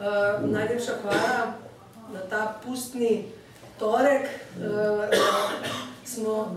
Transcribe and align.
Uh, 0.00 0.50
najlepša 0.50 0.92
hvala 1.02 1.60
na 2.12 2.20
ta 2.30 2.56
pustni 2.64 3.24
torek. 3.78 4.24
Uh, 4.56 5.04
smo 6.04 6.56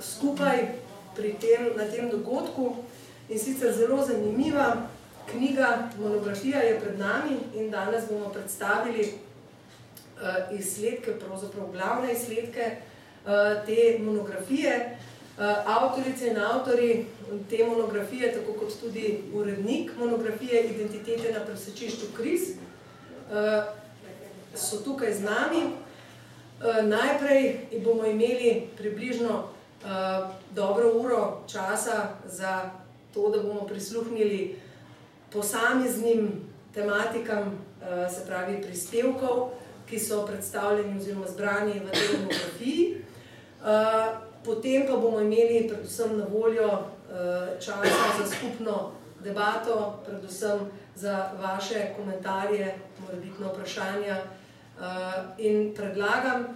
skupaj 0.00 0.68
pri 1.16 1.32
tem, 1.40 1.72
na 1.76 1.88
tem 1.88 2.10
dogodku 2.12 2.84
in 3.32 3.40
sicer 3.40 3.72
zelo 3.72 4.04
zanimiva 4.04 4.76
knjiga, 5.32 5.88
monografija 5.96 6.60
je 6.60 6.80
pred 6.80 6.98
nami 6.98 7.40
in 7.54 7.70
danes 7.70 8.04
bomo 8.10 8.28
predstavili 8.28 9.08
uh, 9.08 10.58
izsledke, 10.58 11.16
pravzaprav 11.16 11.72
glavne 11.72 12.12
izsledke 12.12 12.76
uh, 13.24 13.64
te 13.66 13.96
monografije. 14.04 14.98
Uh, 15.36 15.42
avtorice 15.66 16.26
in 16.26 16.38
avtori 16.38 17.06
te 17.50 17.64
monografije, 17.64 18.32
tako 18.32 18.52
kot 18.52 18.80
tudi 18.80 19.24
urednik 19.34 19.90
monografije 19.98 20.62
Identitete 20.64 21.32
na 21.32 21.40
presečišču 21.44 22.06
kriz, 22.16 22.40
uh, 22.50 23.64
so 24.54 24.80
tukaj 24.84 25.12
z 25.14 25.20
nami. 25.20 25.62
Uh, 25.66 26.88
najprej 26.88 27.68
bomo 27.84 28.06
imeli 28.06 28.68
približno 28.76 29.48
dobro 30.50 30.92
uro 30.92 31.44
časa 31.52 32.16
za 32.24 32.70
to, 33.14 33.30
da 33.30 33.42
bomo 33.42 33.66
prisluhnili 33.66 34.56
posameznim 35.32 36.30
tematikam, 36.74 37.58
se 38.14 38.26
pravi 38.26 38.62
prispevkov, 38.62 39.50
ki 39.88 39.98
so 39.98 40.26
predstavljeni 40.26 40.98
oziroma 40.98 41.26
zbrani 41.28 41.80
v 41.80 41.90
tej 41.90 42.08
monografiji. 42.18 42.96
Potem 44.46 44.86
pa 44.86 44.96
bomo 44.96 45.20
imeli 45.20 45.68
predvsem 45.68 46.18
na 46.18 46.24
voljo 46.24 46.66
uh, 46.66 47.58
časa 47.58 48.06
za 48.18 48.26
skupno 48.30 48.92
debato, 49.24 49.98
predvsem 50.06 50.70
za 50.94 51.30
vaše 51.40 51.94
komentarje, 51.96 52.74
morebitno 52.98 53.48
vprašanja. 53.48 54.16
Uh, 54.16 54.82
in 55.38 55.74
predlagam, 55.74 56.46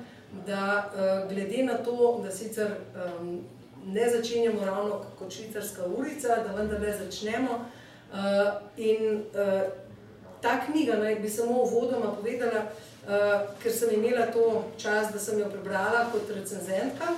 da 0.46 0.84
uh, 0.86 1.32
glede 1.32 1.62
na 1.64 1.74
to, 1.78 2.20
da 2.24 2.30
sicer 2.30 2.68
ne 3.86 4.10
začenjamo 4.10 4.64
ravno 4.64 5.02
kot 5.18 5.32
švicarska 5.32 5.82
urica, 5.86 6.28
da 6.28 6.52
vendarle 6.56 6.92
začnemo. 6.92 7.64
In 8.76 9.24
ta 10.42 10.60
knjiga, 10.66 10.96
naj 10.96 11.14
bi 11.14 11.28
samo 11.28 11.62
uvodoma 11.62 12.12
povedala, 12.16 12.62
ker 13.62 13.72
sem 13.72 13.94
imela 13.94 14.26
to 14.26 14.64
čas, 14.78 15.12
da 15.12 15.18
sem 15.18 15.38
jo 15.38 15.48
prebrala 15.50 16.06
kot 16.12 16.30
recenzentka, 16.36 17.14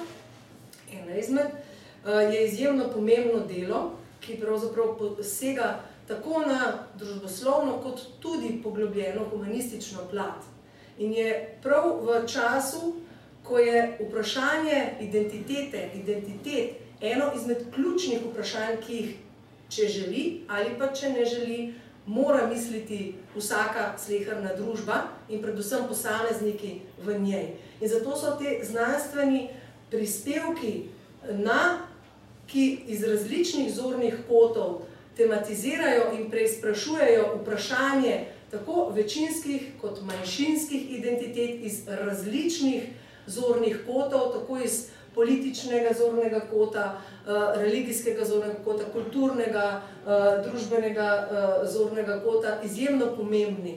ena 0.98 1.16
izmed, 1.16 1.46
eh, 1.46 2.10
je 2.10 2.46
izjemno 2.46 2.88
pomembno 2.94 3.46
delo, 3.46 3.92
ki 4.20 4.40
pravzaprav 4.40 4.96
posega 5.16 5.80
tako 6.08 6.42
na 6.46 6.86
družboslovno, 6.98 7.78
kot 7.82 8.00
tudi 8.20 8.60
poglobljeno 8.62 9.24
humanistično 9.30 9.98
plat. 10.10 10.44
In 10.98 11.12
je 11.12 11.58
prav 11.62 11.98
v 12.06 12.26
času, 12.26 12.94
ko 13.42 13.58
je 13.58 13.98
vprašanje 14.00 14.94
identitete, 15.00 15.90
identitet, 15.94 16.70
eno 17.00 17.32
izmed 17.36 17.58
ključnih 17.74 18.20
vprašanj, 18.30 18.76
ki 18.86 18.94
jih, 18.94 19.14
če 19.68 19.88
želi 19.88 20.24
ali 20.48 20.76
pa 20.78 20.92
če 20.92 21.10
ne 21.10 21.24
želi, 21.24 21.74
mora 22.06 22.46
misliti 22.46 23.14
vsaka 23.36 23.92
sleherna 23.98 24.54
družba 24.58 25.02
in 25.28 25.42
predvsem 25.42 25.86
posamezniki 25.88 26.80
v 27.02 27.18
njej. 27.18 27.46
In 27.80 27.88
zato 27.88 28.16
so 28.16 28.36
te 28.38 28.58
znanstveni 28.66 29.48
prispevki, 29.92 30.88
na, 31.30 31.86
ki 32.50 32.64
iz 32.90 33.04
različnih 33.04 33.68
zornih 33.74 34.16
kotov 34.28 34.80
tematizirajo 35.16 36.10
in 36.18 36.30
preizprašujejo 36.30 37.38
vprašanje 37.42 38.24
tako 38.50 38.90
večinskih 38.94 39.62
kot 39.80 40.00
manjšinskih 40.02 40.98
identitet 40.98 41.60
iz 41.62 41.82
različnih 41.86 42.82
zornih 43.26 43.78
kotov, 43.86 44.32
tako 44.32 44.58
iz 44.58 44.86
političnega 45.14 45.90
zornega 45.98 46.40
kota, 46.50 47.00
eh, 47.26 47.30
religijskega 47.56 48.24
zornega 48.24 48.54
kota, 48.64 48.84
kulturnega, 48.92 49.82
eh, 50.06 50.42
družbenega 50.44 51.28
eh, 51.30 51.66
zornega 51.72 52.20
kota, 52.24 52.60
izjemno 52.64 53.16
pomembni. 53.16 53.76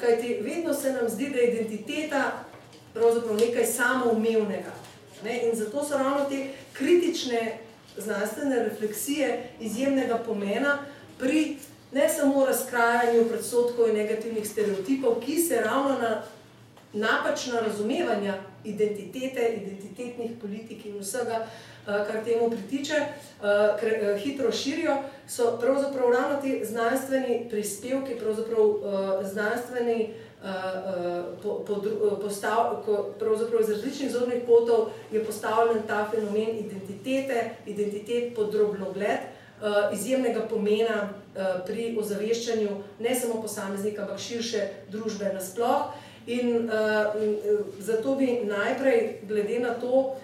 Kajti 0.00 0.38
vedno 0.42 0.74
se 0.74 0.92
nam 0.92 1.08
zdi, 1.08 1.30
da 1.30 1.38
je 1.38 1.52
identiteta 1.52 2.32
pravzaprav 2.94 3.36
nekaj 3.36 3.64
samoumevnega. 3.66 4.72
Ne? 5.24 5.40
In 5.42 5.56
zato 5.56 5.84
so 5.84 5.98
ravno 5.98 6.24
te 6.24 6.48
kritične 6.72 7.58
znanstvene 7.96 8.64
refleksije 8.64 9.48
izjemnega 9.60 10.18
pomena 10.18 10.78
pri 11.18 11.56
ne 11.92 12.08
samo 12.08 12.46
razkrajanju 12.46 13.28
predsotkov 13.28 13.88
in 13.88 13.94
negativnih 13.94 14.48
stereotipov, 14.48 15.20
ki 15.26 15.38
se 15.38 15.60
ravno 15.60 15.98
na 15.98 16.22
napačna 16.92 17.60
razumevanja 17.60 18.34
identitete, 18.64 19.48
identitetnih 19.62 20.30
politik 20.40 20.86
in 20.86 20.98
vsega, 20.98 21.46
eh, 21.46 22.04
kar 22.06 22.24
temu 22.24 22.50
pritiče, 22.50 22.94
eh, 22.94 23.06
eh, 23.82 24.18
hitro 24.18 24.52
širijo, 24.52 24.96
so 25.28 25.58
pravzaprav 25.60 26.12
ravno 26.12 26.40
ti 26.42 26.60
znanstveni 26.64 27.46
prispevki, 27.50 28.14
pravzaprav 28.14 28.74
znanstveni 29.22 30.14
postav, 32.22 32.82
ko 32.84 33.14
pravzaprav 33.18 33.60
iz 33.60 33.68
različnih 33.68 34.10
zornih 34.12 34.42
kotov 34.46 34.90
je 35.12 35.24
postavljen 35.24 35.82
ta 35.88 36.08
fenomen 36.10 36.58
identitete, 36.58 37.50
identitet 37.66 38.34
pod 38.36 38.52
drobnogled, 38.52 39.18
izjemnega 39.92 40.40
pomena 40.50 41.08
pri 41.66 41.96
ozaveščanju 42.00 42.68
ne 43.00 43.14
samo 43.14 43.42
posameznika, 43.42 44.02
ampak 44.02 44.18
širše 44.18 44.68
družbe 44.92 45.32
nasploh. 45.34 45.94
In 46.26 46.70
zato 47.78 48.14
bi 48.16 48.40
najprej, 48.44 49.20
glede 49.28 49.58
na 49.58 49.74
to, 49.80 50.16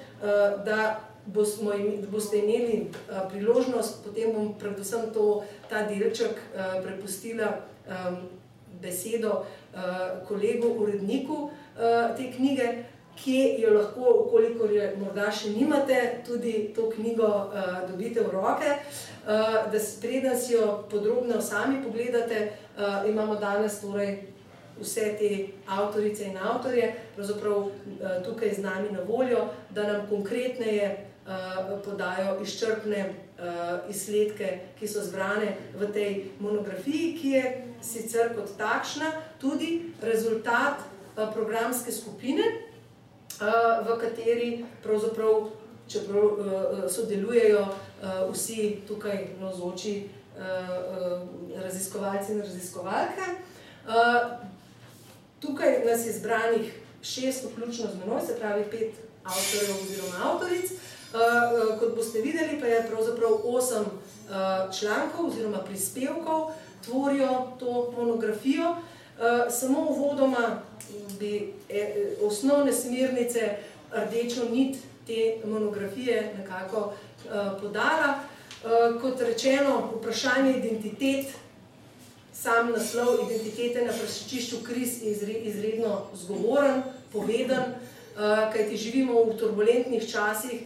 da 0.64 1.00
boste 1.26 2.38
imeli 2.38 2.90
priložnost, 3.32 4.04
potem 4.04 4.32
bom 4.32 4.54
predvsem 4.58 5.10
to, 5.14 5.44
ta 5.68 5.86
delček 5.88 6.40
prepustila 6.84 7.60
besedo 8.80 9.44
kolegu, 10.28 10.74
uredniku 10.82 11.42
uh, 11.42 12.16
te 12.16 12.30
knjige, 12.36 12.70
ki 13.20 13.56
jo 13.60 13.74
lahko, 13.74 14.12
kolikor 14.30 14.72
jo 14.72 14.86
morda 15.00 15.28
še 15.32 15.52
nimate, 15.52 15.98
tudi 16.26 16.70
to 16.76 16.88
knjigo 16.94 17.28
uh, 17.28 17.82
dobite 17.90 18.24
v 18.24 18.32
roke. 18.32 18.74
Uh, 19.20 19.68
da 19.72 19.80
preden 20.00 20.38
si 20.40 20.54
jo 20.54 20.86
podrobno 20.90 21.40
sami 21.44 21.82
pogledate, 21.84 22.48
uh, 22.78 23.04
imamo 23.08 23.36
danes 23.36 23.80
torej 23.82 24.14
vse 24.80 25.12
te 25.20 25.30
avtorice 25.68 26.30
in 26.30 26.38
avtorje, 26.40 26.94
pravzaprav 27.16 27.58
uh, 27.58 27.70
tukaj 28.24 28.54
z 28.56 28.64
nami 28.64 28.94
na 28.94 29.04
voljo, 29.04 29.48
da 29.70 29.84
nam 29.92 30.06
konkretneje 30.08 30.88
uh, 31.26 31.76
podajo 31.84 32.38
izčrpne 32.42 33.04
uh, 33.04 33.90
izsledke, 33.90 34.58
ki 34.78 34.88
so 34.88 35.04
zbrane 35.04 35.52
v 35.76 35.92
tej 35.92 36.14
monografiji, 36.40 37.12
ki 37.20 37.36
je 37.36 37.44
sicer 37.82 38.34
kot 38.36 38.56
takšna 38.58 39.12
tudi 39.40 39.92
rezultat 40.02 40.80
uh, 40.80 41.32
programske 41.34 41.92
skupine, 41.92 42.42
uh, 43.40 43.86
v 43.86 43.98
kateri 44.00 44.64
pravzaprav, 44.82 45.50
čeprav 45.88 46.24
uh, 46.24 46.90
sodelujejo 46.90 47.66
vsi 48.32 48.80
tukaj 48.88 49.26
uh, 49.42 50.10
raziskovalci 51.62 52.32
in 52.32 52.40
raziskovalke. 52.40 53.22
Tukaj 55.40 55.84
nas 55.86 56.06
je 56.06 56.12
zbranih 56.12 56.74
šest, 57.02 57.44
vključno 57.44 57.86
z 57.92 57.98
menoj, 57.98 58.20
se 58.26 58.36
pravi 58.38 58.64
pet 58.70 58.94
avtorjev 59.24 59.76
oziroma 59.82 60.16
avtoric. 60.24 60.70
Kot 61.80 61.96
boste 61.96 62.20
videli, 62.20 62.60
pa 62.60 62.66
je 62.66 62.86
pravzaprav 62.90 63.32
osem 63.44 63.84
člankov 64.78 65.26
oziroma 65.26 65.58
prispevkov, 65.58 66.50
tvorijo 66.84 67.56
to 67.58 67.94
monografijo. 67.96 68.70
Uh, 68.70 69.52
samo 69.52 69.86
uvodoma 69.90 70.62
bi 71.18 71.52
e, 71.68 72.06
osnovne 72.22 72.72
smernice, 72.72 73.56
rdečo 73.92 74.44
nit 74.52 74.76
te 75.06 75.36
monografije 75.44 76.34
nekako 76.38 76.92
podala. 77.60 78.14
Kot 79.00 79.20
rečeno, 79.20 79.90
vprašanje 79.96 80.50
identitet, 80.58 81.26
sam 82.32 82.72
naslov 82.72 83.28
identitete 83.30 83.84
na 83.84 83.92
presečišču 83.92 84.56
kriz 84.64 85.02
je 85.02 85.40
izredno 85.44 86.06
zgovoren, 86.14 86.82
povedan, 87.12 87.74
uh, 87.74 88.52
kajti 88.52 88.76
živimo 88.76 89.24
v 89.24 89.36
turbulentnih 89.38 90.06
časih, 90.08 90.60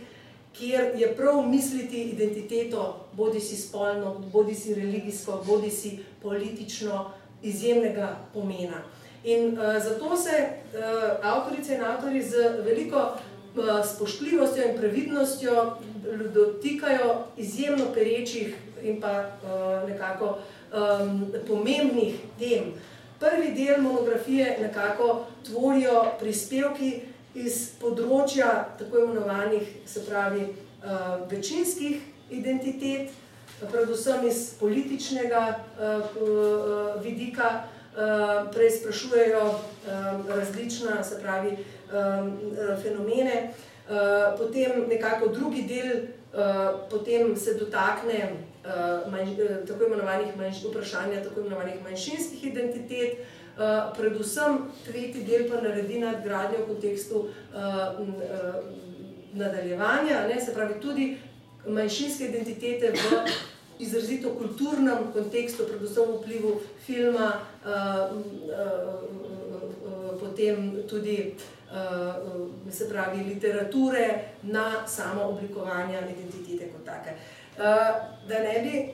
kjer 0.55 0.93
je 0.99 1.17
prav 1.17 1.43
misliti 1.49 2.03
identiteto, 2.03 3.04
bodi 3.17 3.41
si 3.41 3.57
spolno, 3.57 4.15
bodi 4.33 4.55
si 4.55 4.75
religijsko, 4.75 5.43
bodi 5.47 5.71
si 5.71 5.99
politično, 6.23 7.11
izjemnega 7.43 8.17
pomena. 8.33 8.83
In 9.25 9.59
uh, 9.59 9.83
zato 9.85 10.17
se 10.17 10.31
uh, 10.31 10.81
avtorice 11.23 11.75
in 11.75 11.85
avtori 11.85 12.23
z 12.23 12.35
veliko 12.65 13.13
spoštljivostjo 13.95 14.65
in 14.65 14.79
previdnostjo 14.79 15.77
dotikajo 16.35 17.25
izjemno 17.37 17.85
perečih 17.95 18.57
in 18.83 19.01
pa 19.01 19.31
nekako 19.89 20.39
pomembnih 21.49 22.15
tem. 22.39 22.73
Prvi 23.21 23.53
del 23.55 23.83
monografije 23.83 24.59
nekako 24.61 25.27
tvorijo 25.47 26.05
prispevki 26.21 27.01
iz 27.35 27.71
področja 27.81 28.51
tako 28.79 29.05
imenovanih, 29.05 29.63
se 29.87 30.03
pravi, 30.07 30.49
večinskih 31.31 32.03
identitet, 32.31 33.11
predvsem 33.71 34.27
iz 34.29 34.55
političnega 34.61 35.65
vidika, 37.03 37.65
prej 38.53 38.71
sprašujejo 38.71 39.61
različna, 40.29 41.05
se 41.05 41.21
pravi, 41.23 41.57
fenomene. 42.83 43.55
Potem 44.39 44.89
nekako 44.89 45.29
drugi 45.29 45.63
del 45.63 45.91
potem 46.91 47.37
se 47.37 47.55
dotakne 47.55 48.33
tako 49.67 49.85
imenovanih 49.85 50.33
vprašanja 50.71 51.23
tako 51.25 51.41
imenovanih 51.41 51.75
manjšinskih 51.85 52.45
identitet, 52.45 53.19
predvsem 53.97 54.59
tretji 54.87 55.25
del 55.25 55.49
pa 55.51 55.61
naredi 55.61 56.01
nadgradnjo 56.01 56.65
v 56.65 56.67
kontekstu 56.67 57.27
nadaljevanja, 59.35 60.27
ne, 60.29 60.41
se 60.41 60.55
pravi 60.55 60.81
tudi 60.81 61.17
manjšinske 61.67 62.25
identitete 62.25 62.93
v 62.93 63.25
izrazito 63.79 64.31
kulturnem 64.39 65.11
kontekstu, 65.13 65.67
predvsem 65.67 66.09
v 66.09 66.19
vplivu 66.21 66.53
filma, 66.87 67.33
potem 70.21 70.83
tudi 70.89 71.35
se 72.71 72.89
pravi 72.89 73.25
literature 73.25 74.21
na 74.43 74.87
samo 74.87 75.23
oblikovanje 75.23 75.99
identitete 75.99 76.71
kot 76.73 76.85
take. 76.85 77.17
Da 78.29 78.39
ne 78.39 78.61
bi 78.63 78.85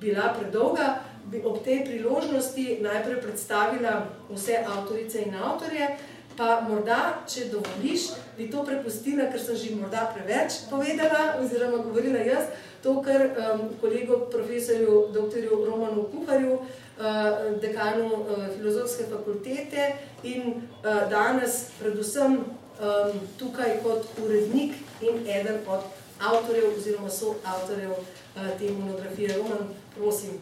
bila 0.00 0.34
predolga, 0.38 0.98
bi 1.30 1.42
ob 1.44 1.62
tej 1.64 1.84
priložnosti 1.84 2.78
najprej 2.82 3.20
predstavila 3.22 4.06
vse 4.30 4.58
avtorice 4.66 5.22
in 5.26 5.34
avtorje, 5.34 5.88
pa 6.36 6.60
morda, 6.68 7.22
če 7.28 7.48
dovoliš, 7.52 8.10
bi 8.36 8.48
to 8.52 8.62
prepustila, 8.64 9.28
ker 9.32 9.40
sem 9.40 9.56
že 9.56 9.74
morda 9.76 10.06
preveč 10.14 10.66
povedala 10.70 11.36
oziroma 11.40 11.82
govorila 11.84 12.20
jaz, 12.26 12.50
to, 12.82 13.00
kar 13.02 13.32
um, 13.32 13.68
kolegu 13.80 14.26
profesorju 14.30 15.08
dr. 15.14 15.46
Romanu 15.50 16.06
Kuharju, 16.12 16.58
uh, 16.60 17.60
dekanu 17.60 18.08
uh, 18.20 18.48
filozofske 18.56 19.08
fakultete 19.10 19.94
in 20.22 20.60
uh, 20.84 21.06
danes 21.10 21.72
predvsem 21.80 22.36
um, 22.36 23.20
tukaj 23.40 23.80
kot 23.82 24.06
urednik 24.22 24.76
in 25.00 25.24
eden 25.26 25.64
od 25.66 25.88
avtorjev 26.20 26.76
oziroma 26.76 27.10
soavtorjev 27.10 27.96
uh, 27.96 28.52
te 28.58 28.70
monografije. 28.70 29.36
Roman, 29.36 29.72
prosim. 29.96 30.38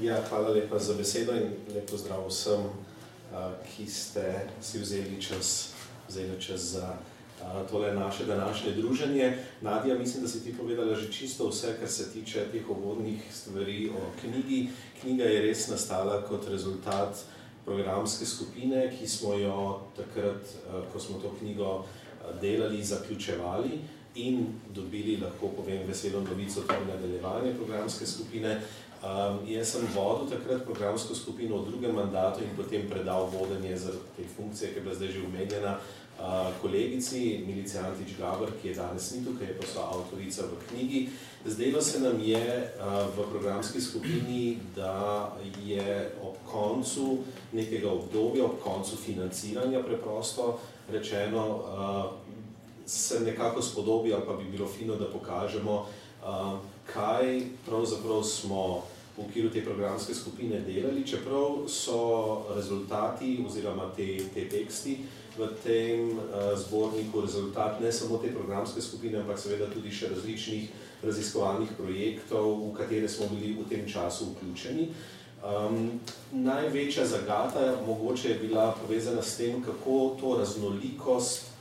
Ja, 0.00 0.22
hvala 0.28 0.48
lepa 0.48 0.78
za 0.78 0.94
besedo 0.94 1.36
in 1.36 1.52
lepo 1.74 1.96
zdrav 1.96 2.24
vsem 2.28 2.64
ki 3.64 3.86
ste 3.86 4.46
si 4.60 4.78
vzeli 4.78 5.22
čas, 5.22 5.72
vzeli 6.08 6.40
čas 6.40 6.60
za 6.60 6.96
tole 7.70 7.94
naše 7.94 8.24
današnje 8.24 8.72
druženje. 8.72 9.38
Nadja, 9.60 9.98
mislim, 9.98 10.22
da 10.22 10.28
si 10.28 10.44
ti 10.44 10.56
povedala 10.56 10.94
že 10.94 11.12
čisto 11.12 11.48
vse, 11.48 11.76
kar 11.80 11.88
se 11.88 12.12
tiče 12.12 12.44
teh 12.52 12.70
uvodnih 12.70 13.22
stvari 13.32 13.90
o 13.90 14.20
knjigi. 14.20 14.68
Knjiga 15.00 15.24
je 15.24 15.42
res 15.42 15.68
nastala 15.68 16.22
kot 16.22 16.48
rezultat 16.48 17.16
programske 17.64 18.26
skupine, 18.26 18.92
ki 18.98 19.08
smo 19.08 19.34
jo 19.34 19.80
takrat, 19.96 20.42
ko 20.92 21.00
smo 21.00 21.18
to 21.18 21.34
knjigo 21.38 21.84
delali, 22.40 22.84
zaključevali 22.84 23.80
in 24.14 24.46
dobili, 24.74 25.16
lahko 25.16 25.48
povem, 25.56 25.86
veselo 25.88 26.20
novico 26.20 26.60
tudi 26.60 26.88
nadaljevanje 26.88 27.54
programske 27.54 28.06
skupine. 28.06 28.60
Um, 29.02 29.40
jaz 29.50 29.72
sem 29.74 29.82
vodil 29.90 30.28
takrat 30.30 30.62
programsko 30.62 31.14
skupino 31.14 31.58
v 31.58 31.72
drugem 31.72 31.90
mandatu 31.90 32.44
in 32.44 32.54
potem 32.54 32.86
predal 32.86 33.26
vodenje 33.26 33.74
za 33.74 33.90
te 34.14 34.22
funkcije, 34.22 34.70
ki 34.70 34.78
je 34.78 34.82
bila 34.82 34.94
zdaj 34.94 35.10
že 35.10 35.26
umenjena 35.26 35.72
uh, 35.74 36.54
kolegici 36.62 37.42
Milici 37.42 37.82
Antič 37.82 38.14
Gabr, 38.14 38.54
ki 38.62 38.68
je 38.68 38.74
danes 38.78 39.10
ni 39.10 39.24
tukaj, 39.26 39.46
je 39.50 39.58
pa 39.58 39.66
so 39.66 39.82
avtorica 39.82 40.46
v 40.46 40.54
knjigi. 40.68 41.00
Zdelo 41.42 41.82
se 41.82 41.98
nam 41.98 42.22
je 42.22 42.46
uh, 42.78 43.10
v 43.10 43.26
programski 43.26 43.80
skupini, 43.82 44.62
da 44.76 45.34
je 45.66 46.14
ob 46.22 46.38
koncu 46.46 47.26
nekega 47.52 47.90
obdobja, 47.90 48.44
ob 48.44 48.62
koncu 48.62 48.96
financiranja 48.96 49.82
preprosto 49.82 50.60
rečeno, 50.86 51.42
uh, 51.58 52.14
se 52.86 53.20
nekako 53.20 53.62
spodobi 53.62 54.14
ali 54.14 54.22
pa 54.26 54.38
bi 54.38 54.46
bilo 54.46 54.68
fino, 54.70 54.94
da 54.94 55.10
pokažemo, 55.10 55.86
uh, 56.22 56.54
kaj 56.86 57.40
pravzaprav 57.66 58.22
smo 58.24 58.82
v 59.16 59.24
okviru 59.26 59.50
te 59.52 59.60
programske 59.64 60.14
skupine 60.14 60.60
delali, 60.60 61.06
čeprav 61.06 61.68
so 61.68 62.42
rezultati 62.56 63.44
oziroma 63.46 63.90
te, 63.96 64.16
te 64.34 64.48
teksti 64.48 64.96
v 65.38 65.48
tem 65.64 66.08
uh, 66.10 66.52
zborniku 66.56 67.20
rezultat 67.20 67.80
ne 67.80 67.92
samo 67.92 68.18
te 68.18 68.32
programske 68.32 68.80
skupine, 68.80 69.20
ampak 69.20 69.38
seveda 69.38 69.68
tudi 69.72 69.92
še 69.92 70.12
različnih 70.12 70.68
raziskovalnih 71.02 71.72
projektov, 71.76 72.52
v 72.68 72.72
katere 72.76 73.08
smo 73.08 73.28
bili 73.32 73.54
v 73.56 73.68
tem 73.68 73.88
času 73.88 74.32
vključeni. 74.32 74.88
Um, 75.42 76.00
največja 76.32 77.06
zagata 77.06 77.80
mogoče 77.86 78.28
je 78.28 78.38
bila 78.44 78.72
povezana 78.72 79.22
s 79.22 79.36
tem, 79.36 79.62
kako 79.62 80.16
to 80.20 80.36
raznolikost 80.38 81.51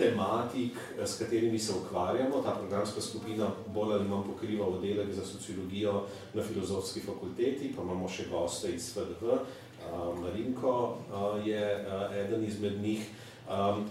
tematik, 0.00 0.72
eh, 0.98 1.06
s 1.06 1.18
katerimi 1.18 1.58
se 1.58 1.72
ukvarjamo. 1.72 2.42
Ta 2.42 2.56
programska 2.56 3.00
skupina 3.00 3.50
bolj 3.74 3.94
ali 3.94 4.08
manj 4.08 4.24
pokriva 4.32 4.66
oddelek 4.66 5.12
za 5.12 5.24
sociologijo 5.24 6.02
na 6.34 6.42
filozofski 6.42 7.00
fakulteti, 7.00 7.72
pa 7.76 7.82
imamo 7.82 8.08
še 8.08 8.28
goste 8.32 8.72
iz 8.74 8.92
FDV. 8.92 9.38
Marinko 10.20 10.98
je 11.44 11.86
eden 12.20 12.44
izmed 12.44 12.82
njih. 12.82 13.06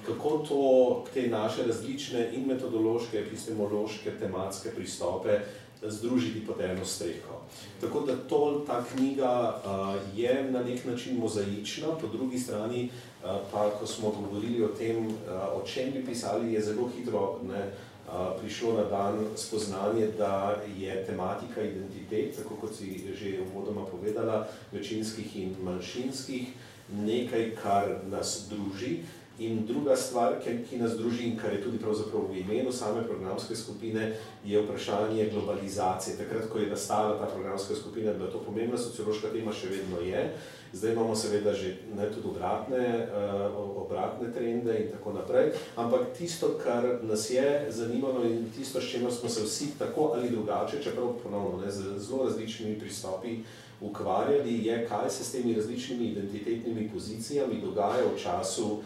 Kako 0.06 0.30
to, 0.48 1.06
te 1.14 1.28
naše 1.28 1.66
različne 1.68 2.30
in 2.34 2.46
metodološke, 2.48 3.18
epistemološke, 3.20 4.12
tematske 4.20 4.70
pristope 4.76 5.40
združiti 5.88 6.46
pod 6.48 6.62
eno 6.62 6.86
streho. 6.86 7.42
Tako 7.82 8.00
da 8.00 8.16
to, 8.16 8.64
ta 8.68 8.84
knjiga 8.96 9.62
uh, 9.66 10.20
je 10.20 10.52
na 10.52 10.64
nek 10.64 10.86
način 10.86 11.18
mozaična, 11.18 11.88
po 12.02 12.08
drugi 12.08 12.40
strani 12.40 12.90
uh, 13.24 13.30
pa, 13.52 13.70
ko 13.80 13.88
smo 13.88 14.10
govorili 14.10 14.64
o 14.64 14.68
tem, 14.68 15.08
uh, 15.08 15.14
o 15.54 15.64
čem 15.68 15.92
bi 15.92 16.06
pisali, 16.06 16.54
je 16.54 16.62
zelo 16.62 16.90
hitro 16.98 17.40
ne, 17.48 17.72
uh, 18.08 18.42
prišlo 18.42 18.74
na 18.74 18.84
dan 18.84 19.26
spoznanje, 19.36 20.08
da 20.18 20.62
je 20.78 21.06
tematika 21.06 21.62
identitet, 21.62 22.36
tako 22.36 22.56
kot 22.56 22.76
si 22.76 23.04
že 23.20 23.40
uvodoma 23.42 23.86
povedala, 23.86 24.48
večinskih 24.72 25.36
in 25.36 25.56
manjšinskih, 25.64 26.48
nekaj, 26.94 27.56
kar 27.64 27.96
nas 28.10 28.48
druži, 28.50 28.98
In 29.40 29.66
druga 29.66 29.96
stvar, 29.96 30.34
ki 30.70 30.78
nas 30.78 30.98
druži 30.98 31.30
in 31.30 31.38
kar 31.40 31.54
je 31.54 31.62
tudi 31.64 31.78
pravzaprav 31.80 32.26
v 32.28 32.42
imenu 32.42 32.72
same 32.72 33.06
programske 33.08 33.56
skupine, 33.56 34.12
je 34.46 34.62
vprašanje 34.62 35.30
globalizacije. 35.34 36.18
Takrat, 36.18 36.50
ko 36.52 36.60
je 36.60 36.68
nastala 36.68 37.16
ta 37.20 37.26
programska 37.26 37.76
skupina, 37.76 38.14
bila 38.14 38.32
to 38.32 38.44
pomembna 38.44 38.78
sociološka 38.78 39.32
tema, 39.32 39.54
še 39.56 39.72
vedno 39.72 40.02
je. 40.04 40.26
Zdaj 40.74 40.92
imamo 40.92 41.16
seveda 41.16 41.54
že 41.54 41.72
ne, 41.96 42.10
tudi 42.12 42.28
obratne, 42.28 43.08
uh, 43.08 43.56
obratne 43.86 44.28
trende 44.34 44.76
in 44.82 44.92
tako 44.92 45.14
naprej. 45.14 45.56
Ampak 45.76 46.12
tisto, 46.18 46.52
kar 46.64 47.00
nas 47.02 47.30
je 47.30 47.72
zanimalo 47.72 48.28
in 48.28 48.52
tisto, 48.58 48.82
s 48.82 48.92
čimer 48.92 49.14
smo 49.14 49.30
se 49.30 49.48
vsi 49.48 49.72
tako 49.80 50.12
ali 50.14 50.30
drugače, 50.30 50.84
čeprav 50.84 51.16
ponovno 51.24 51.64
ne, 51.66 51.72
z 51.72 51.98
zelo 51.98 52.28
različnimi 52.28 52.80
pristopi 52.80 53.40
ukvarjali, 53.82 54.66
je, 54.66 54.86
kaj 54.88 55.10
se 55.10 55.24
s 55.24 55.32
temi 55.32 55.56
različnimi 55.56 56.06
identitetnimi 56.06 56.90
pozicijami 56.94 57.62
dogaja 57.62 58.04
v 58.04 58.20
času 58.20 58.82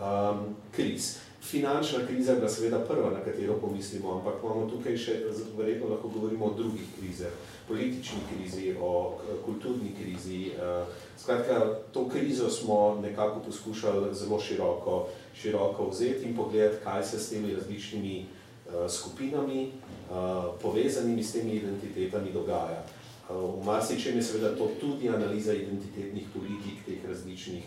um, 0.00 0.56
kriz. 0.72 1.16
Finančna 1.42 2.06
kriza 2.06 2.32
je 2.32 2.38
bila 2.38 2.48
seveda 2.48 2.78
prva, 2.78 3.10
na 3.10 3.20
katero 3.24 3.54
pomislimo, 3.60 4.18
ampak 4.18 4.34
imamo 4.42 4.70
tukaj 4.70 4.96
še, 4.96 5.14
verjetno 5.56 5.88
lahko 5.88 6.08
govorimo 6.08 6.44
o 6.44 6.54
drugih 6.54 6.88
krizah, 6.98 7.32
politični 7.68 8.18
krizi, 8.28 8.74
o 8.80 9.18
kulturni 9.44 9.94
krizi. 10.00 10.50
Uh, 10.58 10.88
skratka, 11.18 11.78
to 11.92 12.08
krizo 12.08 12.50
smo 12.50 12.98
nekako 13.02 13.40
poskušali 13.46 14.14
zelo 14.14 14.40
široko, 14.40 15.06
široko 15.34 15.88
vzeti 15.88 16.28
in 16.28 16.36
pogledati, 16.36 16.84
kaj 16.84 17.04
se 17.04 17.18
s 17.18 17.30
temi 17.30 17.54
različnimi 17.54 18.26
uh, 18.26 18.90
skupinami, 18.90 19.70
uh, 20.10 20.52
povezanimi 20.62 21.24
s 21.24 21.32
temi 21.32 21.52
identitetami 21.62 22.32
dogaja. 22.32 22.84
V 23.28 23.64
marsičem 23.64 24.16
je 24.16 24.22
seveda 24.22 24.56
to 24.56 24.70
tudi 24.80 25.08
analiza 25.08 25.52
identitetnih 25.52 26.28
politik 26.32 26.84
teh 26.86 27.08
različnih 27.08 27.64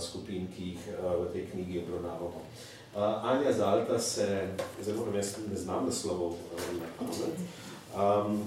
skupin, 0.00 0.48
ki 0.56 0.62
jih 0.62 0.88
uh, 0.98 1.24
v 1.24 1.32
tej 1.32 1.46
knjigi 1.52 1.82
obravnavamo. 1.82 2.42
Uh, 2.94 3.24
Anja 3.24 3.52
Zalta 3.52 3.98
se, 3.98 4.48
zelo 4.82 5.06
ne, 5.06 5.22
ne 5.50 5.56
znam 5.56 5.86
naslovov 5.86 6.36
uh, 6.36 6.66
na 6.78 6.88
pamet, 6.98 7.38
um, 7.96 8.42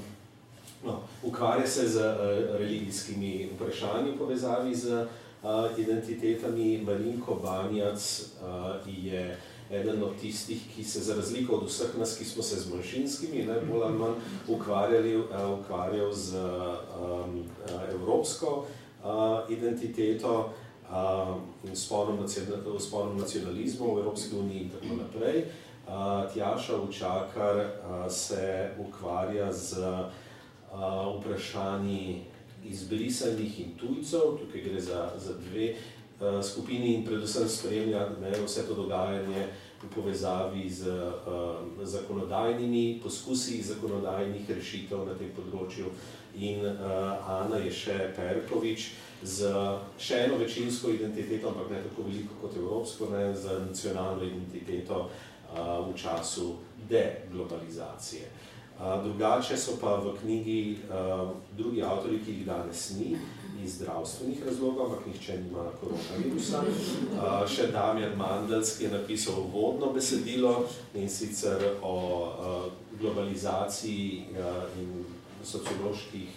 no, 0.85 0.99
ukvarja 1.23 1.67
se 1.67 1.87
z 1.87 1.97
uh, 1.97 2.59
religijskimi 2.59 3.49
vprašanji 3.55 4.11
v 4.11 4.17
povezavi 4.17 4.75
z 4.75 5.07
uh, 5.43 5.79
identitetami. 5.79 6.83
Marinko 6.85 7.35
Banjac 7.43 8.21
uh, 8.21 8.87
je 8.87 9.37
eden 9.71 10.03
od 10.03 10.13
tistih, 10.21 10.61
ki 10.75 10.83
se 10.83 10.99
za 10.99 11.15
razliko 11.15 11.55
od 11.55 11.67
vseh 11.67 11.97
nas, 11.97 12.17
ki 12.17 12.25
smo 12.25 12.43
se 12.43 12.59
z 12.59 12.69
manjšinskimi, 12.69 13.45
ne, 13.45 13.59
bolj 13.65 13.83
ali 13.83 13.97
manj 13.97 14.13
ukvarjali, 14.47 15.17
ukvarjal 15.59 16.13
z 16.13 16.37
um, 16.37 17.41
evropsko 17.89 18.65
uh, 19.01 19.49
identiteto 19.49 20.53
uh, 20.95 21.35
in 21.69 21.75
sponom 21.75 23.17
nacionalizmu 23.17 23.95
v 23.95 23.99
Evropski 23.99 24.35
uniji 24.35 24.61
in 24.61 24.69
tako 24.69 24.95
naprej. 24.95 25.43
Uh, 25.87 26.33
Tjaša 26.33 26.81
Učakar 26.81 27.57
uh, 27.57 28.11
se 28.11 28.69
ukvarja 28.79 29.53
z 29.53 29.77
uh, 29.79 31.19
vprašanji 31.19 32.23
izbrisanih 32.65 33.59
in 33.59 33.75
tujcev, 33.77 34.39
tukaj 34.39 34.61
gre 34.61 34.81
za, 34.81 35.09
za 35.17 35.33
dve 35.33 35.73
uh, 35.73 36.43
skupini 36.43 36.93
in 36.95 37.05
predvsem 37.05 37.49
spremlja 37.49 38.09
ne, 38.21 38.31
vse 38.45 38.67
to 38.67 38.73
dogajanje 38.73 39.47
v 39.83 39.89
povezavi 39.95 40.69
z 40.69 40.87
uh, 40.87 41.83
zakonodajnimi 41.83 42.99
poskusi 43.03 43.61
zakonodajnih 43.61 44.49
rešitev 44.49 45.05
na 45.05 45.13
tem 45.13 45.29
področju. 45.35 45.91
In 46.37 46.65
uh, 46.65 47.29
Ana 47.29 47.57
je 47.63 47.71
še 47.71 47.97
Perkovič 48.15 48.89
z 49.23 49.51
še 49.97 50.25
eno 50.25 50.37
večinsko 50.37 50.91
identiteto, 50.91 51.49
ampak 51.49 51.71
ne 51.71 51.83
tako 51.87 52.09
veliko 52.09 52.41
kot 52.41 52.57
evropsko, 52.57 53.09
ne, 53.13 53.29
z 53.35 53.59
nacionalno 53.67 54.23
identiteto 54.23 55.07
uh, 55.07 55.87
v 55.87 55.95
času 55.97 56.55
deglobalizacije. 56.89 58.27
Uh, 58.75 58.99
Drugače 59.03 59.57
so 59.57 59.77
pa 59.81 59.95
v 60.03 60.11
knjigi 60.19 60.77
uh, 60.91 61.31
drugi 61.57 61.83
avtori, 61.83 62.19
ki 62.19 62.31
jih 62.31 62.45
danes 62.45 62.89
ni, 62.99 63.15
iz 63.63 63.79
zdravstvenih 63.79 64.45
razlogov, 64.45 64.85
ampak 64.85 65.07
nihče 65.07 65.37
nima 65.37 65.69
koronavirusa. 65.79 66.59
Uh, 66.61 67.47
še 67.47 67.71
Damjan 67.71 68.17
Mandels, 68.19 68.75
ki 68.77 68.85
je 68.85 68.91
napisal 68.91 69.47
vodno 69.53 69.93
besedilo 69.95 70.67
in 70.93 71.09
sicer 71.09 71.63
o 71.81 71.95
uh, 71.95 72.65
globalizaciji 72.99 74.35
uh, 74.35 74.67
in 74.79 75.05
socioloških 75.45 76.29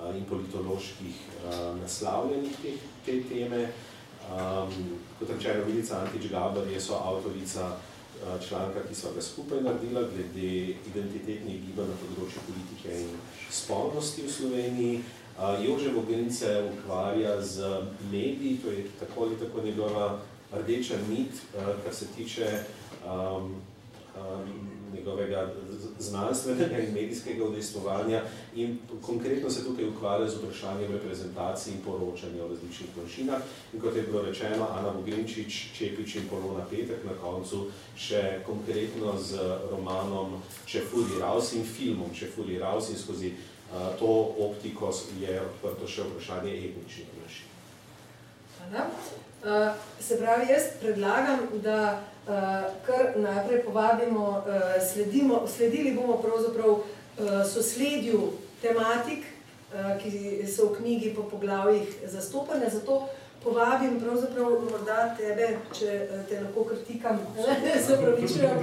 uh, 0.00 0.16
in 0.16 0.24
politoloških 0.24 1.22
uh, 1.44 1.80
naslavljanjih 1.80 2.60
te, 2.62 2.76
te 3.06 3.22
teme. 3.28 3.64
Um, 4.32 4.98
kot 5.18 5.30
rečeno, 5.34 5.64
Milica 5.66 6.04
Antič-Gabar 6.04 6.68
je 6.70 6.80
so 6.80 6.94
avtorica 6.94 7.72
Eh, 8.22 8.46
članka, 8.48 8.80
ki 8.88 8.94
so 8.94 9.08
ga 9.14 9.22
skupaj 9.22 9.60
naredila 9.60 10.00
glede 10.00 10.50
identitetnih 10.86 11.56
gibanj 11.64 11.88
na 11.90 11.96
področju 11.98 12.42
politike 12.46 13.00
in 13.02 13.16
spolnosti 13.50 14.22
v 14.22 14.30
Sloveniji. 14.30 15.00
Eh, 15.00 15.64
Jože 15.64 15.90
Vogelin 15.90 16.30
se 16.30 16.52
ukvarja 16.68 17.40
z 17.42 17.66
mediji, 18.12 18.60
to 18.62 18.70
je 18.70 18.84
tako 19.00 19.24
ali 19.24 19.38
tako 19.40 19.64
njegova 19.66 20.06
rdeča 20.52 21.00
nit, 21.08 21.34
eh, 21.34 21.72
kar 21.82 21.94
se 21.94 22.06
tiče 22.14 22.46
um, 23.02 23.56
um, 24.14 24.70
njegovega 24.94 25.48
znanstvenega 25.98 26.78
in 26.78 26.94
medijskega 26.94 27.44
udejstvovanja 27.44 28.22
in 28.54 28.78
konkretno 29.02 29.50
se 29.50 29.64
tukaj 29.64 29.88
ukvarja 29.88 30.28
z 30.28 30.36
vprašanjem 30.36 30.92
reprezentacije 30.92 31.74
in 31.74 31.80
poročanja 31.84 32.44
o 32.44 32.48
različnih 32.48 32.96
manjšinah. 32.96 33.40
In 33.72 33.80
kot 33.80 33.96
je 33.96 34.02
bilo 34.02 34.22
rečeno, 34.22 34.68
Ana 34.70 34.90
Bogrinčič, 34.90 35.72
Čepič 35.78 36.14
in 36.14 36.28
Polona 36.30 36.64
Petek 36.70 37.04
na 37.04 37.14
koncu 37.22 37.66
še 37.96 38.42
konkretno 38.46 39.18
z 39.18 39.38
romanom 39.70 40.42
Čefuri 40.66 41.20
Raus 41.20 41.52
in 41.52 41.64
filmom 41.64 42.14
Čefuri 42.14 42.58
Raus 42.58 42.90
in 42.90 42.98
skozi 42.98 43.32
uh, 43.32 43.98
to 43.98 44.34
optiko 44.38 44.92
je 45.20 45.40
odprto 45.40 45.88
še 45.88 46.02
vprašanje 46.02 46.52
etničnih 46.52 47.08
manjšin. 47.18 47.48
Hvala. 48.58 48.86
Uh, 49.42 49.74
se 50.00 50.18
pravi, 50.18 50.52
jaz 50.52 50.62
predlagam, 50.80 51.48
da 51.62 52.02
kar 52.86 53.12
najprej 53.16 53.64
povabimo, 53.64 54.28
uh, 54.28 54.82
sledimo, 54.92 55.46
sledili 55.56 55.94
bomo 55.94 56.16
pravzaprav 56.16 56.70
uh, 56.70 56.82
sosledju 57.54 58.32
tematik, 58.62 59.24
ki 60.02 60.44
so 60.46 60.66
v 60.66 60.76
knjigi 60.76 61.14
po 61.16 61.22
poglavjih 61.22 61.88
zastopane, 62.04 62.68
zato 62.70 63.08
povabim 63.44 63.94
pravzaprav 64.00 64.50
morda 64.70 65.14
tebe, 65.16 65.46
če 65.72 65.94
te 66.28 66.40
lahko 66.42 66.64
kritikam, 66.68 67.18
se 67.86 67.96
pravičujem, 68.02 68.58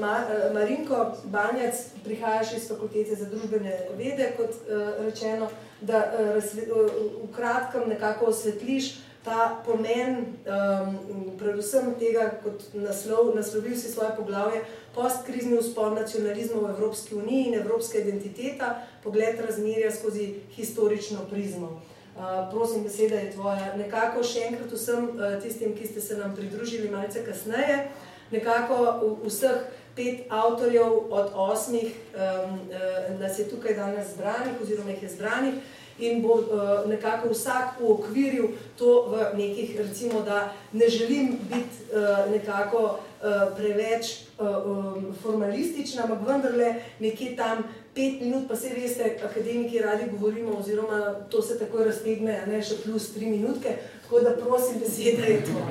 Ma, 0.00 0.14
Marinko 0.54 1.12
Banjac, 1.24 1.84
prihajaš 2.04 2.56
iz 2.56 2.68
fakultete 2.68 3.14
za 3.14 3.28
družbene 3.28 3.76
vede, 3.98 4.32
kot 4.36 4.56
rečeno, 5.04 5.50
da 5.80 6.00
v 6.16 7.28
kratkem 7.36 7.88
nekako 7.88 8.32
osvetliš 8.32 8.94
ta 9.24 9.62
pomen, 9.66 10.36
um, 10.44 10.96
predvsem 11.38 11.94
tega, 11.98 12.28
kot 12.42 12.74
naslov, 12.76 13.32
naslovil 13.34 13.76
si 13.76 13.88
svoje 13.88 14.12
poglavje, 14.16 14.60
postkrizni 14.94 15.56
vzpon 15.58 15.96
nacionalizma 15.96 16.60
v 16.60 16.70
Evropski 16.76 17.14
uniji 17.14 17.46
in 17.48 17.54
evropska 17.54 17.98
identiteta, 17.98 18.82
pogled 19.02 19.40
razmerja 19.40 19.90
skozi 19.90 20.34
historično 20.56 21.24
prizmo. 21.30 21.80
Uh, 22.14 22.50
prosim, 22.50 22.84
beseda 22.84 23.16
je 23.16 23.32
tvoja. 23.32 23.72
Nekako 23.76 24.22
še 24.22 24.44
enkrat 24.50 24.72
vsem 24.72 25.08
uh, 25.16 25.38
tistim, 25.42 25.72
ki 25.74 25.88
ste 25.88 26.00
se 26.00 26.18
nam 26.20 26.36
pridružili 26.36 26.92
malce 26.92 27.24
kasneje, 27.24 27.88
nekako 28.30 29.16
vseh 29.24 29.64
pet 29.96 30.28
avtorjev 30.28 31.08
od 31.10 31.32
osmih 31.34 31.90
um, 31.94 32.60
uh, 32.68 33.20
nas 33.20 33.38
je 33.38 33.48
tukaj 33.48 33.74
danes 33.74 34.14
zbranih 34.14 34.60
oziroma 34.62 34.90
jih 34.90 35.02
je 35.02 35.08
zbranih 35.08 35.54
in 35.98 36.22
bo 36.22 36.34
uh, 36.34 36.88
nekako 36.88 37.28
vsak 37.28 37.80
uokviril 37.80 38.48
to 38.78 39.06
v 39.10 39.38
nekih, 39.38 39.76
recimo, 39.78 40.22
da 40.22 40.52
ne 40.72 40.88
želim 40.88 41.38
biti 41.42 41.76
uh, 41.94 42.30
nekako 42.32 42.82
uh, 42.82 43.56
preveč 43.56 44.06
uh, 44.38 44.46
um, 44.66 45.14
formalistična, 45.22 46.02
ampak 46.02 46.28
vendarle 46.28 46.74
nekje 47.00 47.36
tam 47.36 47.64
pet 47.94 48.20
minut, 48.20 48.48
pa 48.48 48.56
se 48.56 48.74
veste, 48.74 49.18
akademiki 49.24 49.78
radi 49.78 50.10
govorimo, 50.10 50.56
oziroma 50.58 51.14
to 51.30 51.42
se 51.42 51.58
tako 51.58 51.84
raztegne, 51.84 52.42
ne 52.46 52.62
še 52.62 52.80
plus 52.84 53.12
tri 53.14 53.26
minutke, 53.26 53.76
tako 54.02 54.20
da 54.20 54.34
prosim, 54.36 54.80
beseda 54.80 55.26
je 55.30 55.44
to. 55.46 55.62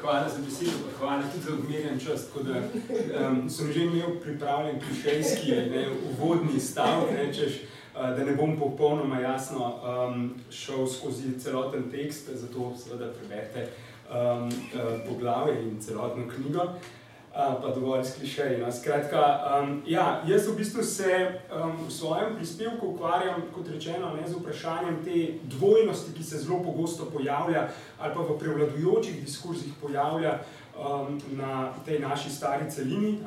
hvala 0.00 0.28
za 0.28 0.40
besedo, 0.40 0.78
pa 0.84 0.98
hvala 0.98 1.22
tudi 1.32 1.44
za 1.44 1.52
odmerjen 1.52 2.00
čas, 2.00 2.26
da 2.42 3.28
um, 3.28 3.50
sem 3.50 3.72
že 3.72 3.84
imel 3.84 4.16
pripravljen 4.22 4.80
klišejski 4.80 5.52
uvodni 6.12 6.60
stavk, 6.60 7.12
rečeš, 7.12 7.60
da 7.96 8.24
ne 8.24 8.32
bom 8.36 8.58
popolnoma 8.58 9.20
jasno 9.20 9.74
um, 9.74 10.34
šel 10.50 10.86
skozi 10.86 11.38
celoten 11.40 11.90
tekst, 11.90 12.30
zato 12.32 12.72
seveda 12.76 13.12
preberite 13.12 13.68
um, 14.10 14.50
poglavje 15.08 15.62
in 15.62 15.80
celotno 15.80 16.24
knjigo, 16.34 16.62
uh, 16.62 17.62
pa 17.62 17.72
dovolj 17.74 18.04
sklišej. 18.04 18.58
No. 18.58 18.72
Skratka, 18.72 19.22
um, 19.62 19.82
ja, 19.86 20.22
jaz 20.26 20.48
v 20.48 20.56
bistvu 20.56 20.82
se 20.82 21.40
um, 21.48 21.86
v 21.86 21.92
svojem 21.92 22.36
prispevku 22.36 22.86
ukvarjam, 22.86 23.42
kot 23.54 23.68
rečeno, 23.68 24.12
ne, 24.20 24.28
z 24.28 24.36
vprašanjem 24.36 25.00
te 25.04 25.32
dvojnosti, 25.56 26.12
ki 26.12 26.24
se 26.24 26.38
zelo 26.38 26.60
pogosto 26.64 27.08
pojavlja 27.12 27.68
ali 27.98 28.14
pa 28.14 28.20
v 28.20 28.38
prevladujočih 28.38 29.24
diskurzih 29.24 29.72
pojavlja 29.82 30.38
um, 30.78 31.20
na 31.36 31.72
tej 31.84 31.98
naši 31.98 32.30
stari 32.30 32.70
celini. 32.70 33.18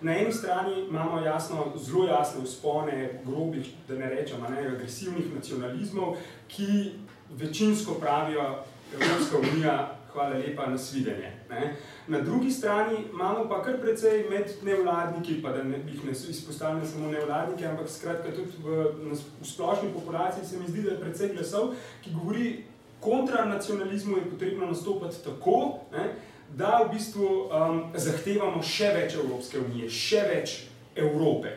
Na 0.00 0.18
eni 0.18 0.32
strani 0.32 0.86
imamo 0.88 1.20
jasno, 1.20 1.72
zelo 1.76 2.06
jasne 2.06 2.44
vzpone 2.44 3.20
grobih, 3.26 3.72
da 3.88 3.94
ne 3.94 4.10
rečem, 4.10 4.40
ne, 4.50 4.66
agresivnih 4.66 5.34
nacionalizmov, 5.34 6.16
ki 6.48 6.92
večinsko 7.30 7.94
pravijo 7.94 8.64
Evropska 8.94 9.38
unija, 9.38 9.96
hvala 10.12 10.38
lepa, 10.38 10.66
nasvidenje. 10.66 11.32
Ne. 11.50 11.76
Na 12.08 12.20
drugi 12.20 12.50
strani 12.50 12.96
imamo 13.12 13.48
pa 13.48 13.62
kar 13.62 13.80
precej 13.80 14.24
med 14.30 14.50
nevladniki, 14.62 15.42
pa 15.42 15.52
da 15.52 15.62
ne 15.62 15.78
bi 15.78 15.92
jih 15.92 16.30
izpostavili 16.30 16.86
samo 16.86 17.10
nevladniki, 17.10 17.66
ampak 17.66 17.88
skratka 17.88 18.30
tudi 18.30 18.50
v, 18.64 18.84
v 19.40 19.46
splošni 19.46 19.92
populaciji 19.94 20.44
se 20.46 20.58
mi 20.58 20.68
zdi, 20.68 20.82
da 20.82 20.90
je 20.90 21.00
precej 21.00 21.32
glasov, 21.34 21.74
ki 22.02 22.10
govori, 22.14 22.64
kontra 23.00 23.44
nacionalizmu 23.44 24.16
je 24.16 24.30
potrebno 24.30 24.66
nastopati 24.66 25.24
tako, 25.24 25.78
ne, 25.92 26.14
da 26.56 26.82
v 26.84 26.94
bistvu 26.94 27.26
um, 27.26 27.82
zahtevamo 27.94 28.62
še 28.62 28.92
več 28.94 29.14
Evropske 29.14 29.58
unije, 29.58 29.90
še 29.90 30.22
več 30.28 30.56
Evrope. 30.96 31.52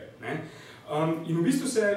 Um, 0.90 1.24
in 1.26 1.38
v 1.38 1.46
bistvu 1.48 1.68
se 1.68 1.88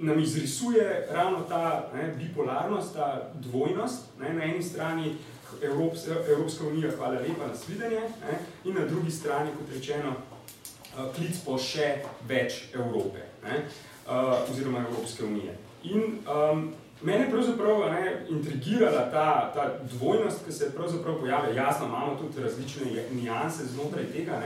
nam 0.00 0.18
izrisuje 0.20 1.06
ravno 1.10 1.44
ta 1.48 1.90
ne, 1.94 2.08
bipolarnost, 2.16 2.94
ta 2.94 3.30
dvojnost. 3.34 4.16
Ne, 4.20 4.32
na 4.32 4.44
eni 4.44 4.62
strani 4.62 5.14
Evropska, 5.62 6.16
Evropska 6.28 6.66
unija, 6.66 6.90
hvala 6.96 7.20
lepa 7.20 7.46
na 7.46 7.56
svidenje, 7.56 8.00
ne, 8.00 8.38
in 8.64 8.74
na 8.74 8.86
drugi 8.86 9.10
strani, 9.10 9.50
kot 9.58 9.74
rečeno, 9.74 10.14
uh, 10.16 11.10
klic 11.14 11.42
po 11.44 11.58
še 11.58 11.96
več 12.28 12.70
Evrope, 12.74 13.26
ne, 13.44 13.64
uh, 14.06 14.38
oziroma 14.50 14.86
Evropske 14.88 15.24
unije. 15.24 15.56
In 15.84 16.22
um, 16.24 16.70
Mene 17.02 17.24
je 17.24 17.30
pravzaprav 17.30 17.78
ne, 17.90 18.26
intrigirala 18.28 19.10
ta, 19.10 19.52
ta 19.54 19.78
dvojnost, 19.92 20.44
ki 20.46 20.52
se 20.52 20.74
pravzaprav 20.74 21.20
pojavlja. 21.20 21.62
Jasno, 21.62 21.86
imamo 21.86 22.16
tudi 22.16 22.42
različne 22.42 22.84
nijanse 23.12 23.64
znotraj 23.66 24.04
tega, 24.12 24.42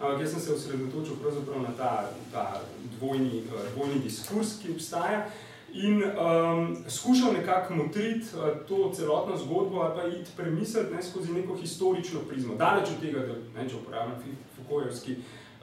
ampak 0.00 0.20
jaz 0.20 0.30
sem 0.30 0.40
se 0.40 0.52
osredotočil 0.52 1.20
pravzaprav 1.22 1.62
na 1.62 1.68
ta, 1.76 2.10
ta 2.32 2.60
dvojni, 2.98 3.42
dvojni 3.74 4.00
diskurs, 4.04 4.56
ki 4.62 4.72
obstaja. 4.72 5.26
In 5.72 6.02
um, 6.02 6.76
skušal 6.88 7.32
nekako 7.32 7.74
motriti 7.74 8.26
uh, 8.34 8.66
to 8.68 8.92
celotno 8.94 9.36
zgodbo 9.36 9.80
ali 9.80 10.00
pa 10.00 10.08
iti 10.08 10.30
premisliti 10.36 10.94
ne, 10.94 11.02
skozi 11.02 11.32
neko 11.32 11.56
historično 11.56 12.20
prizmo. 12.28 12.54
Daleč 12.54 12.88
od 12.88 13.00
tega, 13.00 13.20
da 13.20 13.34
ne, 13.60 13.68
če 13.68 13.76
uporabljam 13.76 14.16
Fukojevski, 14.56 15.16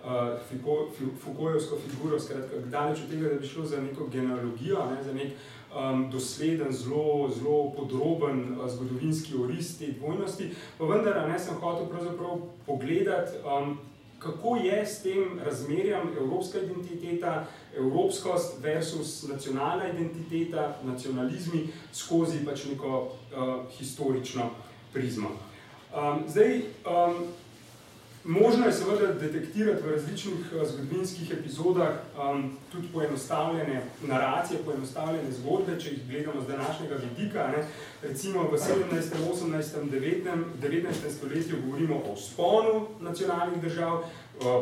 uh, 0.04 1.10
Fukojevsko 1.24 1.78
figuro, 1.90 2.20
skratka, 2.20 2.58
daleč 2.66 3.00
od 3.00 3.10
tega, 3.10 3.30
da 3.30 3.36
bi 3.36 3.48
šlo 3.48 3.66
za 3.66 3.82
neko 3.82 4.08
genealogijo, 4.08 4.86
ne, 4.92 5.04
za 5.04 5.14
nek 5.14 5.34
um, 5.76 6.10
dosleden, 6.12 6.74
zelo, 6.74 7.30
zelo 7.40 7.72
podroben 7.78 8.58
uh, 8.60 8.70
zgodovinski 8.70 9.38
oris 9.38 9.78
te 9.78 9.92
dvojnosti, 9.92 10.50
pa 10.78 10.86
vendar 10.86 11.30
ne 11.30 11.40
sem 11.40 11.56
hotel 11.62 11.90
pravzaprav 11.90 12.40
pogledati, 12.66 13.38
um, 13.44 13.78
kako 14.20 14.56
je 14.56 14.86
s 14.86 15.02
tem 15.04 15.40
razmerjem 15.46 16.16
evropska 16.18 16.60
identiteta, 16.60 17.46
evropskost 17.78 18.62
versus 18.62 19.28
nacionalna 19.30 19.90
identiteta, 19.90 20.78
nacionalizmi 20.84 21.68
skozi 21.94 22.46
pač 22.46 22.66
neko 22.66 23.02
uh, 23.02 23.56
historično 23.78 24.50
prizmo. 24.94 25.30
Um, 25.96 26.24
zdaj, 26.28 26.62
um, 26.86 27.28
možno 28.26 28.66
je 28.66 28.74
seveda 28.74 29.14
detektirati 29.14 29.84
v 29.84 29.92
različnih 29.92 30.34
uh, 30.34 30.68
zgodovinskih 30.68 31.32
epizodah 31.32 31.90
um, 31.90 32.58
tudi 32.72 32.88
poenostavljene 32.94 33.82
naracije, 34.08 34.60
poenostavljene 34.66 35.32
zgodbe, 35.32 35.80
če 35.80 35.90
jih 35.90 36.08
gledamo 36.10 36.42
z 36.42 36.48
današnjega 36.48 36.96
vidika. 36.96 37.48
Ne. 37.48 37.66
Recimo 38.02 38.44
v 38.44 38.58
17., 38.58 39.02
18., 39.34 39.90
19. 39.92 40.44
19. 40.62 41.12
stoletju 41.18 41.58
govorimo 41.66 42.02
o 42.12 42.16
sponu 42.16 42.88
nacionalnih 43.00 43.62
držav, 43.62 44.04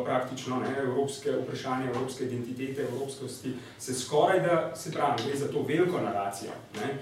praktično 0.06 0.60
ne, 0.60 0.76
evropske 0.78 1.32
vprašanje, 1.32 1.90
evropske 1.90 2.24
identitete, 2.24 2.82
evropskosti, 2.82 3.54
se 3.80 3.94
skoraj 3.94 4.40
da, 4.40 4.76
se 4.76 4.92
pravi, 4.92 5.24
gre 5.26 5.38
za 5.38 5.48
to 5.48 5.66
veliko 5.68 6.02
naracijo, 6.02 6.52
ne, 6.76 6.98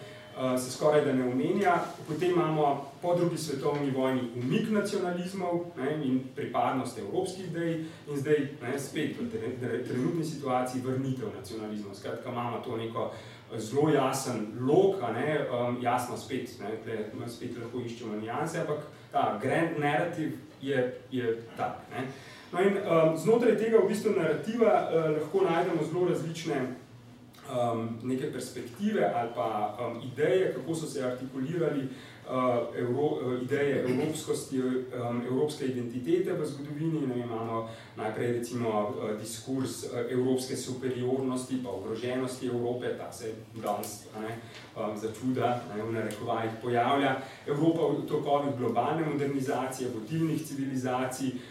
se 0.57 0.71
skoraj 0.71 1.05
da 1.05 1.13
ne 1.13 1.23
omenja. 1.23 1.75
Potem 2.07 2.31
imamo 2.31 2.91
po 3.01 3.15
drugi 3.15 3.37
svetovni 3.37 3.91
vojni 3.91 4.21
umik 4.35 4.69
nacionalizmov 4.69 5.59
ne, 5.77 6.05
in 6.05 6.21
pripadnost 6.35 6.97
evropskih 6.97 7.45
idej 7.45 7.73
in 8.09 8.17
zdaj 8.17 8.47
ne, 8.61 8.79
spet 8.79 9.15
v 9.19 9.83
trenutni 9.87 10.25
situaciji 10.25 10.81
vrnitev 10.81 11.29
nacionalizmov. 11.39 11.95
Skratka, 11.95 12.29
imamo 12.29 12.61
to 12.65 12.77
neko 12.77 13.11
zelo 13.57 13.89
jasen 13.89 14.47
log, 14.59 14.95
a 15.01 15.11
ne, 15.11 15.47
um, 15.51 15.77
jasno 15.81 16.17
spet, 16.17 16.49
ne, 16.59 16.77
tle, 16.83 17.29
spet 17.29 17.57
lahko 17.57 17.79
iščemo 17.79 18.15
nijanse, 18.15 18.59
ampak 18.59 18.85
ta 19.11 19.39
grand 19.41 19.79
narrative 19.79 20.31
je, 20.61 20.93
je 21.11 21.43
tak. 21.57 21.81
Ne. 21.91 22.07
No 22.51 22.61
in, 22.61 22.77
um, 22.77 23.17
znotraj 23.17 23.57
tega 23.57 23.79
v 23.79 23.87
bistvu 23.87 24.15
narativa 24.15 24.71
uh, 24.87 25.11
lahko 25.17 25.43
najdemo 25.47 25.83
zelo 25.83 26.07
različne 26.09 26.61
um, 27.49 27.99
neke 28.03 28.31
perspektive 28.31 29.11
ali 29.15 29.29
pa 29.35 29.77
um, 29.79 30.01
ideje, 30.13 30.53
kako 30.53 30.75
so 30.75 30.85
se 30.85 31.03
artikulirali 31.03 31.79
uh, 31.81 32.77
evro, 32.77 33.01
uh, 33.01 33.41
ideje 33.41 33.83
evropskosti, 33.83 34.61
um, 34.61 35.21
evropske 35.27 35.65
identitete 35.65 36.33
v 36.33 36.45
zgodovini. 36.45 37.07
Ne, 37.07 37.19
imamo 37.19 37.69
najprej 37.97 38.31
recimo 38.31 38.69
uh, 38.69 39.19
diskurs 39.19 39.83
uh, 39.83 39.89
evropske 40.11 40.55
superiornosti 40.55 41.61
pa 41.63 41.69
ogroženosti 41.69 42.47
Evrope, 42.47 42.97
ta 42.97 43.11
se 43.11 43.33
danes 43.63 44.05
ne, 44.21 44.37
um, 44.75 44.97
za 44.97 45.07
čuda 45.21 45.63
ne, 45.75 45.83
v 45.83 45.91
narekovajih 45.91 46.51
pojavlja. 46.61 47.21
Evropa 47.47 47.81
v 47.87 48.07
tokovih 48.07 48.55
globalne 48.57 49.05
modernizacije, 49.05 49.89
vodilnih 49.95 50.45
civilizacij, 50.45 51.31
Eh, 51.31 51.50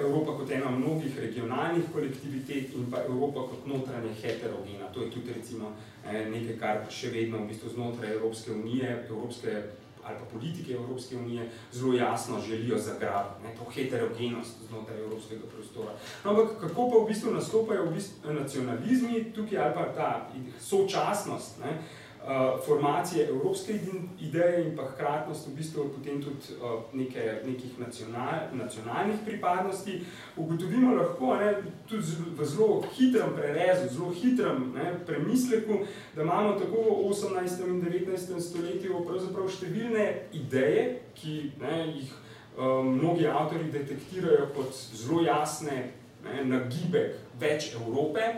Evropa 0.00 0.36
kot 0.38 0.50
ena 0.50 0.70
mnogih 0.70 1.18
regionalnih 1.18 1.84
kolektivitet 1.92 2.74
in 2.74 2.90
pa 2.90 3.04
Evropa 3.08 3.46
kot 3.50 3.66
notranje 3.66 4.14
heterogena. 4.22 4.88
To 4.94 5.02
je 5.02 5.10
tudi 5.10 5.32
recimo 5.32 5.72
eh, 6.06 6.26
nekaj, 6.30 6.56
kar 6.58 6.80
še 6.90 7.12
vedno 7.14 7.44
v 7.44 7.52
bistvu 7.52 7.70
znotraj 7.76 8.16
Evropske 8.16 8.52
unije, 8.52 8.96
Evropske 9.08 9.62
ali 10.04 10.18
pa 10.18 10.24
politike 10.24 10.72
Evropske 10.72 11.16
unije 11.16 11.50
zelo 11.72 11.94
jasno 11.94 12.40
želijo 12.40 12.78
zagrabiti, 12.78 13.58
to 13.58 13.70
heterogenost 13.70 14.56
znotraj 14.68 14.98
Evropskega 14.98 15.42
prostora. 15.54 15.92
No, 16.24 16.30
ampak 16.30 16.60
kako 16.60 16.90
pa 16.90 17.04
v 17.04 17.08
bistvu 17.08 17.32
nastopajo 17.32 17.86
v 17.86 17.94
bistvu 17.94 18.32
nacionalizmi 18.32 19.32
tukaj 19.34 19.58
ali 19.58 19.74
pa 19.74 19.84
ta 19.94 20.30
sočasnost, 20.60 21.60
ne, 21.60 21.78
uh, 22.24 22.30
uh, 22.30 22.64
formacije 22.66 23.28
evropske 23.28 23.78
ideje 24.20 24.64
in 24.64 24.76
pa 24.76 24.82
hkratnost 24.82 25.48
v 25.48 25.54
bistvu 25.54 25.84
potem 25.96 26.22
tudi 26.22 26.36
uh, 26.62 26.82
neke, 26.92 27.40
nekih 27.46 27.78
nacional, 27.78 28.34
nacionalnih 28.52 29.16
pripadnosti, 29.24 30.00
ugotovimo 30.36 30.94
lahko 30.94 31.36
ne, 31.36 31.54
tudi 31.88 32.06
v 32.38 32.44
zelo 32.44 32.82
hitrem 32.96 33.34
prerezu, 33.36 33.94
zelo 33.94 34.10
hitrem 34.10 34.72
ne, 34.74 34.94
premisleku, 35.06 35.78
da 36.16 36.22
imamo 36.22 36.52
tako 36.52 36.76
v 36.76 37.10
18. 37.10 37.68
in 37.68 37.82
19. 37.82 38.40
stoletju 38.40 39.04
pravzaprav 39.06 39.48
številne 39.48 40.06
ideje, 40.32 41.00
ki 41.14 41.52
ne, 41.60 41.86
jih 41.96 42.12
um, 42.58 42.94
mnogi 42.98 43.26
avtori 43.26 43.72
detektirajo 43.72 44.52
kot 44.56 44.74
zelo 44.74 45.24
jasne 45.24 45.92
ne, 46.24 46.44
nagibek 46.44 47.16
več 47.40 47.72
Evrope, 47.74 48.34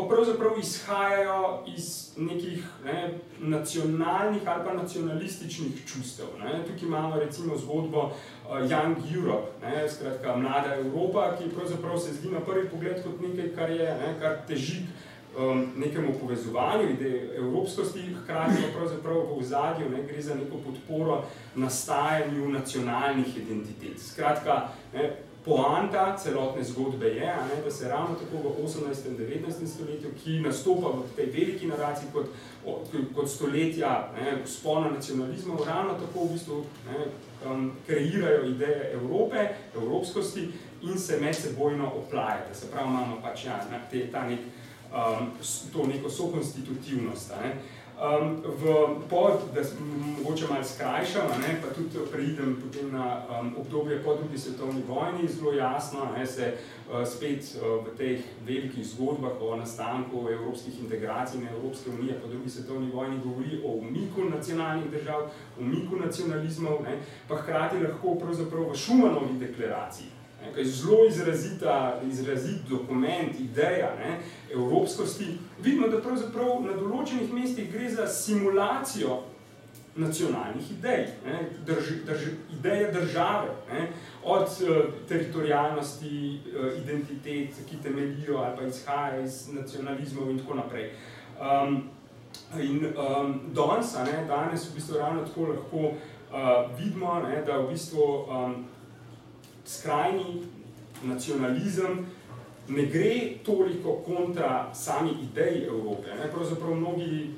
pa 0.00 0.14
pravzaprav 0.14 0.58
izhajajo 0.58 1.64
iz 1.76 2.10
nekih 2.16 2.64
ne, 2.84 3.18
nacionalnih 3.38 4.42
ali 4.46 4.64
pa 4.64 4.74
nacionalističnih 4.74 5.86
čustev. 5.86 6.26
Ne. 6.44 6.62
Tukaj 6.66 6.88
imamo 6.88 7.16
recimo 7.16 7.56
zgodbo 7.56 7.98
uh, 7.98 8.12
Young 8.70 8.96
Europe, 9.16 9.48
ne, 9.62 9.88
skratka 9.88 10.36
mlada 10.36 10.74
Evropa, 10.74 11.36
ki 11.38 11.50
pravzaprav 11.54 11.98
se 11.98 12.12
zdi 12.12 12.28
na 12.28 12.40
prvi 12.40 12.68
pogled 12.68 13.02
kot 13.02 13.20
nekaj, 13.20 13.54
kar 13.56 13.70
je, 13.70 13.94
ne, 13.94 14.16
kar 14.20 14.36
teži 14.48 14.82
um, 15.38 15.66
nekemu 15.76 16.12
povezovanju 16.20 16.90
ideje 16.90 17.36
evropskosti, 17.36 18.14
hkrati 18.22 18.62
pa 18.62 18.78
pravzaprav 18.78 19.16
v 19.16 19.38
ozadju 19.38 19.90
ne, 19.90 20.02
gre 20.02 20.22
za 20.22 20.34
neko 20.34 20.56
podporo 20.66 21.24
nastajanju 21.54 22.48
nacionalnih 22.48 23.36
identitet. 23.36 24.00
Skratka, 24.00 24.68
ne, 24.94 25.16
poanta 25.44 26.16
celotne 26.16 26.64
zgodbe 26.64 27.06
je, 27.06 27.26
ne, 27.26 27.62
da 27.64 27.70
se 27.70 27.88
ravno 27.88 28.14
tako 28.14 28.48
v 28.48 28.64
18. 28.64 29.06
in 29.08 29.16
19. 29.16 29.66
stoletju, 29.66 30.10
ki 30.24 30.40
nastopa 30.40 30.88
v 30.88 31.16
tej 31.16 31.26
veliki 31.26 31.66
naraciji 31.66 32.08
kot, 32.12 32.26
kot 33.14 33.28
stoletja 33.28 34.12
ne, 34.16 34.46
spona 34.46 34.90
nacionalizma, 34.90 35.54
ravno 35.66 35.94
tako 35.94 36.24
v 36.24 36.32
bistvu 36.32 36.64
ne, 36.88 37.06
um, 37.46 37.72
kreirajo 37.86 38.44
ideje 38.44 38.90
Evrope, 38.92 39.48
evropskosti 39.74 40.48
in 40.82 40.98
se 40.98 41.20
medsebojno 41.20 41.92
oplajate. 42.04 42.54
Se 42.54 42.70
pravi, 42.70 42.88
imamo 42.88 43.20
pač 43.22 43.44
ja, 43.44 43.60
te, 43.90 44.06
ta 44.12 44.26
nek, 44.28 44.40
um, 44.92 45.30
to 45.72 45.86
neko 45.86 46.10
sokonstitutivnost. 46.10 47.32
Ne. 47.42 47.54
Um, 48.00 48.40
v, 48.40 48.64
po, 49.10 49.38
da 49.54 49.60
mogoče 50.16 50.46
malo 50.48 50.64
skrajšam, 50.64 51.28
ne, 51.40 51.60
pa 51.62 51.68
tudi 51.74 52.00
preidem 52.12 52.56
potem 52.62 52.92
na 52.92 53.22
um, 53.40 53.56
obdobje 53.60 54.02
po 54.04 54.14
drugi 54.14 54.38
svetovni 54.38 54.82
vojni, 54.88 55.28
zelo 55.28 55.52
jasno 55.52 56.00
ne, 56.16 56.26
se 56.26 56.54
uh, 56.88 57.04
spet 57.04 57.44
uh, 57.60 57.84
v 57.84 57.96
teh 57.98 58.20
velikih 58.46 58.86
zgodbah 58.86 59.36
o 59.40 59.56
nastanku 59.56 60.28
evropskih 60.32 60.80
integracij 60.80 61.40
in 61.40 61.48
Evropske 61.48 61.90
unije 61.90 62.20
po 62.20 62.28
drugi 62.28 62.50
svetovni 62.50 62.90
vojni 62.90 63.20
govori 63.24 63.60
o 63.64 63.68
umiku 63.68 64.24
nacionalnih 64.24 64.90
držav, 64.90 65.28
umiku 65.58 65.96
nacionalizmov, 65.96 66.82
ne, 66.82 66.96
pa 67.28 67.36
hkrati 67.36 67.84
lahko 67.84 68.14
pravzaprav 68.14 68.72
v 68.72 68.76
Šumanovi 68.76 69.38
deklaraciji 69.38 70.19
nekaj 70.46 70.64
zelo 70.64 71.04
izrazita, 71.08 72.00
izrazit 72.08 72.68
dokument, 72.68 73.40
ideja 73.40 73.94
ne, 73.98 74.18
evropskosti, 74.52 75.38
vidimo, 75.62 75.88
da 75.88 76.00
pravzaprav 76.00 76.62
na 76.64 76.76
določenih 76.78 77.32
mestih 77.32 77.68
gre 77.72 77.90
za 77.90 78.06
simulacijo 78.06 79.20
nacionalnih 79.96 80.70
idej, 80.70 81.06
ne, 81.26 81.38
drž, 81.66 81.90
drž, 82.06 82.26
ideje 82.58 82.92
države, 82.92 83.54
ne, 83.72 83.88
od 84.24 84.42
uh, 84.42 84.76
teritorijalnosti, 85.08 86.40
uh, 86.46 86.82
identitet, 86.82 87.54
ki 87.68 87.82
temeljijo 87.82 88.38
ali 88.38 88.56
pa 88.56 88.66
izhaja 88.66 89.20
iz 89.20 89.48
nacionalizmov 89.52 90.30
in 90.30 90.38
tako 90.38 90.54
naprej. 90.54 90.92
Um, 91.40 91.82
in 92.60 92.86
um, 92.86 93.40
danes, 93.54 93.94
ne, 94.06 94.24
danes 94.28 94.70
v 94.70 94.74
bistvu 94.74 94.98
ravno 94.98 95.26
tako 95.26 95.46
lahko 95.52 95.76
uh, 95.76 96.78
vidimo, 96.78 97.20
ne, 97.28 97.42
da 97.46 97.58
v 97.58 97.72
bistvu 97.72 98.04
um, 98.04 98.64
skrajni 99.70 100.42
nacionalizem 101.04 102.06
ne 102.68 102.82
gre 102.86 103.30
toliko 103.44 103.92
kontra 104.06 104.74
sami 104.74 105.10
ideji 105.22 105.64
Evrope. 105.64 106.08
Ne? 106.08 106.30
Pravzaprav 106.32 106.74
mnogi, 106.74 107.30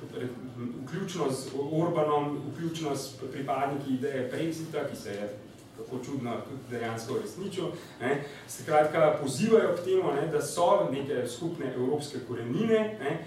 vključno 0.85 1.31
z 1.31 1.49
Orbanom, 1.73 2.38
vključno 2.53 2.97
s 2.97 3.16
pripadniki 3.33 3.95
ideje 3.95 4.31
Brexita, 4.33 4.88
ki 4.90 4.97
se 4.97 5.11
je 5.11 5.38
kako 5.77 6.05
čudno 6.05 6.33
tudi 6.33 6.79
dejansko 6.79 7.14
resničil, 7.23 7.64
ne? 8.01 8.25
skratka 8.49 9.18
pozivajo 9.23 9.77
k 9.77 9.85
temu, 9.85 10.12
ne, 10.14 10.27
da 10.33 10.42
so 10.42 10.88
neke 10.92 11.29
skupne 11.29 11.73
evropske 11.75 12.18
korenine 12.29 12.99
ne? 13.01 13.25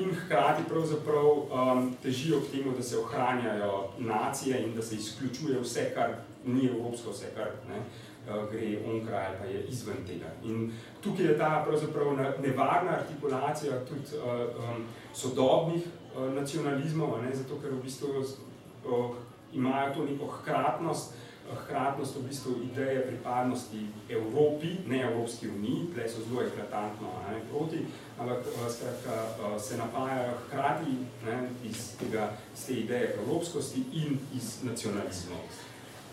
in 0.00 0.14
hkrati 0.14 0.62
pravzaprav 0.68 1.26
um, 1.28 1.94
težijo 2.02 2.40
k 2.40 2.56
temu, 2.56 2.76
da 2.76 2.82
se 2.82 2.98
ohranjajo 2.98 3.88
nacije 3.98 4.62
in 4.62 4.74
da 4.74 4.82
se 4.82 4.94
izključuje 4.94 5.60
vse, 5.60 5.90
kar 5.94 6.10
ni 6.46 6.66
evropsko, 6.66 7.10
vse, 7.10 7.26
kar 7.36 7.46
ne? 7.68 7.80
Gre 8.26 8.78
onkraj 8.86 9.26
ali 9.26 9.36
pa 9.38 9.44
je 9.44 9.64
izven 9.68 10.04
tega. 10.06 10.30
In 10.44 10.72
tukaj 11.00 11.26
je 11.26 11.38
ta 11.38 11.64
pravzaprav 11.66 12.16
nevarna 12.42 12.90
artikulacija 12.90 13.84
tudi 13.84 14.16
um, 14.16 14.84
sodobnih 15.14 15.82
uh, 15.86 16.32
nacionalizmov, 16.34 17.22
ne, 17.22 17.34
zato 17.34 17.58
ker 17.62 17.74
v 17.74 17.82
bistvu 17.82 18.08
uh, 18.18 19.16
imajo 19.52 19.94
to 19.94 20.04
neko 20.04 20.26
hkratnost, 20.26 21.14
hkratnost 21.64 22.16
v 22.16 22.22
bistvu 22.28 22.52
ideje 22.72 23.06
pripadnosti 23.06 23.86
Evropi, 24.08 24.76
ne 24.86 25.02
Evropski 25.02 25.48
uniji, 25.48 25.86
tle 25.94 26.08
so 26.08 26.22
zelo 26.28 26.42
eklatantno 26.42 27.08
ne, 27.28 27.40
proti, 27.50 27.86
ampak 28.18 28.38
eh, 28.46 28.70
skratka, 28.70 29.14
eh, 29.14 29.60
se 29.60 29.76
napajajo 29.76 30.32
hkrati 30.46 30.92
ne, 31.26 31.50
iz, 31.64 31.96
tega, 31.98 32.30
iz 32.54 32.66
te 32.66 32.74
ideje 32.74 33.16
evropskosti 33.22 33.84
in 33.92 34.18
iz 34.34 34.62
nacionalizmov. 34.62 35.44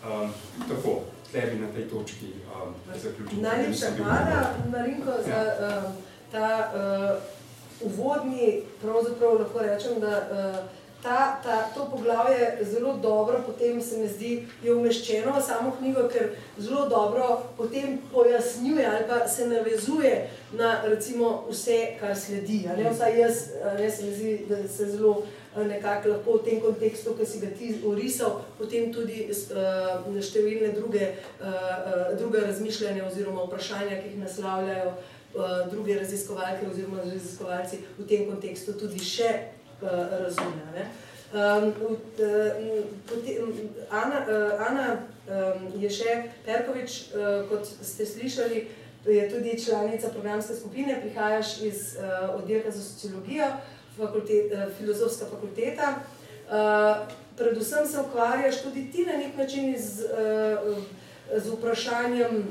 Um, 0.00 0.30
tako, 0.68 1.00
tle 1.30 1.40
bi 1.40 1.60
na 1.60 1.68
tej 1.74 1.88
točki 1.88 2.26
um, 2.26 2.74
zaključili. 2.94 3.42
Najlepša 3.42 3.86
hvala, 3.96 4.54
Marinko, 4.70 5.12
za 5.26 5.30
ja. 5.30 5.82
um, 5.86 5.92
ta 6.32 6.72
uh, 6.74 7.90
uvodni, 7.92 8.62
pravzaprav 8.82 9.34
lahko 9.34 9.58
rečem, 9.58 10.00
da 10.00 10.08
uh, 10.08 10.80
ta, 11.02 11.40
ta, 11.42 11.68
to 11.74 11.88
poglavje 11.90 12.58
zelo 12.62 12.96
dobro, 12.96 13.40
potem 13.46 13.82
se 13.82 13.98
mi 13.98 14.08
zdi, 14.08 14.46
je 14.62 14.74
umeščeno 14.74 15.32
v 15.36 15.42
samo 15.42 15.72
knjigo, 15.78 16.08
ker 16.12 16.34
zelo 16.58 16.88
dobro 16.88 17.42
potem 17.56 17.98
pojasnjuje 18.12 18.86
ali 18.86 19.04
pa 19.08 19.28
se 19.28 19.46
navezuje 19.48 20.28
na 20.52 20.80
recimo 20.84 21.46
vse, 21.50 21.96
kar 22.00 22.16
sledi. 22.16 22.68
Ne? 22.76 22.90
Vsaj 22.90 23.20
jaz, 23.20 23.34
ne, 23.78 23.90
se 23.90 24.04
mi 24.04 24.12
zdi, 24.12 24.46
da 24.48 24.68
se 24.68 24.90
zelo 24.90 25.22
nekako 25.56 26.08
lahko 26.08 26.38
v 26.38 26.44
tem 26.46 26.60
kontekstu, 26.62 27.14
ki 27.18 27.26
si 27.26 27.40
ga 27.42 27.50
ti 27.58 27.70
orisal, 27.86 28.40
potem 28.58 28.92
tudi 28.94 29.24
uh, 29.26 30.20
številne 30.22 30.74
druge, 30.76 31.14
uh, 31.42 32.10
druge 32.18 32.44
razmišljanja 32.46 33.06
oziroma 33.06 33.46
vprašanja, 33.48 34.02
ki 34.02 34.12
jih 34.12 34.20
naslavljajo 34.22 34.92
uh, 34.92 35.56
druge 35.72 35.98
raziskovalke 35.98 36.68
oziroma 36.70 37.02
raziskovalci 37.02 37.82
v 37.98 38.06
tem 38.06 38.28
kontekstu 38.30 38.78
tudi 38.78 39.02
še 39.02 39.32
Eh, 39.82 39.86
razume. 40.22 40.90
Um, 41.32 41.72
Ana, 43.90 44.26
uh, 44.28 44.68
Ana 44.68 44.98
um, 45.26 45.80
je 45.80 45.88
še 45.90 46.16
Perkovič, 46.44 47.14
uh, 47.14 47.46
kot 47.48 47.64
ste 47.64 48.04
slišali, 48.06 48.66
je 49.06 49.28
tudi 49.30 49.54
članica 49.64 50.10
programske 50.12 50.54
skupine, 50.54 50.98
prihajaš 51.00 51.60
iz 51.62 51.96
uh, 51.96 52.34
oddelka 52.34 52.70
za 52.70 52.82
sociologijo, 52.82 53.46
fakultet, 53.96 54.52
filozofska 54.78 55.26
fakulteta. 55.26 55.94
Uh, 56.50 57.08
predvsem 57.36 57.86
se 57.86 58.00
ukvarjaš 58.00 58.62
tudi 58.62 58.90
ti 58.92 59.06
na 59.06 59.16
nek 59.16 59.36
način 59.36 59.74
z, 59.78 60.04
uh, 60.04 60.78
z 61.36 61.50
vprašanjem, 61.50 62.44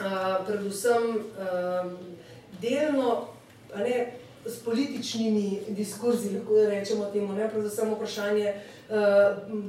uh, 0.00 0.46
predvsem 0.46 1.24
delno, 2.60 3.26
ne, 3.76 4.12
s 4.46 4.58
političnimi 4.64 5.60
diskurzi, 5.68 6.30
lahko 6.36 6.54
rečemo 6.68 7.04
temu, 7.12 7.32
ne, 7.32 7.48
predvsem 7.48 7.94
vprašanje 7.94 8.52
uh, 8.54 8.96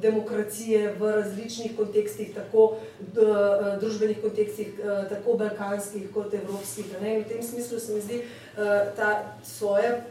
demokracije 0.02 0.96
v 1.00 1.12
različnih 1.12 1.78
kontekstih, 1.78 2.34
tako 2.36 2.66
uh, 2.66 3.80
družbenih 3.80 4.20
kontekstih, 4.22 4.74
uh, 4.80 5.10
tako 5.10 5.38
balkanskih 5.38 6.10
kot 6.14 6.34
evropskih. 6.34 6.92
Ne. 7.02 7.16
In 7.16 7.24
v 7.24 7.30
tem 7.30 7.44
smislu 7.44 7.80
se 7.80 7.94
mi 7.94 8.02
zdi 8.02 8.20
uh, 8.20 8.66
ta 8.96 9.38
svoje 9.44 10.02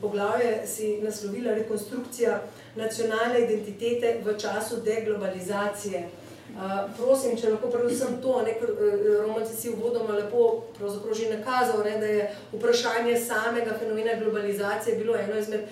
poglavje 0.00 0.66
si 0.66 1.00
naslovila 1.02 1.54
rekonstrukcija 1.54 2.42
nacionalne 2.76 3.40
identitete 3.40 4.20
v 4.24 4.38
času 4.38 4.76
deglobalizacije. 4.84 6.08
Uh, 6.48 6.62
prosim, 6.96 7.36
če 7.36 7.50
lahko 7.52 7.68
predvsem 7.70 8.16
to, 8.22 8.38
ker 8.60 8.70
uh, 8.72 8.78
romanci 9.20 9.56
si 9.56 9.70
uvodoma 9.70 10.16
lepo 10.16 10.64
že 11.14 11.28
nakazal, 11.36 11.84
ne, 11.84 11.98
da 12.00 12.06
je 12.06 12.30
vprašanje 12.52 13.18
samega 13.20 13.76
fenomena 13.78 14.16
globalizacije 14.22 14.96
bilo 14.96 15.16
eno 15.16 15.38
izmed 15.38 15.68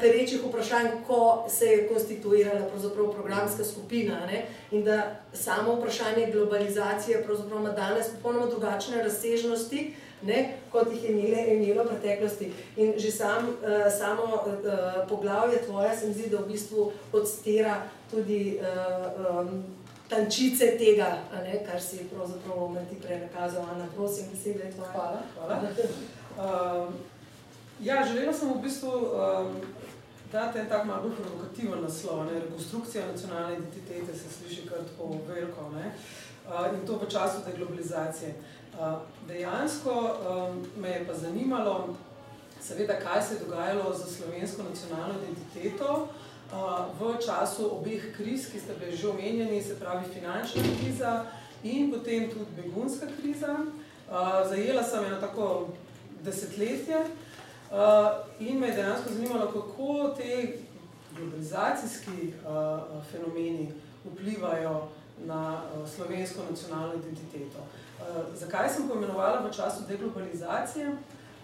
perečih 0.00 0.40
vprašanj, 0.44 0.88
ko 1.06 1.46
se 1.48 1.66
je 1.66 1.88
konstituirala 1.88 2.66
programska 3.12 3.64
skupina 3.64 4.26
ne, 4.26 4.46
in 4.70 4.84
da 4.84 5.20
samo 5.32 5.74
vprašanje 5.74 6.30
globalizacije 6.32 7.24
ima 7.58 7.70
danes 7.70 8.08
popolnoma 8.08 8.46
drugačne 8.46 9.02
razsežnosti, 9.02 9.94
ne, 10.22 10.54
kot 10.72 10.92
jih 10.92 11.04
je 11.04 11.10
imele, 11.10 11.54
imelo 11.54 11.84
v 11.84 11.88
preteklosti. 11.88 12.52
In 12.76 12.94
že 12.98 13.10
sam, 13.10 13.48
uh, 13.48 13.86
samo 13.98 14.22
uh, 14.24 15.08
poglavje 15.08 15.62
tvoje 15.66 15.96
se 15.96 16.06
mi 16.06 16.14
zdi, 16.14 16.30
da 16.30 16.38
v 16.38 16.48
bistvu 16.52 16.92
odstira 17.12 17.82
tudi 18.10 18.58
uh, 18.60 19.40
um, 19.40 19.64
tančice 20.08 20.76
tega, 20.78 21.18
ne, 21.44 21.64
kar 21.66 21.80
si 21.82 22.08
pravzaprav 22.14 22.76
ti 22.90 22.96
prej 23.02 23.20
nakazal. 23.20 23.62
Ana, 23.62 23.86
prosim, 23.94 24.26
besede 24.32 24.64
je 24.64 24.72
tvoje. 24.72 24.90
Hvala. 24.92 25.22
hvala. 25.34 25.60
uh, 26.38 26.94
ja, 27.80 28.04
želela 28.06 28.32
sem 28.32 28.52
v 28.52 28.62
bistvu 28.62 28.90
um, 28.90 29.60
dati 30.32 30.58
en 30.58 30.68
tak 30.68 30.84
malo 30.84 31.02
bolj 31.02 31.16
provokativen 31.16 31.82
naslov, 31.82 32.26
ne, 32.26 32.40
rekonstrukcija 32.40 33.06
nacionalne 33.06 33.56
identitete 33.56 34.18
se 34.18 34.28
sliši 34.38 34.66
kar 34.68 34.78
tako 34.78 35.14
veliko, 35.28 35.70
ne, 35.74 35.92
in 36.72 36.86
to 36.86 36.96
v 36.96 37.08
času 37.08 37.44
deglobalizacije. 37.46 38.28
Uh, 38.28 38.57
dejansko 39.28 39.92
um, 39.92 40.66
me 40.82 40.88
je 40.88 41.06
pa 41.06 41.14
zanimalo, 41.14 41.96
seveda, 42.60 42.94
kaj 43.00 43.22
se 43.22 43.34
je 43.34 43.40
dogajalo 43.40 43.94
za 43.94 44.06
slovensko 44.06 44.62
nacionalno 44.62 45.14
identiteto, 45.22 45.92
uh, 46.02 46.08
v 47.00 47.18
času 47.26 47.70
obeh 47.80 48.16
kriz, 48.16 48.48
ki 48.52 48.60
ste 48.60 48.74
bili 48.80 48.96
že 48.96 49.08
omenjeni, 49.08 49.62
se 49.62 49.78
pravi 49.78 50.04
finančna 50.14 50.62
kriza 50.80 51.24
in 51.62 51.92
potem 51.92 52.30
tudi 52.30 52.62
begunska 52.62 53.06
kriza. 53.20 53.56
Zajela 54.48 54.82
sem 54.82 55.04
eno 55.04 55.16
tako 55.20 55.68
desetletje 56.24 56.96
in 58.40 58.58
me 58.58 58.66
je 58.66 58.74
dejansko 58.74 59.12
zanimalo, 59.12 59.46
kako 59.46 60.14
te 60.16 60.58
globalizacijski 61.16 62.32
fenomeni 63.10 63.72
vplivajo 64.04 64.88
na 65.26 65.62
slovensko 65.96 66.40
nacionalno 66.50 66.94
identiteto. 66.94 67.58
Zakaj 68.34 68.68
sem 68.70 68.88
poimenovala 68.88 69.42
v 69.42 69.54
času 69.54 69.82
deglobalizacije? 69.88 70.96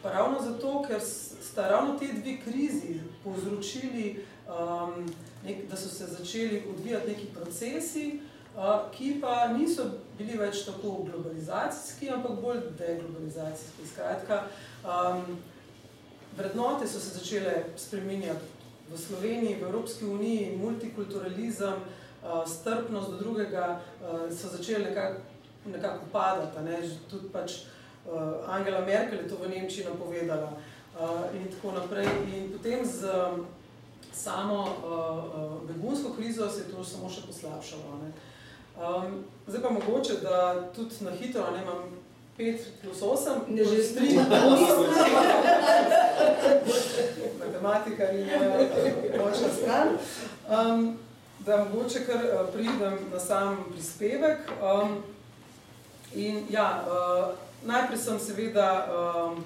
Pa 0.03 0.13
ravno 0.13 0.43
zato, 0.43 0.83
ker 0.89 1.01
sta 1.43 1.69
ravno 1.69 1.99
te 1.99 2.07
dve 2.07 2.37
krizi 2.45 3.01
povzročili 3.25 4.25
um, 4.49 5.07
nek, 5.45 5.69
da 5.71 5.77
so 5.77 5.89
se 5.89 6.07
začeli 6.07 6.63
odvijati 6.71 7.09
neki 7.09 7.27
procesi, 7.35 8.21
uh, 8.57 8.91
ki 8.93 9.19
pa 9.21 9.49
niso 9.49 9.85
bili 10.19 10.39
več 10.39 10.65
tako 10.67 11.07
globalizacijski, 11.11 12.11
ampak 12.11 12.41
bolj 12.41 12.61
deglobalizacijski. 12.79 13.89
Skratka, 13.93 14.43
um, 14.85 15.39
vrednote 16.37 16.89
so 16.89 17.01
se 17.01 17.19
začele 17.19 17.65
spreminjati 17.77 18.53
v 18.93 18.99
Sloveniji, 18.99 19.57
v 19.57 19.63
Evropski 19.63 20.05
uniji, 20.05 20.57
multikulturalizem, 20.57 21.81
uh, 21.81 22.45
strpnost 22.47 23.11
do 23.11 23.17
drugega 23.17 23.81
uh, 23.81 24.29
so 24.31 24.49
začele 24.49 24.85
nekako 24.85 25.34
nekak 25.67 26.03
upadati. 26.09 26.65
Ne? 26.65 26.79
Tudi 27.11 27.29
pač 27.33 27.53
uh, 28.07 28.49
Angela 28.49 28.81
Merkel 28.81 29.19
je 29.19 29.29
to 29.29 29.37
v 29.37 29.49
Nemčiji 29.49 29.85
napovedala 29.85 30.53
uh, 30.53 30.57
in 31.35 31.49
tako 31.53 31.73
naprej. 31.73 32.07
In 32.35 32.53
potem 32.53 32.85
z 32.85 33.09
samo 34.13 34.63
uh, 34.63 35.69
begunsko 35.69 36.13
krizo 36.15 36.49
se 36.51 36.61
je 36.61 36.71
to 36.73 36.85
samo 36.85 37.11
še 37.11 37.27
poslabšalo. 37.27 37.99
Ne. 38.03 38.13
Um, 38.75 39.25
zdaj 39.47 39.63
pa 39.63 39.71
mogoče, 39.71 40.15
da 40.23 40.71
tudi 40.77 40.95
na 41.01 41.11
hitro, 41.11 41.51
ne 41.51 41.63
imam 41.63 41.83
5 42.39 42.59
plus 42.83 43.01
8, 43.01 43.31
ne 43.49 43.65
že 43.65 43.83
3 43.95 44.19
Matematika 47.39 48.05
ni 48.13 48.27
močna 49.19 49.49
stran. 49.49 49.89
Um, 50.51 50.99
da 51.47 51.65
mogoče 51.65 51.99
kar 52.07 52.19
pridem 52.53 52.99
na 53.13 53.21
sam 53.21 53.65
prispevek. 53.73 54.39
Um, 54.63 55.03
in 56.15 56.47
ja, 56.51 56.85
uh, 56.87 57.35
najprej 57.67 57.99
sem 57.99 58.19
seveda 58.19 58.87
um, 58.87 59.45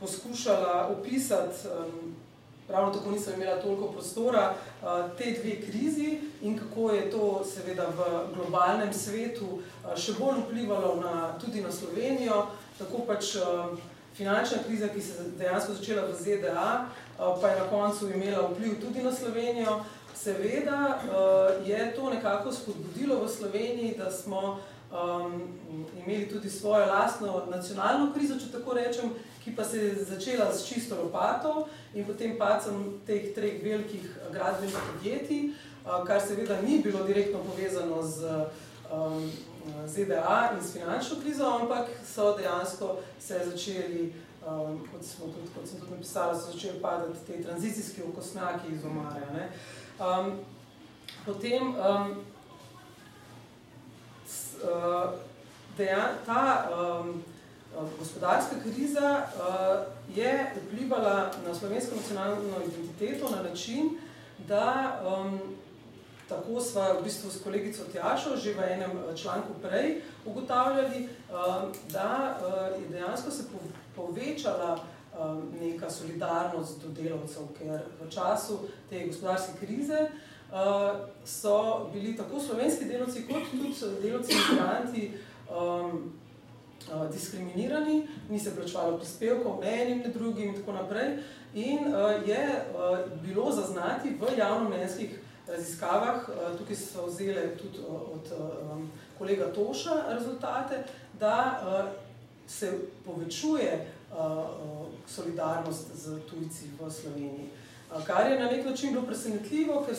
poskušala 0.00 0.88
opisati 0.98 1.68
um, 1.68 2.14
ravno 2.72 2.92
tako 2.92 3.10
nisem 3.10 3.34
imela 3.34 3.62
toliko 3.62 3.86
prostora, 3.86 4.54
te 5.18 5.24
dve 5.24 5.60
krizi 5.60 6.20
in 6.42 6.58
kako 6.58 6.90
je 6.90 7.10
to 7.10 7.44
seveda 7.54 7.86
v 7.86 8.02
globalnem 8.34 8.92
svetu 8.92 9.60
še 9.96 10.14
bolj 10.18 10.44
vplivalo 10.46 10.94
na, 11.02 11.38
tudi 11.40 11.62
na 11.62 11.72
Slovenijo, 11.72 12.46
tako 12.78 13.04
pač 13.06 13.36
finančna 14.16 14.58
kriza, 14.66 14.88
ki 14.88 15.00
se 15.00 15.24
dejansko 15.38 15.74
začela 15.74 16.06
v 16.06 16.14
ZDA, 16.14 16.86
pa 17.40 17.48
je 17.48 17.60
na 17.60 17.66
koncu 17.70 18.10
imela 18.10 18.48
vpliv 18.48 18.80
tudi 18.80 19.02
na 19.02 19.12
Slovenijo. 19.12 19.80
Seveda 20.14 21.00
je 21.64 21.92
to 21.96 22.10
nekako 22.10 22.52
spodbudilo 22.52 23.24
v 23.24 23.28
Sloveniji, 23.28 23.94
da 23.98 24.10
smo 24.10 24.60
um, 24.92 25.42
imeli 26.06 26.28
tudi 26.28 26.50
svojo 26.50 26.86
lastno 26.86 27.46
nacionalno 27.50 28.12
krizo, 28.14 28.38
če 28.38 28.52
tako 28.52 28.74
rečem, 28.74 29.10
ki 29.44 29.56
pa 29.56 29.64
se 29.64 29.78
je 29.78 30.04
začela 30.04 30.52
s 30.52 30.66
čisto 30.68 30.96
lopato 31.02 31.68
in 31.94 32.04
potem 32.04 32.38
pacem 32.38 33.00
teh 33.06 33.34
treh 33.34 33.62
velikih 33.62 34.04
gradbenih 34.32 34.76
podjetij, 34.92 35.52
kar 36.06 36.20
seveda 36.20 36.60
ni 36.60 36.82
bilo 36.84 37.04
direktno 37.04 37.40
povezano 37.40 38.02
z 38.02 38.46
um, 38.92 39.30
ZDA 39.86 40.50
in 40.54 40.62
s 40.64 40.72
finančno 40.72 41.16
krizo, 41.22 41.58
ampak 41.60 41.88
so 42.14 42.36
dejansko 42.36 42.96
se 43.20 43.40
začeli, 43.44 44.12
um, 44.46 44.80
kot, 44.92 45.04
smo 45.04 45.26
tudi, 45.26 45.48
kot 45.54 45.68
sem 45.68 45.80
tudi 45.80 45.92
napisala, 45.92 46.34
so 46.34 46.52
začeli 46.52 46.80
padati 46.80 47.26
te 47.26 47.42
tranzicijski 47.42 48.02
okosnjaki 48.02 48.72
iz 48.72 48.84
omarja. 48.84 49.30
Ne. 49.32 49.48
Um, 49.98 50.32
potem 51.26 51.68
um, 51.68 52.24
uh, 54.62 55.10
dejan, 55.76 56.14
ta 56.26 56.68
um, 56.70 57.22
gospodarska 57.98 58.56
kriza 58.62 59.22
uh, 59.22 60.16
je 60.16 60.52
vplivala 60.56 61.30
na 61.46 61.54
slovensko 61.54 61.96
nacionalno 61.96 62.56
identiteto 62.68 63.30
na 63.30 63.42
način, 63.42 63.90
da 64.48 65.00
um, 65.06 65.40
tako 66.28 66.60
sva 66.60 66.92
v 66.92 67.02
bistvu 67.04 67.30
s 67.30 67.42
kolegico 67.42 67.84
Tjašo 67.92 68.36
že 68.36 68.54
v 68.54 68.72
enem 68.72 68.90
članku 69.16 69.52
prej 69.62 70.02
ugotavljali, 70.24 71.08
um, 71.08 71.72
da 71.92 72.38
uh, 72.40 72.82
je 72.82 72.88
dejansko 72.88 73.30
se 73.30 73.44
povečala 73.96 74.78
um, 75.18 75.42
neka 75.60 75.90
solidarnost 75.90 76.82
do 76.82 77.02
delavcev, 77.02 77.42
ker 77.58 77.80
v 78.00 78.10
času 78.10 78.58
te 78.90 79.06
gospodarske 79.06 79.66
krize 79.66 80.00
uh, 80.02 80.29
so 81.24 81.86
bili 81.92 82.16
tako 82.16 82.40
slovenski 82.40 82.84
delavci 82.84 83.26
kot 83.26 83.42
tudi 83.50 83.74
delavci 84.02 84.32
imigranti 84.32 85.12
um, 85.50 86.12
diskriminirani, 87.12 88.08
ni 88.30 88.38
se 88.38 88.56
plačevalo 88.56 88.98
prispevkov, 88.98 89.60
ne 89.60 89.82
enim, 89.82 89.98
ne 89.98 90.08
drugim 90.08 90.48
in 90.48 90.56
tako 90.56 90.72
naprej. 90.72 91.18
In 91.54 91.78
uh, 91.78 92.28
je 92.28 92.64
uh, 92.74 92.98
bilo 93.22 93.52
zaznati 93.52 94.08
v 94.20 94.38
javnomenskih 94.38 95.20
raziskavah, 95.48 96.28
uh, 96.28 96.58
tukaj 96.58 96.76
so 96.76 97.06
vzele 97.06 97.56
tudi 97.56 97.78
od 97.88 98.32
um, 98.38 98.90
kolega 99.18 99.52
Toša 99.52 100.02
rezultate, 100.08 100.84
da 101.20 101.62
uh, 101.62 101.90
se 102.46 102.72
povečuje 103.04 103.86
uh, 104.10 104.16
solidarnost 105.06 105.86
z 105.94 106.20
tujci 106.30 106.70
v 106.80 106.90
Sloveniji. 106.90 107.50
Uh, 107.90 108.06
kar 108.06 108.30
je 108.30 108.40
na 108.40 108.50
nek 108.50 108.66
način 108.66 108.92
bilo 108.92 109.06
presenetljivo, 109.06 109.84
ker, 109.86 109.96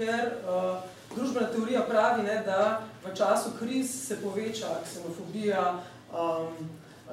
ker 0.00 0.32
uh, 0.48 0.80
družbena 1.12 1.50
teorija 1.52 1.84
pravi, 1.88 2.24
ne, 2.24 2.40
da 2.46 2.80
v 3.04 3.12
času 3.16 3.52
kriz 3.58 3.92
se 4.06 4.16
poveča 4.22 4.80
ksenofobija, 4.84 5.64
um, 6.12 6.56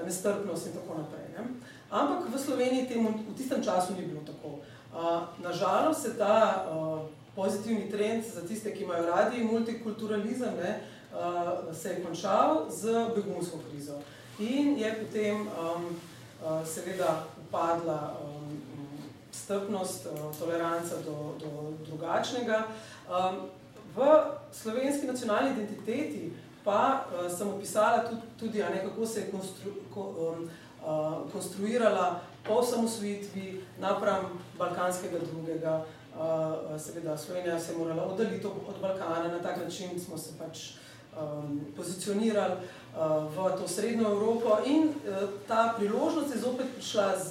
nestrpnost 0.06 0.68
in 0.68 0.78
tako 0.78 1.02
naprej. 1.02 1.28
Ne. 1.36 1.48
Ampak 1.90 2.28
v 2.32 2.40
Sloveniji 2.40 2.88
temu 2.88 3.12
v 3.12 3.36
tistem 3.36 3.64
času 3.64 3.96
ni 3.98 4.08
bilo 4.08 4.22
tako. 4.28 4.60
Uh, 4.94 5.28
nažalost 5.44 6.02
se 6.02 6.18
ta 6.18 6.68
uh, 6.68 7.10
pozitivni 7.36 7.90
trend 7.92 8.24
za 8.26 8.42
tiste, 8.48 8.74
ki 8.74 8.84
imajo 8.84 9.06
radi 9.06 9.44
multikulturalizem, 9.44 10.54
ne, 10.64 10.80
uh, 11.12 11.76
se 11.76 11.90
je 11.90 12.04
končal 12.06 12.66
z 12.70 12.94
begunsko 13.16 13.60
krizo. 13.70 14.00
In 14.40 14.78
je 14.78 14.94
potem 15.02 15.42
um, 15.42 15.86
uh, 16.44 16.62
seveda 16.68 17.26
upadla 17.42 18.18
um, 18.22 18.37
strpnost, 19.44 20.06
uh, 20.06 20.40
toleranca 20.40 20.96
do, 21.06 21.36
do 21.40 21.74
drugačnega. 21.86 22.64
V 23.96 24.00
slovenski 24.52 25.08
nacionalni 25.08 25.52
identiteti 25.52 26.34
pa 26.64 27.06
uh, 27.06 27.32
sem 27.32 27.48
opisala 27.48 28.04
tudi, 28.10 28.22
tudi 28.40 28.60
ne, 28.60 28.84
kako 28.84 29.06
se 29.06 29.20
je 29.20 29.32
konstru, 29.32 29.72
ko, 29.94 30.02
um, 30.02 30.50
konstruirala 31.32 32.20
po 32.48 32.54
osamosvojitvi 32.54 33.64
napram 33.80 34.40
balkanskega 34.58 35.20
drugega. 35.20 35.86
Seveda, 36.80 37.18
Slovenija 37.18 37.60
se 37.60 37.72
je 37.72 37.78
morala 37.78 38.04
oddaliti 38.04 38.48
od 38.48 38.82
Balkana, 38.82 39.28
na 39.28 39.40
tak 39.40 39.58
način 39.64 40.00
smo 40.00 40.18
se 40.18 40.30
pač 40.40 40.72
um, 41.22 41.62
pozicionirali 41.76 42.54
v 43.30 43.62
to 43.62 43.68
srednjo 43.68 44.10
Evropo 44.10 44.58
in 44.66 44.84
uh, 44.84 45.30
ta 45.48 45.74
priložnost 45.78 46.36
je 46.36 46.42
zopet 46.42 46.68
prišla 46.76 47.18
z, 47.18 47.30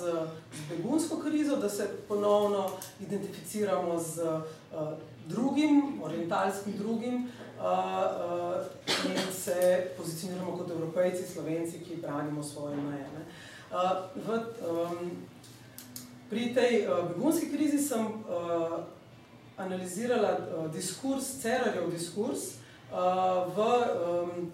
z 0.53 0.61
begunsko 0.69 1.17
krizo, 1.17 1.57
da 1.57 1.69
se 1.69 1.91
ponovno 2.09 2.71
identificiramo 3.01 3.99
z 3.99 4.19
uh, 4.23 4.43
drugim, 5.27 6.03
orientalskim 6.03 6.73
drugim, 6.79 7.15
uh, 7.59 8.67
in 9.05 9.33
se 9.33 9.87
pozicioniramo 9.97 10.57
kot 10.57 10.71
evropejci, 10.71 11.33
slovenci, 11.33 11.79
ki 11.79 11.97
branimo 11.97 12.43
svoje 12.43 12.77
meje. 12.77 13.07
Uh, 13.71 13.91
v, 14.27 14.43
um, 14.71 15.11
pri 16.31 16.55
tej 16.55 16.87
begunski 17.09 17.51
krizi 17.51 17.79
sem 17.79 18.07
uh, 18.07 18.79
analizirala 19.57 20.39
diskurs, 20.75 21.41
Cerarjev 21.43 21.91
diskurs 21.91 22.39
uh, 22.93 23.51
v 23.57 23.59
um, 23.59 24.53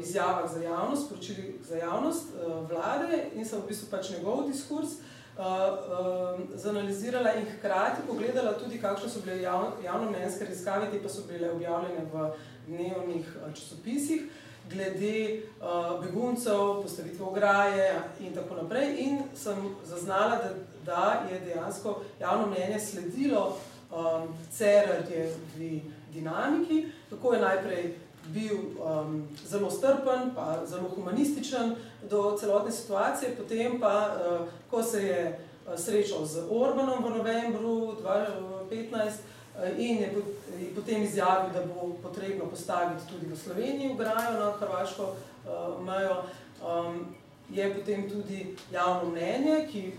izjavah 0.00 0.52
za 0.54 0.62
javnost, 0.62 1.08
poročili 1.08 1.60
za 1.68 1.76
javnost 1.76 2.24
uh, 2.34 2.70
vlade 2.70 3.24
in 3.34 3.44
sem 3.46 3.60
v 3.60 3.68
bistvu 3.68 3.88
pač 3.90 4.10
njegov 4.10 4.46
diskurs 4.46 4.88
uh, 4.88 5.44
uh, 5.44 6.40
zanalizirala 6.54 7.34
in 7.34 7.46
hkrati 7.46 8.02
pogledala 8.06 8.52
tudi, 8.58 8.80
kakšne 8.80 9.08
so 9.08 9.22
bile 9.24 9.42
jav, 9.42 9.72
javno-mnenjske 9.84 10.44
raziskave, 10.44 10.90
te 10.90 11.02
pa 11.02 11.08
so 11.08 11.22
bile 11.28 11.50
objavljene 11.50 12.04
v 12.12 12.30
dnevnih 12.66 13.36
uh, 13.36 13.54
časopisih, 13.54 14.22
glede 14.70 15.42
uh, 15.60 16.04
beguncev, 16.04 16.82
postavitve 16.82 17.24
ograje 17.24 18.00
in 18.20 18.34
tako 18.34 18.54
naprej. 18.62 18.96
In 18.98 19.22
sem 19.34 19.74
zaznala, 19.84 20.36
da, 20.36 20.50
da 20.84 21.22
je 21.30 21.40
dejansko 21.40 22.02
javno 22.20 22.46
mnenje 22.46 22.80
sledilo 22.80 23.56
um, 23.90 24.34
Cerarjevi 24.52 25.82
dinamiki, 26.12 26.86
kako 27.10 27.32
je 27.32 27.40
najprej 27.40 27.94
bil 28.28 28.56
um, 28.56 29.28
zelo 29.46 29.70
strpen, 29.70 30.30
pa 30.34 30.66
zelo 30.66 30.88
humanističen 30.88 31.74
do 32.10 32.36
celotne 32.40 32.72
situacije, 32.72 33.36
potem 33.36 33.80
pa, 33.80 34.16
uh, 34.16 34.48
ko 34.70 34.82
se 34.82 35.02
je 35.02 35.38
uh, 35.66 35.78
srečal 35.78 36.26
z 36.26 36.44
Orbanom 36.50 37.04
v 37.04 37.16
novembru 37.16 37.96
2015 38.02 38.98
uh, 38.98 39.78
in 39.78 39.98
je, 39.98 40.12
je 40.60 40.74
potem 40.74 41.02
izjavil, 41.02 41.52
da 41.52 41.64
bo 41.66 41.96
potrebno 42.02 42.46
postaviti 42.46 43.08
tudi 43.08 43.26
v 43.26 43.36
Sloveniji 43.36 43.92
ograjo 43.92 44.40
na 44.40 44.52
hrvaško 44.60 45.02
uh, 45.02 45.84
mejo, 45.86 46.22
um, 46.64 47.06
je 47.50 47.74
potem 47.74 48.10
tudi 48.10 48.56
javno 48.72 49.10
mnenje, 49.10 49.66
ki 49.72 49.92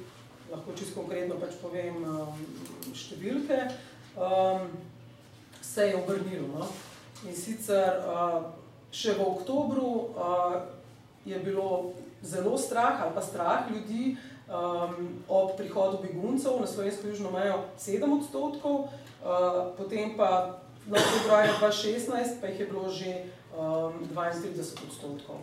lahko 0.52 0.74
čisto 0.78 1.02
konkretno 1.02 1.38
pač 1.42 1.58
povem 1.62 2.04
um, 2.06 2.46
številke, 2.94 3.58
um, 4.18 4.70
se 5.62 5.90
je 5.90 5.98
obrnilo. 5.98 6.48
No? 6.54 6.70
In 7.28 7.36
sicer 7.36 8.00
še 8.92 9.14
v 9.18 9.22
oktobru 9.26 10.16
je 11.28 11.40
bilo 11.44 11.94
zelo 12.24 12.58
strah 12.58 13.02
ali 13.04 13.12
pa 13.16 13.22
strah 13.22 13.68
ljudi 13.72 14.16
ob 15.28 15.58
prihodu 15.58 16.00
beguncev 16.02 16.58
na 16.62 16.68
slovensko 16.68 17.08
južno 17.08 17.32
mejo 17.32 17.70
7 17.78 18.08
odstotkov, 18.08 18.90
potem 19.78 20.18
pa 20.18 20.58
na 20.88 20.98
februarja 20.98 21.54
2016 21.62 22.42
pa 22.42 22.48
jih 22.48 22.60
je 22.60 22.66
bilo 22.66 22.90
že 22.90 23.12
32 23.54 24.88
odstotkov. 24.88 25.38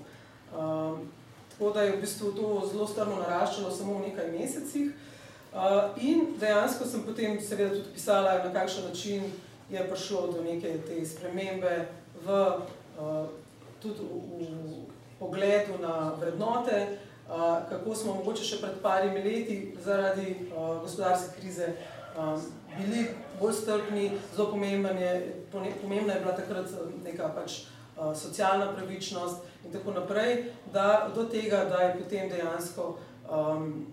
Tako 1.57 1.71
da 1.71 1.83
je 1.83 1.93
v 1.93 2.01
bistvu 2.01 2.33
to 2.33 2.69
zelo 2.73 2.87
strmo 2.87 3.21
naraščalo 3.21 3.71
samo 3.71 4.01
v 4.01 4.11
nekaj 4.11 4.33
mesecih. 4.33 4.91
In 6.03 6.35
dejansko 6.41 6.85
sem 6.85 7.05
potem 7.07 7.41
seveda 7.41 7.77
tudi 7.79 7.95
pisala, 7.95 8.43
na 8.45 8.53
kakšen 8.53 8.85
način 8.89 9.31
je 9.71 9.89
prišlo 9.89 10.33
do 10.33 10.43
neke 10.43 10.79
te 10.87 11.01
spremembe 11.07 11.89
v, 12.25 12.29
uh, 13.01 13.27
tudi 13.83 14.01
v, 14.01 14.47
v 14.47 14.87
pogledu 15.19 15.79
na 15.81 16.13
vrednote, 16.21 16.99
uh, 17.29 17.67
kako 17.69 17.95
smo 17.95 18.15
mogoče 18.15 18.45
še 18.45 18.61
pred 18.63 18.79
parimi 18.83 19.23
leti 19.25 19.77
zaradi 19.83 20.37
uh, 20.51 20.79
gospodarske 20.83 21.41
krize 21.41 21.75
bili 22.79 23.07
bolj 23.41 23.53
strpni, 23.53 24.11
zelo 24.37 24.51
pomembna 24.51 24.89
je, 24.89 25.45
pomembna 25.83 26.13
je 26.13 26.21
bila 26.21 26.37
takrat 26.37 26.67
neka 27.05 27.29
pač 27.35 27.63
uh, 27.63 28.17
socialna 28.17 28.73
pravičnost 28.73 29.37
in 29.65 29.73
tako 29.73 29.91
naprej, 29.91 30.45
da 30.73 31.11
do 31.15 31.25
tega, 31.25 31.65
da 31.65 31.77
je 31.77 31.99
potem 31.99 32.29
dejansko 32.29 32.97
um, 33.31 33.87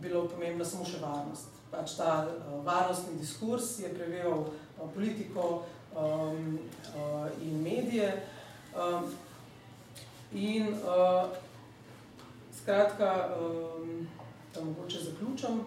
bilo 0.00 0.28
pomembno 0.28 0.64
samo 0.64 0.84
še 0.84 1.02
varnost. 1.02 1.50
Pač 1.70 1.96
ta 1.98 2.26
uh, 2.26 2.60
varnostni 2.64 3.18
diskurs 3.18 3.78
je 3.78 3.90
preveval 3.94 4.46
politiko 4.94 5.62
um, 5.96 6.58
uh, 6.94 7.42
in 7.42 7.62
medije. 7.62 8.22
Um, 8.74 9.14
in 10.32 10.66
uh, 10.68 11.28
skratka, 12.62 13.28
um, 13.40 14.08
da 14.54 14.64
mogoče 14.64 14.98
zaključam. 14.98 15.66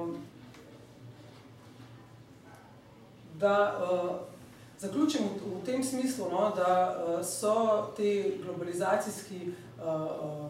Um, 0.00 0.16
da 3.34 3.78
uh, 3.82 4.16
zaključim 4.78 5.20
v, 5.24 5.60
v 5.60 5.64
tem 5.64 5.84
smislu, 5.84 6.28
no, 6.30 6.52
da 6.56 7.04
uh, 7.06 7.26
so 7.26 7.86
te 7.96 8.38
globalizacijski, 8.44 9.52
uh, 9.78 9.84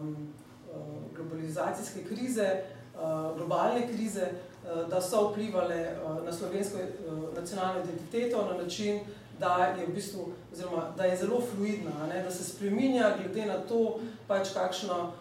um, 0.01 0.27
uh, 0.73 1.15
globalizacijske 1.15 2.03
krize, 2.03 2.61
uh, 2.95 3.37
globalne 3.37 3.87
krize, 3.87 4.21
uh, 4.21 4.46
da 4.89 5.01
so 5.01 5.29
vplivali 5.29 5.73
eh, 5.73 5.97
na 6.25 6.33
slovensko 6.33 6.77
eh, 6.77 6.89
nacionalno 7.35 7.83
identiteto 7.83 8.45
na 8.51 8.63
način, 8.63 8.99
da 9.39 9.73
je, 9.79 9.85
v 9.85 9.93
bistvu, 9.93 10.33
oziroma, 10.53 10.91
da 10.97 11.05
je 11.05 11.17
zelo 11.17 11.41
fluidna, 11.41 12.07
ne, 12.13 12.23
da 12.23 12.31
se 12.31 12.43
spremenja 12.43 13.11
glede 13.17 13.45
na 13.45 13.57
to, 13.57 13.99
pač 14.27 14.49
kakšno, 14.53 15.11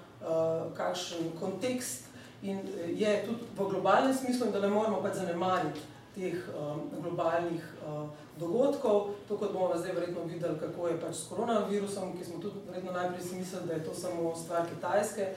kakšen 0.77 1.31
kontekst 1.41 2.05
in 2.43 2.61
je 2.97 3.25
tudi 3.27 3.45
v 3.59 3.69
globalnem 3.69 4.15
smislu, 4.15 4.47
da 4.53 4.61
ne 4.61 4.69
moremo 4.69 5.03
pač 5.03 5.19
zanemariti 5.21 5.81
teh 6.17 6.49
um, 6.57 6.81
globalnih 7.03 7.61
uh, 7.85 8.09
dogodkov. 8.41 9.13
To, 9.29 9.37
kot 9.37 9.53
bomo 9.53 9.77
zdaj 9.77 9.93
verjetno 9.93 10.25
videli, 10.25 10.57
kako 10.61 10.89
je 10.89 11.01
pač 11.01 11.15
s 11.15 11.29
koronavirusom, 11.29 12.17
ki 12.17 12.25
smo 12.25 12.41
tudi 12.41 12.65
verjetno 12.69 12.97
najprej 12.97 13.23
si 13.23 13.37
mislili, 13.37 13.69
da 13.69 13.75
je 13.75 13.85
to 13.85 13.95
samo 13.95 14.33
stvar 14.37 14.65
Kitajske, 14.65 15.29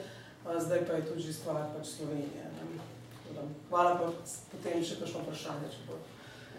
uh, 0.46 0.56
zdaj 0.56 0.86
pa 0.88 0.92
je 0.96 1.06
to 1.06 1.18
že 1.20 1.36
stvar 1.36 1.68
pač 1.76 1.86
Slovenije. 2.00 2.48
Ne. 2.48 2.69
Hvala 3.70 3.94
pa 3.98 4.10
potem 4.52 4.84
še 4.84 5.00
kakšno 5.00 5.24
vprašanje. 5.24 5.70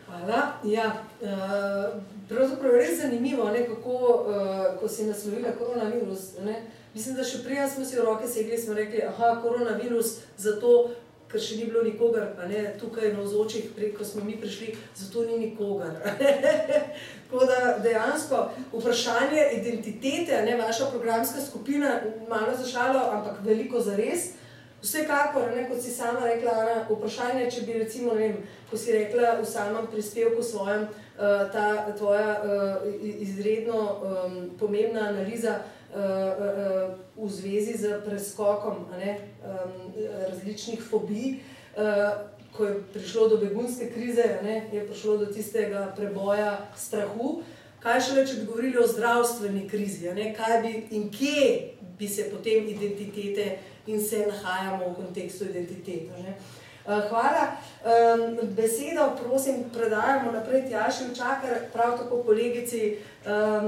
Hvala. 0.07 0.41
Ja, 0.67 0.87
uh, 1.21 2.01
pravzaprav 2.29 2.75
je 2.75 2.81
res 2.81 2.97
zanimivo, 3.01 3.47
ne, 3.51 3.63
kako 3.67 3.97
uh, 3.97 4.79
ko 4.79 4.89
si 4.89 5.07
naslovila 5.07 5.53
koronavirus. 5.59 6.41
Ne. 6.45 6.57
Mislim, 6.93 7.15
da 7.15 7.23
še 7.23 7.43
prej 7.45 7.63
smo 7.71 7.85
si 7.87 7.95
v 7.95 8.03
roke 8.03 8.27
segli 8.27 8.59
in 8.59 8.75
rekli, 8.75 9.05
da 9.05 9.29
je 9.29 9.37
koronavirus 9.43 10.17
zato, 10.37 10.91
ker 11.31 11.39
še 11.39 11.61
ni 11.61 11.69
bilo 11.69 11.85
nikogar 11.85 12.33
ne, 12.49 12.65
tukaj 12.79 13.13
na 13.13 13.23
ozočih, 13.23 13.71
ko 13.95 14.03
smo 14.03 14.25
mi 14.27 14.35
prišli, 14.41 14.73
zato 14.99 15.23
ni 15.29 15.37
nikogar. 15.45 15.95
Tako 17.31 17.45
da 17.47 17.77
dejansko 17.79 18.41
vprašanje 18.73 19.45
identitete, 19.61 20.41
ne 20.43 20.57
vaša 20.59 20.89
programska 20.91 21.39
skupina, 21.39 21.93
malo 22.27 22.57
zašalo, 22.59 23.05
ampak 23.15 23.39
veliko 23.47 23.79
za 23.79 23.95
res. 23.95 24.33
Vsekakor, 24.81 25.51
ne, 25.55 25.67
kot 25.69 25.81
si 25.81 25.91
sama 25.93 26.25
rekla, 26.25 26.51
Ana, 26.63 26.77
vprašanje, 26.89 27.45
če 27.53 27.65
bi 27.67 27.77
recimo, 27.77 28.15
vem, 28.17 28.39
ko 28.69 28.77
si 28.77 28.95
rekla 28.95 29.35
v 29.37 29.45
samem 29.45 29.85
prispevku 29.91 30.41
svojem, 30.41 30.87
uh, 30.89 31.45
ta 31.53 31.85
tvoja 31.97 32.31
uh, 32.41 32.87
izredno 33.21 33.77
um, 33.77 34.39
pomembna 34.57 35.11
analiza 35.11 35.59
uh, 35.61 36.97
v 37.13 37.29
zvezi 37.29 37.77
z 37.77 38.01
preskokom 38.05 38.87
ne, 38.97 39.19
um, 39.45 39.93
različnih 40.31 40.81
fobij, 40.81 41.41
ko 42.51 42.65
je 42.65 42.79
prišlo 42.93 43.27
do 43.27 43.37
begunske 43.37 43.91
krize, 43.93 44.25
ne, 44.43 44.63
je 44.73 44.81
prišlo 44.87 45.17
do 45.17 45.25
tistega 45.25 45.93
preboja 45.95 46.57
strahu. 46.75 47.43
Kaj 47.79 48.01
šele, 48.01 48.25
če 48.27 48.41
bi 48.41 48.47
govorili 48.49 48.81
o 48.81 48.87
zdravstveni 48.87 49.67
krizi, 49.69 50.09
ne, 50.13 50.33
kaj 50.35 50.57
bi 50.65 50.73
in 50.97 51.07
kje 51.13 51.45
bi 51.99 52.09
se 52.09 52.27
potem 52.33 52.67
identitete 52.69 53.57
in 53.87 54.01
se 54.01 54.25
nahajamo 54.27 54.89
v 54.89 54.95
kontekstu 54.95 55.45
identitete. 55.45 56.21
Ne. 56.23 56.37
Eh, 56.87 57.01
hvala. 57.09 57.57
Besedo, 58.43 59.11
prosim, 59.23 59.55
predajamo 59.73 60.31
naprej 60.31 60.69
Tjaši 60.69 61.15
Čakar, 61.15 61.69
prav 61.73 61.97
tako 61.97 62.23
kolegici 62.23 62.97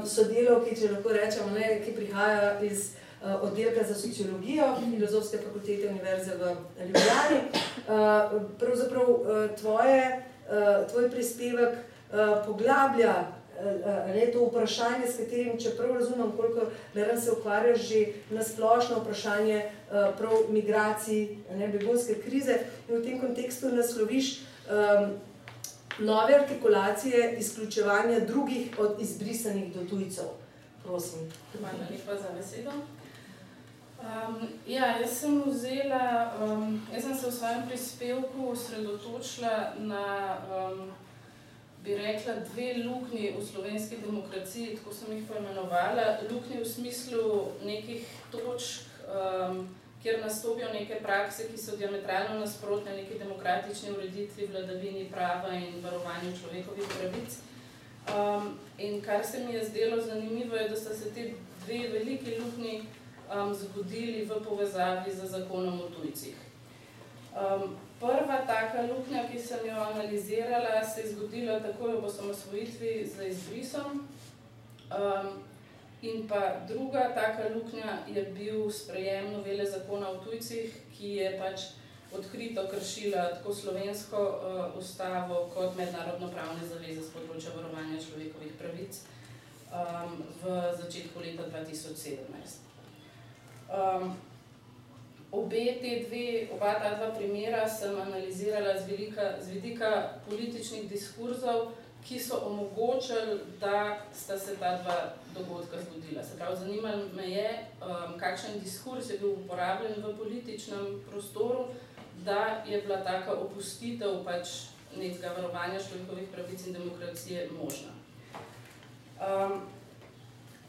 sodelovki, 0.06 0.76
če 0.76 0.92
lahko 0.92 1.14
rečemo, 1.14 1.54
ne, 1.54 1.82
ki 1.86 1.94
prihaja 1.94 2.60
iz 2.62 2.90
eh, 2.90 3.36
oddelka 3.42 3.86
za 3.86 3.96
sociologijo 3.96 4.66
Filozofske 4.80 5.38
fakultete 5.46 5.90
Univerze 5.90 6.38
v 6.42 6.56
Ljubljani. 6.80 7.40
Eh, 7.54 8.40
pravzaprav 8.60 9.06
tvoje, 9.60 10.24
tvoj 10.90 11.10
prispevek 11.12 11.78
poglablja 12.46 13.14
ne, 14.14 14.26
to 14.34 14.46
vprašanje, 14.46 15.08
s 15.08 15.18
katerim, 15.18 15.60
če 15.60 15.76
prav 15.78 15.96
razumem, 15.98 16.32
koliko 16.38 16.70
leram 16.96 17.22
se 17.22 17.32
ukvarjaš 17.32 17.88
že 17.90 18.06
na 18.30 18.44
splošno 18.44 19.02
vprašanje 19.02 19.62
prav 19.90 20.50
migracij, 20.50 21.28
ne, 21.58 21.68
begunske 21.68 22.16
krize 22.26 22.60
in 22.90 22.98
v 22.98 23.04
tem 23.04 23.22
kontekstu 23.22 23.72
nasloviš 23.76 24.40
um, 24.40 25.14
nove 26.00 26.36
artikulacije 26.36 27.36
izključevanja 27.40 28.20
drugih 28.20 28.80
od 28.80 29.02
izbrisanih 29.02 29.74
do 29.76 29.86
tujcev. 29.90 30.26
Prosim. 30.84 31.32
Hvala 31.60 31.88
lepa 31.92 32.16
za 32.22 32.30
besedo. 32.38 32.72
Um, 34.04 34.48
ja, 34.68 34.98
jaz 35.00 35.20
sem 35.20 35.44
vzela, 35.46 36.34
um, 36.44 36.82
jaz 36.94 37.04
sem 37.04 37.16
se 37.16 37.28
v 37.28 37.32
svojem 37.32 37.62
prispevku 37.68 38.50
osredotočila 38.52 39.74
na 39.80 40.38
um, 40.52 40.92
bi 41.84 41.96
rekla, 41.96 42.34
dve 42.54 42.74
luknji 42.86 43.36
v 43.38 43.46
slovenski 43.46 43.98
demokraciji, 43.98 44.76
tako 44.76 44.94
sem 44.96 45.18
jih 45.18 45.28
poimenovala. 45.28 46.18
Luknji 46.32 46.62
v 46.62 46.66
smislu 46.66 47.52
nekih 47.66 48.08
točk, 48.32 48.88
um, 49.08 49.68
kjer 50.04 50.22
nastopijo 50.22 50.70
neke 50.74 51.00
prakse, 51.04 51.48
ki 51.52 51.58
so 51.58 51.76
diametralno 51.76 52.40
nasprotne 52.40 52.96
neki 52.96 53.20
demokratični 53.20 53.92
ureditvi, 53.92 54.48
vladavini 54.48 55.10
prava 55.12 55.54
in 55.54 55.84
varovanju 55.84 56.32
človekovih 56.40 56.88
pravic. 56.98 57.38
Um, 58.16 58.60
in 58.78 59.02
kar 59.02 59.26
se 59.26 59.46
mi 59.46 59.54
je 59.54 59.66
zdelo 59.66 60.02
zanimivo, 60.02 60.56
je, 60.56 60.70
da 60.70 60.76
so 60.76 60.96
se 60.96 61.14
ti 61.14 61.34
dve 61.66 61.88
veliki 61.88 62.40
luknji 62.40 62.84
um, 63.36 63.54
zgodili 63.54 64.26
v 64.26 64.44
povezavi 64.44 65.12
z 65.12 65.28
zakonom 65.28 65.82
o 65.82 65.90
tujcih. 65.90 66.36
Um, 67.36 67.76
prva 68.00 68.38
taka 68.48 68.82
luknja, 68.82 69.23
sem 69.64 69.76
jo 69.76 69.84
analizirala, 69.84 70.84
se 70.84 71.02
je 71.02 71.12
zgodila 71.12 71.60
takoj 71.60 71.96
ob 71.96 72.04
osamosvojitvi 72.04 73.12
z 73.16 73.28
izbrisom. 73.28 74.08
Um, 74.92 75.44
in 76.02 76.28
pa 76.28 76.60
druga 76.68 77.14
taka 77.16 77.56
luknja 77.56 77.98
je 78.16 78.24
bil 78.24 78.72
sprejem 78.72 79.32
novele 79.32 79.66
zakona 79.66 80.10
o 80.10 80.18
tujcih, 80.18 80.76
ki 80.98 81.10
je 81.16 81.40
pač 81.40 81.62
odkrito 82.12 82.68
kršila 82.68 83.30
tako 83.30 83.54
slovensko 83.54 84.18
uh, 84.18 84.78
ustavo 84.78 85.50
kot 85.54 85.78
mednarodno 85.78 86.32
pravne 86.32 86.68
zaveze 86.68 87.02
z 87.02 87.14
področja 87.16 87.56
varovanja 87.56 88.04
človekovih 88.04 88.54
pravic 88.60 89.00
um, 89.72 90.20
v 90.44 90.60
začetku 90.84 91.20
leta 91.20 91.48
2017. 91.48 92.60
Um, 93.72 94.12
Obe 95.34 95.80
te 95.82 96.06
dve, 96.06 96.48
oba 96.54 96.76
ta 96.78 96.92
dva 96.94 97.10
primera 97.18 97.68
sem 97.68 97.96
analizirala 98.02 98.78
z, 98.78 98.86
velika, 98.86 99.34
z 99.42 99.50
vidika 99.50 100.20
političnih 100.30 100.90
diskurzov, 100.90 101.72
ki 102.06 102.20
so 102.20 102.38
omogočili, 102.46 103.40
da 103.60 103.98
sta 104.14 104.38
se 104.40 104.56
ta 104.60 104.78
dva 104.84 104.98
dogodka 105.34 105.82
zgodila. 105.82 106.24
Se 106.24 106.38
pravi, 106.38 106.58
zanimalo 106.60 107.10
me 107.16 107.32
je, 107.32 107.66
um, 107.82 108.14
kakšen 108.20 108.60
diskurs 108.60 109.10
je 109.10 109.18
bil 109.18 109.32
uporabljen 109.32 109.98
v 109.98 110.14
političnem 110.18 111.02
prostoru, 111.10 111.66
da 112.26 112.64
je 112.68 112.82
bila 112.82 113.02
taka 113.02 113.34
opustitev 113.34 114.22
pač 114.26 114.48
nekega 114.98 115.34
varovanja 115.38 115.80
človekovih 115.82 116.30
pravic 116.30 116.68
in 116.68 116.74
demokracije 116.74 117.50
možna. 117.58 117.90
Um, 119.18 119.66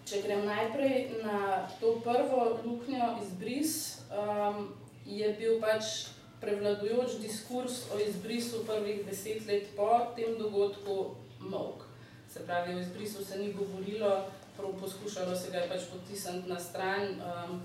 če 0.04 0.20
grem 0.22 0.44
najprej 0.46 1.22
na 1.24 1.64
to 1.80 1.96
prvo 2.04 2.60
luknjo 2.64 3.14
izbris, 3.22 4.04
um, 4.12 4.68
je 5.04 5.28
bil 5.38 5.60
pač 5.60 6.10
prevladujoč 6.40 7.18
diskurs 7.22 7.84
o 7.92 7.98
izbrisu 8.00 8.64
prvih 8.68 9.04
deset 9.06 9.46
let 9.48 9.70
po 9.76 10.12
tem 10.16 10.36
dogodku 10.38 11.14
mok. 11.40 11.84
Se 12.32 12.44
pravi, 12.46 12.74
o 12.74 12.80
izbrisu 12.80 13.24
se 13.24 13.38
ni 13.38 13.52
govorilo, 13.52 14.26
poskušalo 14.56 15.36
se 15.36 15.50
ga 15.50 15.58
je 15.58 15.68
pač 15.68 15.88
potisniti 15.92 16.48
na 16.48 16.60
stran. 16.60 17.20
Um, 17.20 17.62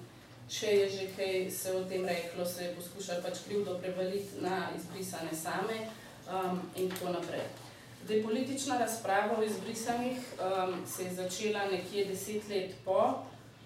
če 0.50 0.68
je 0.74 0.86
že 0.90 1.08
kaj 1.16 1.50
se 1.54 1.74
o 1.76 1.84
tem 1.86 2.06
reklo, 2.06 2.46
se 2.46 2.64
je 2.64 2.76
poskušalo 2.76 3.22
pač 3.22 3.44
krivdo 3.46 3.78
prevaliti 3.82 4.42
na 4.42 4.70
izbrisane 4.76 5.36
same 5.36 5.90
um, 6.26 6.62
in 6.76 6.90
tako 6.90 7.14
naprej. 7.20 7.69
Zdaj, 8.06 8.24
politična 8.24 8.78
razprava 8.78 9.40
o 9.40 9.44
izbrisanih 9.44 10.18
um, 10.18 10.76
se 10.88 11.04
je 11.04 11.14
začela 11.14 11.66
nekje 11.72 12.06
deset 12.06 12.50
let 12.50 12.76
po 12.86 13.00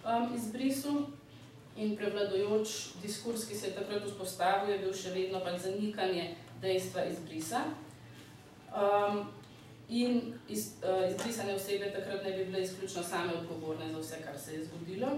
um, 0.06 0.36
izbrisu, 0.36 1.06
In 1.76 1.96
prevladujoč 1.98 2.70
diskurs, 3.02 3.48
ki 3.50 3.56
se 3.58 3.68
je 3.68 3.76
takrat 3.76 4.04
vzpostavil, 4.06 4.74
je 4.74 4.82
bil 4.84 4.92
še 4.94 5.14
vedno 5.16 5.40
pač 5.42 5.64
zanikanje 5.64 6.28
dejstva 6.62 7.08
izbrisa. 7.10 7.64
Um, 8.74 9.24
in 9.90 10.36
iz, 10.50 10.76
uh, 10.86 11.08
izbrisane 11.10 11.56
osebe 11.58 11.90
takrat 11.96 12.22
ne 12.26 12.36
bi 12.38 12.46
bile 12.46 12.62
izključno 12.62 13.02
same 13.04 13.34
odgovorne 13.40 13.90
za 13.90 14.04
vse, 14.04 14.22
kar 14.22 14.38
se 14.40 14.54
je 14.54 14.68
zgodilo. 14.68 15.10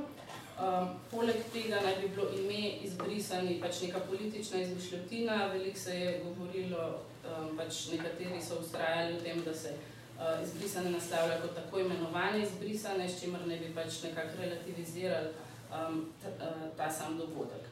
Um, 0.55 0.95
poleg 1.11 1.43
tega 1.51 1.81
naj 1.83 1.97
bi 1.99 2.13
bilo 2.15 2.29
ime 2.39 2.77
izbrisani 2.87 3.59
pač 3.59 3.81
neka 3.83 4.05
politična 4.07 4.63
izmišljotina, 4.63 5.49
veliko 5.51 5.79
se 5.79 5.99
je 5.99 6.13
govorilo, 6.23 6.87
um, 7.25 7.57
pač 7.57 7.87
nekateri 7.91 8.41
so 8.41 8.59
ustrajali 8.61 9.17
v 9.17 9.23
tem, 9.23 9.43
da 9.43 9.53
se 9.53 9.73
uh, 9.75 10.43
izbrisane 10.43 10.89
nastavlja 10.91 11.41
kot 11.41 11.55
tako 11.55 11.79
imenovanje 11.79 12.43
izbrisane, 12.43 13.09
s 13.09 13.21
čimer 13.21 13.47
ne 13.47 13.57
bi 13.57 13.73
pač 13.75 14.03
nekako 14.03 14.41
relativizirali 14.41 15.29
um, 15.71 16.09
uh, 16.25 16.65
ta 16.77 16.89
sam 16.91 17.17
dogodek. 17.17 17.69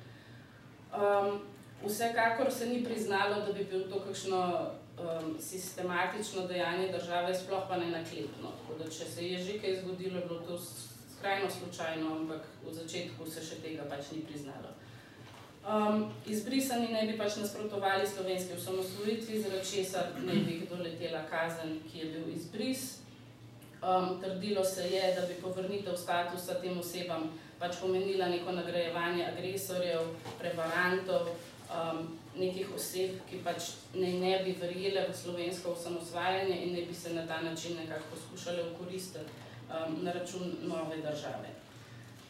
Um, 0.93 1.41
vsekakor 1.85 2.51
se 2.51 2.65
ni 2.65 2.83
priznalo, 2.83 3.45
da 3.45 3.53
bi 3.53 3.63
bil 3.63 3.89
to 3.89 3.99
kakšno 4.07 4.71
um, 4.99 5.35
sistematično 5.39 6.47
dejanje 6.47 6.91
države, 6.91 7.35
sploh 7.35 7.63
pa 7.69 7.77
ne 7.77 7.89
naklepno. 7.91 8.51
Da, 8.79 8.89
če 8.89 9.05
se 9.05 9.27
je 9.27 9.43
že 9.43 9.59
kaj 9.59 9.81
zgodilo, 9.81 10.19
je 10.19 10.25
bilo 10.25 10.39
to 10.39 10.59
skrajno 11.17 11.49
slučajno, 11.49 12.15
ampak 12.15 12.41
v 12.65 12.73
začetku 12.73 13.25
se 13.29 13.41
še 13.45 13.61
tega 13.63 13.83
pač 13.89 14.11
ni 14.11 14.21
priznalo. 14.21 14.73
Um, 15.63 16.11
izbrisani 16.27 16.89
ne 16.91 17.05
bi 17.07 17.13
pač 17.17 17.37
nasprotovali 17.39 18.07
slovenski 18.07 18.57
osamosvojitvi, 18.57 19.41
zaradi 19.41 19.69
česar 19.69 20.09
ne 20.25 20.33
bi 20.33 20.57
jih 20.57 20.65
doletela 20.69 21.21
kazen, 21.29 21.77
ki 21.91 21.99
je 21.99 22.05
bil 22.05 22.33
izbris. 22.33 22.81
Um, 23.83 24.19
trdilo 24.21 24.63
se 24.63 24.89
je, 24.89 25.15
da 25.15 25.21
bi 25.27 25.39
povrnitev 25.41 25.95
statusa 25.95 26.59
tem 26.59 26.79
osebam 26.79 27.29
pač 27.59 27.79
pomenila 27.79 28.27
neko 28.27 28.51
nagrajevanje 28.51 29.23
agresorjev, 29.29 30.11
prevarantov, 30.39 31.31
um, 31.71 32.03
nekih 32.35 32.75
oseb, 32.75 33.15
ki 33.29 33.39
pač 33.45 33.71
ne, 33.95 34.11
ne 34.19 34.35
bi 34.43 34.57
verjele 34.59 35.07
v 35.07 35.15
slovensko 35.15 35.77
osamosvajanje 35.77 36.59
in 36.65 36.75
ne 36.75 36.83
bi 36.89 36.95
se 36.95 37.15
na 37.15 37.23
ta 37.27 37.39
način 37.41 37.79
nekako 37.79 38.15
poskušale 38.15 38.67
okoristiti 38.73 39.23
um, 39.69 40.03
na 40.03 40.11
račun 40.11 40.57
nove 40.67 40.97
države. 40.97 41.52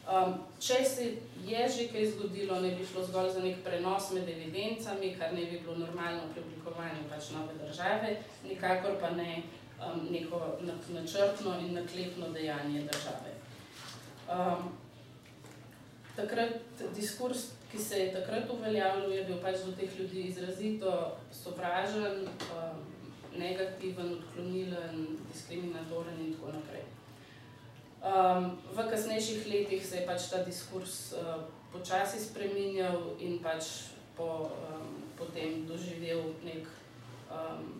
Um, 0.03 0.33
če 0.59 0.83
se 0.83 1.05
je 1.47 1.67
že 1.69 1.87
kaj 1.87 2.09
zgodilo, 2.11 2.59
ne 2.59 2.73
bi 2.75 2.85
šlo 2.85 3.05
zgolj 3.07 3.29
za 3.31 3.41
nek 3.43 3.61
prenos 3.63 4.11
med 4.11 4.29
evidencami, 4.29 5.13
kar 5.19 5.33
ne 5.33 5.45
bi 5.47 5.59
bilo 5.63 5.77
normalno 5.79 6.27
pri 6.33 6.41
oblikovanju 6.43 7.07
pač 7.09 7.29
nove 7.31 7.55
države, 7.61 8.17
nikakor 8.43 8.97
pa 8.99 9.09
ne 9.15 9.43
um, 9.79 10.07
neko 10.11 10.57
načrtno 10.89 11.55
in 11.59 11.73
naklepno 11.73 12.29
dejanje 12.35 12.83
države. 12.91 13.31
Um, 14.27 14.73
takrat 16.15 16.83
diskurs, 16.95 17.51
ki 17.71 17.79
se 17.79 17.99
je 17.99 18.13
takrat 18.13 18.51
uveljavljal, 18.51 19.11
je 19.11 19.23
bil 19.23 19.39
pač 19.41 19.63
do 19.65 19.71
teh 19.71 19.99
ljudi 19.99 20.27
izrazito 20.27 21.15
sovražen, 21.31 22.27
um, 22.51 22.83
negativen, 23.39 24.17
odklonilen, 24.19 25.07
diskriminatoren 25.31 26.19
in 26.19 26.35
tako 26.35 26.51
naprej. 26.59 26.83
Um, 28.03 28.59
v 28.75 28.83
kasnejših 28.89 29.47
letih 29.47 29.85
se 29.85 29.95
je 29.95 30.07
pač 30.07 30.27
ta 30.27 30.43
diskurs 30.43 31.15
uh, 31.15 31.47
počasi 31.71 32.19
spremenjal 32.19 33.15
in 33.23 33.39
pač 33.39 33.95
po, 34.17 34.51
um, 34.51 35.07
potem 35.15 35.63
doživel 35.63 36.35
nek 36.43 36.67
um, 37.31 37.79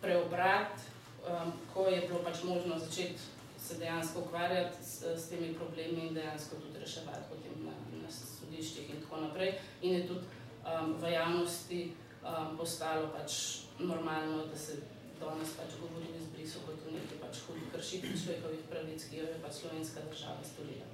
preobrat, 0.00 0.80
um, 1.28 1.52
ko 1.74 1.92
je 1.92 2.00
bilo 2.08 2.24
pač 2.24 2.40
možno 2.48 2.80
začeti 2.80 3.20
se 3.68 3.76
dejansko 3.76 4.20
ukvarjati 4.20 4.80
s, 4.80 5.02
s 5.02 5.28
temi 5.28 5.52
problemi 5.54 6.08
in 6.08 6.14
dejansko 6.14 6.56
tudi 6.56 6.80
reševati 6.80 7.28
potem 7.28 7.52
na, 7.68 7.76
na 8.00 8.08
sodiščih 8.08 8.90
in 8.90 9.04
tako 9.04 9.28
naprej. 9.28 9.58
In 9.82 9.92
je 9.92 10.06
tudi 10.08 10.24
um, 10.64 10.96
v 10.96 11.12
javnosti 11.12 11.92
um, 12.24 12.56
postalo 12.56 13.12
pač 13.12 13.60
normalno, 13.78 14.46
da 14.48 14.56
se 14.56 14.80
danes 15.20 15.54
pač 15.58 15.78
govori 15.80 16.10
o 16.12 16.18
izbrisu 16.22 16.64
kot 16.66 16.84
o 16.86 16.92
neki 16.94 17.20
pač 17.22 17.40
hudi 17.46 17.70
kršitvi 17.74 18.14
človekovih 18.22 18.66
pravic, 18.70 19.08
ki 19.10 19.22
jo 19.22 19.30
je 19.30 19.40
pač 19.44 19.62
slovenska 19.62 20.04
država 20.10 20.44
storila. 20.50 20.86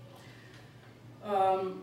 Um, 1.25 1.83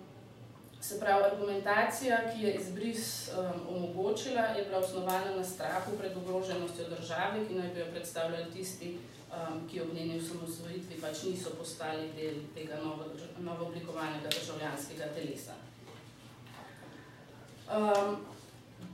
se 0.82 1.00
pravi, 1.00 1.24
argumentacija, 1.24 2.18
ki 2.34 2.46
je 2.46 2.54
izbris 2.54 3.30
um, 3.30 3.62
omogočila, 3.76 4.42
je 4.42 4.66
bila 4.66 4.80
osnovana 4.80 5.36
na 5.38 5.44
strahu 5.44 5.98
pred 5.98 6.18
ogroženostjo 6.18 6.90
države, 6.90 7.48
ki 7.48 7.56
naj 7.56 7.74
bi 7.74 7.80
jo 7.80 7.86
predstavljali 7.92 8.52
tisti, 8.54 8.98
um, 9.30 9.68
ki 9.70 9.82
ob 9.82 9.94
njeni 9.94 10.20
osamosvojitvi 10.20 11.02
pač 11.02 11.24
niso 11.24 11.54
postali 11.58 12.10
del 12.18 12.42
tega 12.56 12.82
novo, 12.84 13.06
novo 13.40 13.66
oblikovanega 13.66 14.30
državljanskega 14.30 15.14
telesa. 15.16 15.54
Um, 17.72 18.18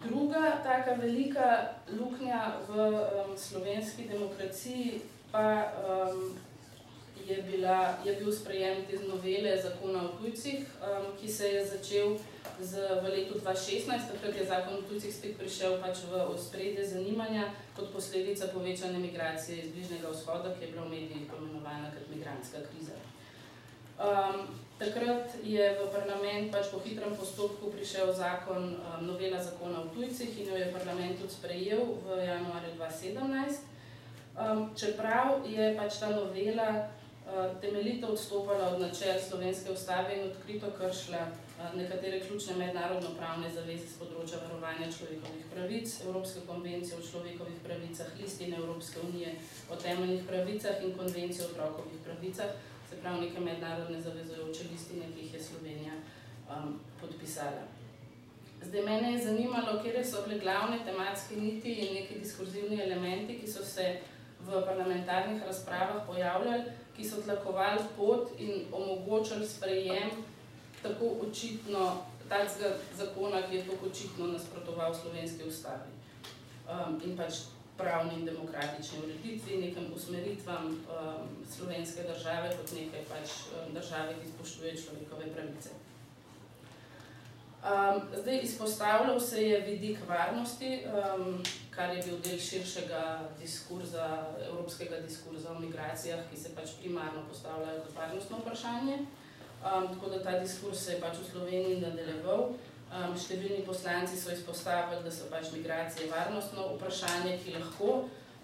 druga 0.08 0.60
taka 0.64 0.94
velika 0.94 1.70
luknja 2.00 2.54
v 2.68 2.72
um, 2.78 3.38
slovenski 3.38 4.08
demokraciji 4.08 5.02
pa 5.32 5.72
um, 5.84 6.38
je, 7.28 7.42
bila, 7.42 7.98
je 8.06 8.16
bil 8.16 8.32
sprejem 8.32 8.86
te 8.90 9.00
novele 9.08 9.62
zakona 9.62 10.04
o 10.04 10.08
tujcih, 10.08 10.60
um, 10.82 11.06
ki 11.22 11.28
se 11.28 11.48
je 11.48 11.66
začel 11.66 12.18
z, 12.62 12.80
v 13.04 13.06
letu 13.10 13.40
2016, 13.40 13.88
takrat 14.12 14.36
je 14.36 14.46
zakon 14.46 14.74
o 14.80 14.82
tujcih 14.82 15.14
spet 15.14 15.38
prišel 15.38 15.82
pač 15.82 16.08
v 16.10 16.24
ospredje 16.34 16.86
zanimanja 16.86 17.52
kot 17.76 17.92
posledica 17.94 18.48
povečane 18.54 19.00
migracije 19.00 19.64
iz 19.64 19.74
Bližnjega 19.74 20.10
vzhoda, 20.10 20.56
ki 20.56 20.66
je 20.66 20.72
bila 20.72 20.86
v 20.86 20.90
medijih 20.90 21.28
pomenovana 21.30 21.92
kot 21.92 22.08
migrantska 22.16 22.64
kriza. 22.70 22.96
Um, 24.00 24.67
takrat 24.78 25.34
je 25.44 25.66
v 25.74 25.88
parlament 25.90 26.54
pač 26.54 26.70
po 26.72 26.80
hitrem 26.86 27.16
postopku 27.18 27.74
prišel 27.74 28.14
zakon, 28.14 28.78
um, 28.78 29.02
novela 29.08 29.42
zakona 29.42 29.82
o 29.82 29.90
tujcih 29.90 30.30
in 30.38 30.54
jo 30.54 30.56
je 30.58 30.70
parlament 30.74 31.18
tudi 31.18 31.34
sprejel 31.34 31.82
v 32.06 32.22
januarju 32.26 32.78
2017. 32.78 33.66
Um, 34.38 34.70
čeprav 34.78 35.42
je 35.50 35.74
pač 35.74 35.98
ta 35.98 36.14
novela 36.14 36.70
uh, 37.26 37.58
temeljito 37.58 38.14
odstopala 38.14 38.78
od 38.78 38.82
načel 38.86 39.18
slovenske 39.18 39.74
ustave 39.74 40.14
in 40.14 40.30
odkrito 40.30 40.70
kršila 40.78 41.26
nekatere 41.76 42.20
ključne 42.20 42.56
mednarodno 42.56 43.16
pravne 43.18 43.50
zaveze 43.50 43.88
z 43.90 43.98
področja 43.98 44.40
varovanja 44.44 44.92
človekovih 44.94 45.46
pravic, 45.54 45.94
Evropske 46.06 46.44
konvencije 46.46 47.00
o 47.00 47.06
človekovih 47.10 47.58
pravicah, 47.66 48.12
listine 48.22 48.60
Evropske 48.62 49.02
unije 49.02 49.34
o 49.74 49.76
temeljnih 49.82 50.22
pravicah 50.30 50.84
in 50.86 50.94
konvencije 50.98 51.46
o 51.46 51.50
otrokovih 51.50 52.04
pravicah, 52.06 52.54
se 53.08 53.14
pravi 53.14 53.28
neke 53.28 53.40
mednarodne 53.40 54.02
zavezujoče 54.02 54.64
listine, 54.72 55.06
ki 55.16 55.22
jih 55.22 55.34
je 55.34 55.40
Slovenija 55.44 55.94
um, 56.50 56.80
podpisala. 57.02 57.64
Zdaj, 58.62 58.82
mene 58.82 59.14
je 59.14 59.26
zanimalo, 59.26 59.82
kje 59.84 60.06
so 60.06 60.24
bile 60.28 60.40
glavne 60.40 60.80
tematske 60.86 61.36
niti 61.36 61.74
in 61.74 61.94
neki 61.94 62.20
diskurzivni 62.20 62.82
elementi, 62.82 63.40
ki 63.40 63.48
so 63.48 63.64
se 63.64 64.00
v 64.40 64.66
parlamentarnih 64.66 65.44
razpravah 65.44 66.06
pojavljali, 66.08 66.64
ki 66.96 67.10
so 67.10 67.22
tlakovali 67.22 67.80
pot 67.98 68.30
in 68.40 68.66
omogočali 68.72 69.48
sprejem 69.48 70.10
tako 70.84 71.14
očitno 71.30 71.98
takega 72.30 72.76
zakona, 72.96 73.42
ki 73.50 73.56
je 73.56 73.64
tako 73.64 73.86
očitno 73.86 74.28
nasprotoval 74.28 74.94
slovenski 74.94 75.48
ustavi 75.48 75.92
um, 76.68 77.02
in 77.06 77.18
pač 77.18 77.34
pravni 77.78 78.14
in 78.20 78.26
demokratični 78.26 79.00
ureditvi, 79.04 79.58
nekem 79.58 79.92
usmeritvam 79.96 80.66
um, 80.68 81.28
slovenske 81.56 82.04
države 82.04 82.56
kot 82.58 82.72
nekaj 82.80 83.04
pač 83.10 83.36
um, 83.48 83.74
države, 83.74 84.16
ki 84.22 84.32
spoštuje 84.32 84.78
človekove 84.84 85.34
pravice. 85.34 85.70
Um, 87.68 88.02
zdaj, 88.22 88.40
izpostavljal 88.44 89.20
se 89.20 89.44
je 89.44 89.60
vidik 89.62 90.00
varnosti, 90.08 90.84
um, 90.86 91.44
kar 91.76 91.96
je 91.96 92.04
bil 92.04 92.20
del 92.24 92.40
širšega 92.40 93.04
diskurza, 93.40 94.08
evropskega 94.50 95.00
diskurza 95.00 95.52
o 95.52 95.60
migracijah, 95.60 96.20
ki 96.30 96.38
se 96.38 96.56
pač 96.56 96.78
primarno 96.80 97.26
postavljajo 97.30 97.82
kot 97.82 97.96
varnostno 97.96 98.38
vprašanje. 98.38 98.98
Um, 98.98 99.88
tako 99.94 100.10
da 100.10 100.24
ta 100.24 100.40
diskurs 100.40 100.86
se 100.86 100.94
je 100.94 101.02
pač 101.02 101.18
v 101.18 101.32
Sloveniji 101.32 101.82
nadaljeval. 101.82 102.54
Um, 102.88 103.12
številni 103.20 103.66
poslanci 103.68 104.16
so 104.16 104.32
izpostavili, 104.32 105.02
da 105.04 105.12
so 105.12 105.26
pač 105.28 105.50
migracije 105.52 106.08
varnostno 106.08 106.70
vprašanje, 106.78 107.34
ki 107.42 107.58
lahko 107.58 107.90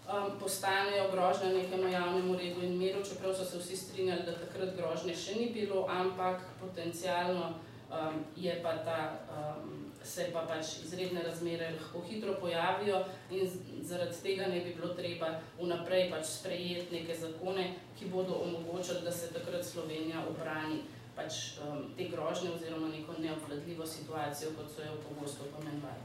um, 0.03 0.33
postanejo 0.41 1.05
grožnja 1.13 1.53
nekemu 1.53 1.87
javnemu 1.93 2.35
redu 2.35 2.65
in 2.67 2.73
miru, 2.75 3.05
čeprav 3.07 3.31
so 3.37 3.45
se 3.47 3.61
vsi 3.61 3.77
strinjali, 3.79 4.25
da 4.27 4.33
takrat 4.35 4.73
grožnje 4.75 5.15
še 5.15 5.37
ni 5.37 5.47
bilo, 5.55 5.85
ampak 5.87 6.43
potencialno 6.59 7.53
um, 7.53 8.17
je 8.35 8.57
pa 8.65 8.73
ta, 8.83 8.97
um, 9.31 9.85
se 10.03 10.27
pa 10.33 10.43
pač 10.49 10.73
izredne 10.83 11.23
razmere 11.23 11.69
lahko 11.77 12.01
hitro 12.09 12.35
pojavijo 12.41 12.99
in 13.31 13.47
zaradi 13.87 14.19
tega 14.25 14.49
ne 14.51 14.59
bi 14.65 14.73
bilo 14.75 14.91
treba 14.97 15.37
vnaprej 15.61 16.09
pač 16.11 16.27
sprejeti 16.33 16.97
neke 16.97 17.15
zakone, 17.15 17.69
ki 17.95 18.11
bodo 18.11 18.43
omogočali, 18.43 19.05
da 19.07 19.15
se 19.15 19.31
takrat 19.31 19.63
Slovenija 19.63 20.27
obrani 20.27 20.83
pač, 21.15 21.59
um, 21.61 21.85
te 21.97 22.07
grožnje 22.09 22.51
oziroma 22.55 22.87
neko 22.87 23.13
neobvladljivo 23.19 23.85
situacijo, 23.85 24.51
kot 24.57 24.71
so 24.75 24.81
jo 24.81 24.97
pogosto 25.07 25.43
pomenovali. 25.55 26.03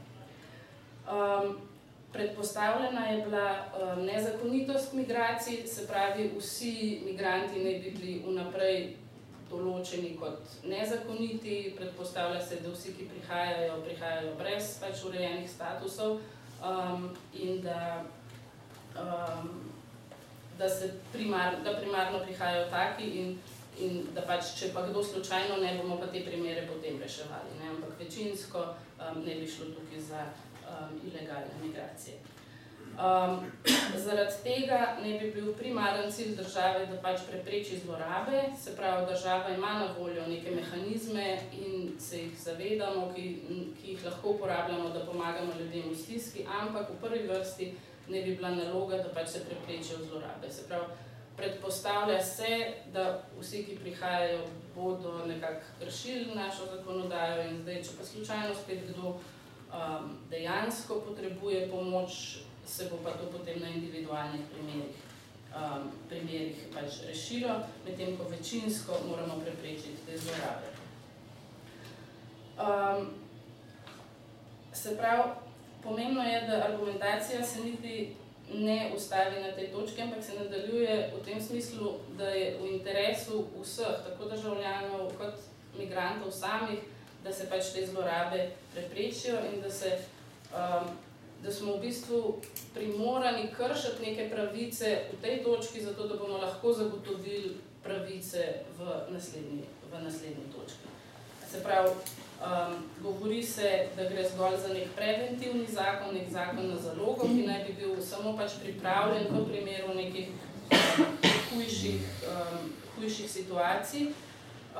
Um, 1.09 1.57
predpostavljena 2.13 3.05
je 3.05 3.23
bila 3.25 3.47
um, 3.55 4.05
nezakonitost 4.05 4.93
migracij, 4.93 5.67
se 5.67 5.87
pravi, 5.87 6.31
vsi 6.37 7.01
migranti 7.05 7.63
ne 7.63 7.79
bi 7.79 7.91
bili 7.91 8.23
vnaprej 8.25 8.95
določeni 9.49 10.13
kot 10.19 10.59
nezakoniti, 10.69 11.73
predpostavlja 11.77 12.41
se, 12.45 12.59
da 12.63 12.73
vsi, 12.73 12.93
ki 12.97 13.09
prihajajo, 13.09 13.79
prihajajo 13.85 14.35
brez 14.37 14.75
pač 14.81 15.01
urejenih 15.09 15.49
statusov 15.49 16.19
um, 16.61 17.09
in 17.33 17.61
da, 17.65 18.03
um, 18.93 19.49
da, 20.59 20.69
primar, 21.13 21.57
da 21.65 21.73
primarno 21.79 22.21
prihajajo 22.27 22.67
taki 22.69 23.09
in 23.23 23.39
in 23.79 24.01
da 24.15 24.25
pač, 24.27 24.53
če 24.59 24.71
pa 24.73 24.85
kdo 24.87 25.03
slučajno 25.03 25.59
ne, 25.61 25.77
bomo 25.81 25.99
pa 25.99 26.09
te 26.11 26.23
primere 26.25 26.65
potem 26.67 26.99
reševali. 27.01 27.59
Ne? 27.61 27.69
Ampak 27.75 27.99
večinsko 27.99 28.65
um, 28.65 29.23
ne 29.25 29.39
bi 29.39 29.47
šlo 29.47 29.71
tukaj 29.75 30.03
za 30.11 30.25
um, 30.25 30.99
ilegalne 31.07 31.55
migracije. 31.63 32.19
Um, 32.99 33.45
zaradi 34.05 34.41
tega 34.43 34.97
ne 35.03 35.13
bi 35.19 35.31
bil 35.31 35.53
primaren 35.55 36.11
cilj 36.11 36.35
države, 36.35 36.85
da 36.91 36.97
pač 37.01 37.21
prepreči 37.29 37.79
zlorabe, 37.79 38.41
se 38.59 38.75
pravi, 38.75 39.05
država 39.13 39.53
ima 39.55 39.73
na 39.79 39.93
voljo 39.99 40.27
neke 40.27 40.51
mehanizme 40.51 41.37
in 41.51 41.93
se 41.99 42.23
jih 42.23 42.39
zavedamo, 42.43 43.11
ki, 43.15 43.27
ki 43.81 43.93
jih 43.93 44.05
lahko 44.05 44.35
uporabljamo, 44.35 44.89
da 44.89 45.05
pomagamo 45.05 45.53
ljudem 45.59 45.91
v 45.91 45.95
stiski, 45.95 46.43
ampak 46.61 46.89
v 46.89 46.99
prvi 47.01 47.27
vrsti 47.27 47.71
ne 48.09 48.21
bi 48.21 48.35
bila 48.35 48.49
naloga, 48.49 48.97
da 48.97 49.13
pač 49.15 49.29
se 49.29 49.45
preprečijo 49.45 50.03
zlorabe. 50.03 50.51
Se 50.51 50.67
pravi, 50.67 51.08
predpostavlja 51.39 52.21
se, 52.23 52.73
da 52.93 53.23
vsi, 53.39 53.63
ki 53.65 53.77
prihajajo, 53.81 54.45
bodo 54.75 55.25
nekako 55.25 55.61
kršili 55.79 56.35
našo 56.35 56.65
zakonodajo 56.75 57.49
in 57.49 57.61
zdaj, 57.61 57.83
če 57.83 57.97
pa 57.97 58.05
slučajno 58.05 58.55
spet 58.55 58.83
kdo 58.89 59.09
um, 59.09 60.17
dejansko 60.29 61.01
potrebuje 61.07 61.67
pomoč, 61.71 62.39
se 62.65 62.89
bo 62.91 62.99
pa 63.03 63.11
to 63.17 63.31
potem 63.31 63.61
na 63.61 63.69
individualnih 63.69 64.41
primerih 64.53 65.07
um, 65.55 65.91
primerih 66.09 66.57
pač 66.73 67.01
rešilo, 67.07 67.61
medtem 67.85 68.17
ko 68.17 68.29
večinsko 68.29 68.99
moramo 69.09 69.39
preprečiti 69.43 70.05
te 70.05 70.17
zlorabe. 70.17 70.69
Um, 72.59 73.13
se 74.73 74.97
pravi, 74.97 75.29
pomembno 75.83 76.23
je, 76.23 76.41
da 76.41 76.65
argumentacija 76.65 77.43
se 77.43 77.63
niti 77.63 78.15
ne 78.53 78.91
ustavi 78.95 79.41
na 79.41 79.51
tej 79.51 79.67
točki, 79.71 80.01
ampak 80.01 80.23
se 80.23 80.33
nadaljuje 80.33 81.13
v 81.15 81.25
tem 81.25 81.41
smislu, 81.41 81.93
da 82.17 82.29
je 82.29 82.57
v 82.61 82.71
interesu 82.71 83.45
vseh, 83.61 84.01
tako 84.05 84.29
državljanov 84.29 85.11
kot 85.17 85.33
migrantov 85.77 86.31
samih, 86.31 86.79
da 87.23 87.33
se 87.33 87.49
pač 87.49 87.73
te 87.73 87.85
zlorabe 87.85 88.49
preprečijo 88.73 89.37
in 89.53 89.61
da, 89.61 89.69
se, 89.71 89.97
um, 90.53 90.87
da 91.43 91.51
smo 91.51 91.75
v 91.75 91.81
bistvu 91.81 92.41
primorani 92.73 93.49
kršiti 93.57 94.05
neke 94.05 94.29
pravice 94.29 94.97
v 95.13 95.21
tej 95.21 95.43
točki, 95.43 95.83
zato 95.83 96.07
da 96.07 96.15
bomo 96.15 96.37
lahko 96.37 96.73
zagotovili 96.73 97.57
pravice 97.83 98.63
v 98.77 99.13
naslednji, 99.13 99.63
v 99.91 100.03
naslednji 100.03 100.45
točki. 100.55 100.89
Se 101.51 101.63
pravi, 101.63 101.89
Um, 102.39 102.75
govori 103.03 103.43
se, 103.43 103.87
da 103.95 104.03
gre 104.09 104.29
zgolj 104.29 104.57
za 104.57 104.73
nek 104.73 104.87
preventivni 104.95 105.65
zakon, 105.69 106.13
nek 106.15 106.29
zakon 106.31 106.69
na 106.69 106.77
zalogo, 106.79 107.27
ki 107.27 107.43
naj 107.47 107.65
bi 107.67 107.73
bil 107.81 107.97
samo 108.01 108.37
pač 108.37 108.55
pripravljen 108.63 109.27
v 109.31 109.41
primeru 109.49 109.93
nekih 109.95 110.29
um, 110.71 111.05
hujših, 111.51 111.99
um, 112.31 112.69
hujših 112.95 113.31
situacij. 113.31 114.07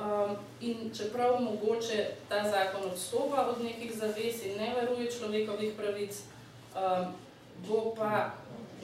Um, 0.00 0.36
in 0.60 0.88
čeprav 0.96 1.42
mogoče 1.42 2.06
ta 2.28 2.40
zakon 2.50 2.90
odstopa 2.92 3.46
od 3.52 3.64
nekih 3.64 3.92
zavez 3.92 4.40
in 4.46 4.56
ne 4.56 4.72
varuje 4.80 5.10
človekovih 5.18 5.74
pravic, 5.76 6.22
um, 6.72 7.12
bo 7.68 7.94
pa, 7.96 8.30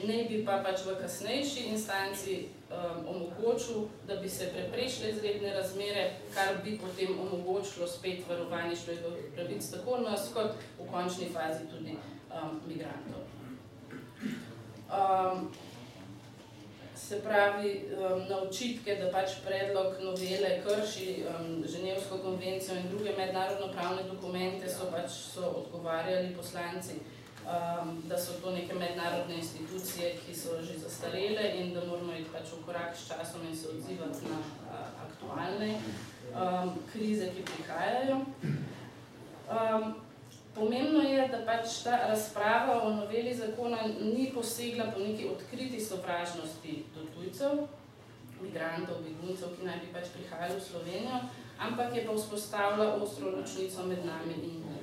ne 0.03 0.23
bi 0.29 0.45
pa 0.45 0.61
pač 0.63 0.85
v 0.85 0.95
kasnejši 1.01 1.67
instanci 1.73 2.49
um, 2.69 3.07
omogočil, 3.07 3.87
da 4.07 4.15
bi 4.15 4.29
se 4.29 4.49
preprečile 4.53 5.09
izredne 5.09 5.53
razmere, 5.53 6.11
kar 6.33 6.61
bi 6.63 6.77
potem 6.77 7.19
omogočilo 7.19 7.87
spet 7.87 8.27
varovanje 8.29 8.75
človekovih 8.75 9.31
pravic, 9.35 9.71
tako 9.71 9.97
nas 9.97 10.29
kot 10.33 10.51
v 10.79 10.91
končni 10.91 11.29
fazi 11.33 11.65
tudi 11.71 11.97
um, 11.97 12.61
migrantov. 12.67 13.25
Um, 14.87 15.49
se 16.95 17.21
pravi, 17.21 17.85
um, 17.91 18.25
na 18.29 18.41
očitke, 18.41 18.95
da 18.95 19.11
pač 19.11 19.37
predlog 19.45 19.99
novele 20.01 20.61
krši 20.65 21.23
um, 21.23 21.63
Ženevsko 21.67 22.17
konvencijo 22.17 22.75
in 22.75 22.89
druge 22.89 23.13
mednarodno 23.17 23.71
pravne 23.73 24.03
dokumente, 24.03 24.69
so 24.69 24.89
pač 24.91 25.11
so 25.11 25.53
odgovarjali 25.61 26.35
poslanci 26.35 26.99
um, 27.47 28.03
da 28.07 28.17
so 28.17 28.33
to 28.41 28.51
neke 28.51 28.73
mednarodne 28.73 29.35
institucije, 29.35 30.15
ki 30.25 30.35
so 30.35 30.61
že 30.61 30.79
zastarele 30.79 31.51
in 31.55 31.73
da 31.73 31.85
moramo 31.85 32.13
iti 32.13 32.29
pač 32.33 32.51
v 32.51 32.65
korak 32.65 32.97
s 32.97 33.07
časom 33.07 33.47
in 33.49 33.57
se 33.57 33.69
odzivati 33.69 34.25
na 34.25 34.39
uh, 34.39 34.75
aktualne 35.07 35.79
um, 36.35 36.75
krize, 36.91 37.31
ki 37.35 37.43
prihajajo. 37.43 38.25
Um, 39.47 39.95
pomembno 40.55 41.01
je, 41.01 41.27
da 41.27 41.39
pač 41.45 41.83
ta 41.83 42.07
razprava 42.07 42.81
o 42.83 42.89
noveli 42.93 43.33
zakona 43.33 43.77
ni 44.01 44.31
posegla 44.35 44.91
po 44.91 44.99
neki 44.99 45.29
odkriti 45.29 45.79
sovražnosti 45.79 46.83
do 46.95 47.05
tujcev, 47.15 47.67
migrantov, 48.41 49.01
beguncev, 49.05 49.55
ki 49.55 49.65
naj 49.65 49.79
bi 49.85 49.93
pač 49.93 50.11
prihajali 50.13 50.59
v 50.59 50.63
Slovenijo, 50.63 51.21
ampak 51.59 51.95
je 51.95 52.05
pa 52.05 52.13
vzpostavila 52.13 52.93
ostro 53.01 53.31
ločnico 53.31 53.83
med 53.83 54.05
nami 54.05 54.33
in 54.33 54.41
njimi. 54.41 54.77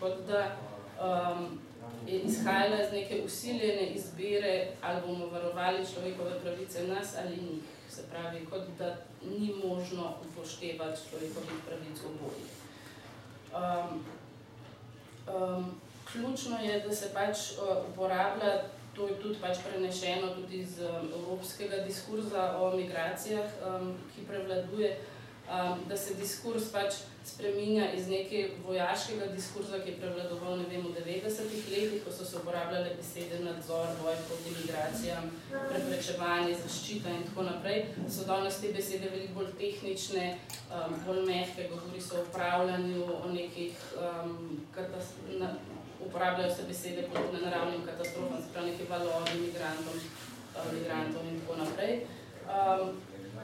Kot 0.00 0.26
da 0.26 0.56
um, 0.98 1.58
je 2.08 2.20
izhajala 2.20 2.82
iz 2.82 2.92
neke 2.92 3.22
usiljene 3.24 3.86
izbire, 3.86 4.66
ali 4.82 5.00
bomo 5.06 5.26
varovali 5.26 5.86
človekove 5.94 6.40
pravice 6.40 6.82
nas 6.82 7.14
ali 7.18 7.36
njih. 7.36 7.62
Se 7.90 8.02
pravi, 8.10 8.46
kot 8.50 8.62
da 8.78 8.96
ni 9.22 9.54
možno 9.64 10.14
upoštevati 10.30 11.00
človekovih 11.08 11.58
pravic 11.66 11.98
obojih. 12.04 12.50
Um, 13.54 14.04
um, 15.34 15.80
ključno 16.12 16.58
je, 16.58 16.80
da 16.80 16.94
se 16.94 17.10
pač 17.14 17.38
uh, 17.38 17.90
uporablja, 17.92 18.62
to 18.96 19.06
je 19.06 19.14
tudi 19.14 19.38
pač 19.40 19.56
prenešeno 19.70 20.34
tudi 20.34 20.58
iz 20.58 20.78
um, 20.80 21.08
evropskega 21.20 21.76
diskurza 21.76 22.58
o 22.58 22.76
migracijah, 22.76 23.50
um, 23.66 23.94
ki 24.14 24.26
prevladuje, 24.26 24.98
um, 25.48 25.88
da 25.88 25.96
se 25.96 26.14
diskurs 26.14 26.72
pač 26.72 27.02
spreminja 27.28 27.92
iz 27.92 28.08
nekega 28.08 28.54
vojaškega 28.66 29.26
diskurza, 29.26 29.80
ki 29.84 29.90
je 29.90 29.96
prevladoval 30.00 30.62
vem, 30.70 30.84
v 30.86 30.94
90-ih 30.96 31.70
letih, 31.72 32.04
ko 32.04 32.12
so 32.12 32.24
se 32.24 32.36
uporabljale 32.40 32.94
besede 32.96 33.40
nadzor, 33.44 33.88
boj 34.02 34.16
proti 34.28 34.54
migracijam, 34.56 35.30
preprečevanje, 35.50 36.56
zaščita 36.62 37.12
in 37.16 37.26
tako 37.28 37.46
naprej. 37.50 37.82
So 38.08 38.26
danes 38.28 38.60
te 38.62 38.72
besede 38.76 39.10
veliko 39.14 39.40
bolj 39.40 39.52
tehnične, 39.60 40.28
um, 40.70 40.96
bolj 41.06 41.24
mehke, 41.28 41.68
govori 41.72 42.00
se 42.00 42.16
o 42.16 42.24
upravljanju, 42.28 43.04
o 43.24 43.32
nekih 43.32 43.90
um, 43.96 44.62
katastrofah. 44.74 45.58
Uporabljajo 45.98 46.52
se 46.54 46.62
besede 46.62 47.08
pod 47.10 47.40
naravnim 47.42 47.80
katastrofam, 47.86 48.38
se 48.38 48.52
pravi 48.52 48.70
neki 48.70 48.84
valovi 48.90 49.40
migrantov, 49.40 49.96
uh, 49.98 50.68
migrantov 50.72 51.26
in 51.26 51.40
tako 51.40 51.56
naprej. 51.58 51.94
Um, 52.46 52.92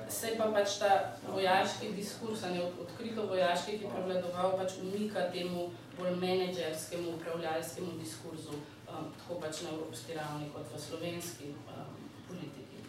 se 0.08 0.34
pa 0.38 0.50
pač 0.52 0.78
ta 0.78 0.90
vojaški 1.28 1.92
diskurs, 1.96 2.42
ne 2.42 2.62
odkrito 2.82 3.26
vojaški, 3.30 3.78
ki 3.78 3.90
prevladoval, 3.92 4.56
pač 4.58 4.78
umika 4.82 5.28
temu 5.32 5.70
bolj 5.98 6.16
menedžerskemu, 6.20 7.16
upravljalskemu 7.16 7.98
diskurzu, 8.00 8.58
um, 8.88 9.10
tako 9.18 9.40
pač 9.40 9.62
na 9.64 9.74
evropski 9.74 10.16
ravni 10.18 10.50
kot 10.54 10.72
v 10.74 10.80
slovenski 10.80 11.52
um, 11.54 11.98
politiki. 12.28 12.82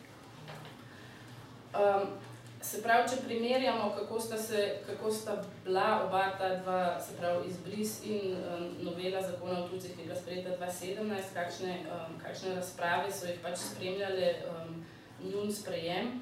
Um, 1.75 2.15
se 2.65 2.81
pravi, 2.81 3.09
če 3.09 3.21
primerjamo, 3.27 3.91
kako 3.97 4.19
sta, 4.19 4.37
se, 4.41 4.61
kako 4.87 5.11
sta 5.13 5.35
bila 5.65 6.05
oba 6.07 6.23
ta 6.39 6.55
dva, 6.63 6.79
se 7.01 7.17
pravi, 7.19 7.51
izbris 7.51 7.99
in 8.09 8.33
um, 8.39 8.65
novela 8.87 9.21
zakona 9.21 9.59
o 9.63 9.67
tujcih, 9.69 9.93
ki 9.93 10.01
je 10.01 10.07
bila 10.07 10.17
sprejeta 10.19 10.57
2017, 10.61 11.33
kakšne, 11.33 11.75
um, 11.93 12.17
kakšne 12.23 12.55
razprave 12.55 13.11
so 13.13 13.29
jih 13.29 13.37
pač 13.43 13.61
spremljale 13.61 14.33
um, 14.49 14.81
njun 15.21 15.53
sprejem, 15.53 16.17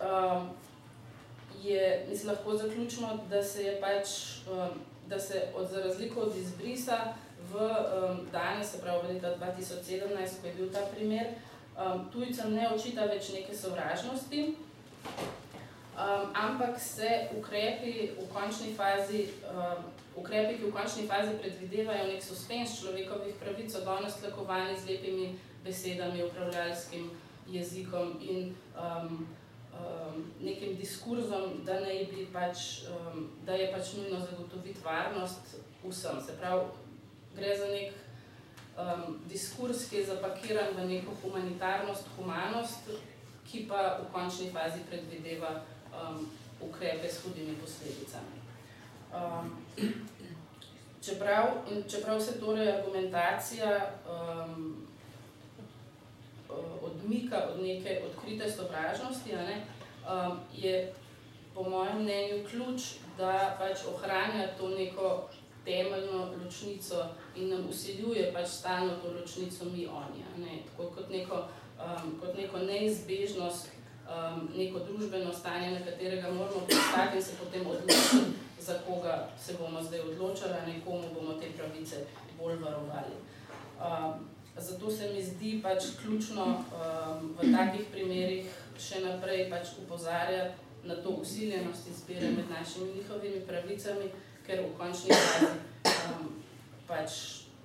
um, 0.00 0.50
je, 1.62 2.06
mislim, 2.08 2.32
lahko 2.32 2.56
zaključimo, 2.56 3.18
da 3.30 3.42
se 3.42 3.62
je 3.62 3.80
pač, 3.80 4.08
um, 4.50 4.68
da 5.06 5.18
se 5.18 5.42
od, 5.56 5.68
za 5.68 5.80
razliko 5.80 6.20
od 6.20 6.36
izbrisa 6.36 6.98
v 7.52 7.56
um, 7.56 8.26
danes, 8.32 8.70
se 8.70 8.80
pravi 8.80 9.06
v 9.06 9.14
leta 9.14 9.36
2017, 9.36 10.40
ko 10.40 10.46
je 10.46 10.54
bil 10.54 10.72
ta 10.72 10.80
primer, 10.94 11.26
um, 11.76 12.10
tujcem 12.12 12.54
ne 12.54 12.68
očita 12.74 13.04
več 13.04 13.32
neke 13.32 13.56
sovražnosti, 13.56 14.54
um, 16.00 16.30
ampak 16.34 16.80
se 16.80 17.28
ukrepi 17.38 18.10
v 18.18 18.28
končni 18.32 18.74
fazi, 18.74 19.26
um, 19.50 19.84
ukrepi, 20.16 20.58
ki 20.58 20.70
v 20.70 20.72
končni 20.72 21.08
fazi 21.08 21.36
predvidevajo 21.40 22.06
nek 22.12 22.22
suspens 22.22 22.80
človekovih 22.80 23.34
pravic, 23.42 23.72
so 23.72 23.84
danes 23.84 24.20
tlakovani 24.20 24.78
z 24.78 24.86
lepimi 24.86 25.34
besedami, 25.64 26.24
upravljalskim 26.24 27.10
jezikom 27.50 28.16
in 28.20 28.54
um, 28.78 29.26
um, 29.72 30.24
nekim 30.40 30.76
diskurzom, 30.76 31.64
da, 31.64 31.80
bi 31.80 32.26
pač, 32.32 32.82
um, 32.90 33.28
da 33.46 33.52
je 33.52 33.72
pač 33.72 33.94
nujno 33.96 34.20
zagotoviti 34.20 34.84
varnost 34.84 35.56
vsem. 35.84 36.20
Se 36.26 36.36
pravi, 36.40 36.64
gre 37.36 37.56
za 37.58 37.66
nek 37.66 37.92
um, 38.76 39.20
diskurs, 39.28 39.88
ki 39.90 39.96
je 39.96 40.06
zapakiran 40.06 40.74
v 40.76 40.88
neko 40.88 41.14
humanitarnost, 41.22 42.08
humanost, 42.16 42.90
ki 43.50 43.66
pa 43.68 43.98
v 44.02 44.12
končni 44.12 44.50
fazi 44.54 44.84
predvideva 44.90 45.62
um, 45.90 46.28
ukrepe 46.60 47.08
s 47.08 47.24
hudimi 47.24 47.56
posledicami. 47.58 48.38
Um, 49.10 49.56
čeprav, 51.04 51.64
čeprav 51.88 52.20
se 52.20 52.40
torej 52.40 52.72
argumentacija 52.72 53.90
um, 54.06 54.79
odmika 56.82 57.42
od 57.54 57.62
neke 57.62 58.02
odkrite 58.06 58.50
sovražnosti, 58.50 59.32
ne, 59.32 59.62
um, 60.06 60.38
je 60.54 60.92
po 61.54 61.62
mojem 61.62 62.02
mnenju 62.02 62.44
ključ, 62.50 62.82
da 63.18 63.56
pač 63.58 63.78
ohranja 63.94 64.48
to 64.58 64.68
neko 64.68 65.28
temeljno 65.64 66.28
ločnico 66.44 67.04
in 67.36 67.48
nam 67.48 67.68
usiljuje 67.70 68.32
pač 68.32 68.48
stalno 68.48 68.92
to 69.02 69.12
ločnico 69.12 69.64
mi 69.64 69.86
oni. 69.86 70.46
Ne, 70.46 70.58
tako 70.70 70.90
kot 70.90 71.10
neko, 71.10 71.44
um, 71.78 72.20
kot 72.20 72.36
neko 72.36 72.58
neizbežnost, 72.58 73.68
um, 74.06 74.48
neko 74.56 74.78
družbeno 74.78 75.32
stanje, 75.32 75.70
na 75.70 75.84
katerega 75.84 76.30
moramo 76.30 76.60
pristati 76.66 77.16
in 77.16 77.22
se 77.22 77.32
potem 77.44 77.66
odločiti, 77.66 78.32
za 78.60 78.78
koga 78.86 79.28
se 79.38 79.54
bomo 79.58 79.82
zdaj 79.82 80.00
odločali, 80.00 80.52
a 80.52 80.66
nekomu 80.66 81.14
bomo 81.14 81.32
te 81.32 81.46
pravice 81.56 81.96
bolj 82.38 82.56
varovali. 82.56 83.14
Um, 83.80 84.28
Zato 84.60 84.90
se 84.90 85.08
mi 85.12 85.22
zdi 85.22 85.60
pač 85.62 85.84
ključno 86.02 86.44
um, 86.44 87.30
v 87.40 87.52
takih 87.52 87.86
primerih 87.92 88.46
še 88.78 89.00
naprej 89.00 89.48
pač 89.50 89.72
upozarjati 89.82 90.68
na 90.84 90.96
to 91.02 91.10
usiljenost 91.10 91.88
izbire 91.88 92.30
med 92.30 92.50
našimi 92.50 92.94
njihovimi 92.94 93.40
pravicami, 93.46 94.10
ker 94.46 94.60
v 94.64 94.72
končni 94.78 95.10
fazi 95.12 95.50
um, 96.12 96.28
pač 96.88 97.10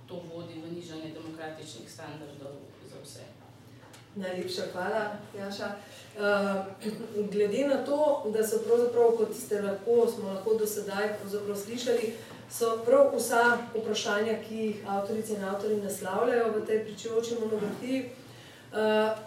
to 0.07 0.21
vodi 0.31 0.59
v 0.63 0.71
nižanje 0.75 1.13
demokratičnih 1.13 1.91
standardov 1.91 2.59
za 2.89 2.99
vse. 3.03 3.23
Najlepša 4.15 4.63
hvala, 4.73 5.17
Jaša. 5.37 5.75
Uh, 6.15 7.31
glede 7.31 7.67
na 7.67 7.83
to, 7.85 8.31
da 8.33 8.47
so 8.47 8.61
pravzaprav, 8.67 9.17
kot 9.17 9.35
ste 9.35 9.61
lahko, 9.61 10.07
smo 10.07 10.29
lahko 10.31 10.55
do 10.55 10.67
sedaj 10.67 11.17
slišali, 11.65 12.13
so 12.51 12.77
prav 12.85 13.11
vsa 13.17 13.57
vprašanja, 13.75 14.37
ki 14.47 14.55
jih 14.55 14.75
avtorice 14.87 15.33
in 15.33 15.43
avtori 15.43 15.75
naslavljajo 15.81 16.51
v 16.51 16.65
tej 16.65 16.83
pričujoči 16.85 17.39
monografiji, 17.39 18.05
uh, 18.71 19.17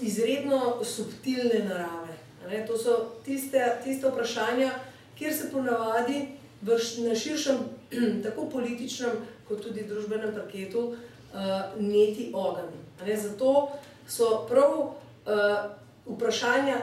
izredno 0.00 0.84
subtilne 0.84 1.64
narave. 1.68 2.16
Ne? 2.50 2.66
To 2.66 2.78
so 2.78 2.96
tiste, 3.24 3.80
tiste 3.84 4.08
vprašanja, 4.08 4.70
kjer 5.18 5.34
se 5.34 5.50
ponavadi 5.52 6.28
v, 6.62 6.78
na 7.08 7.14
širšem, 7.14 7.56
tako 8.24 8.50
političnem, 8.52 9.10
kot 9.48 9.62
tudi 9.62 9.86
družbenem 9.86 10.34
parketu, 10.34 10.88
uh, 10.88 11.40
neti 11.80 12.30
ogenj. 12.34 12.74
Zato 13.22 13.68
so 14.08 14.46
prav 14.48 14.78
uh, 14.80 14.94
vprašanja 16.06 16.76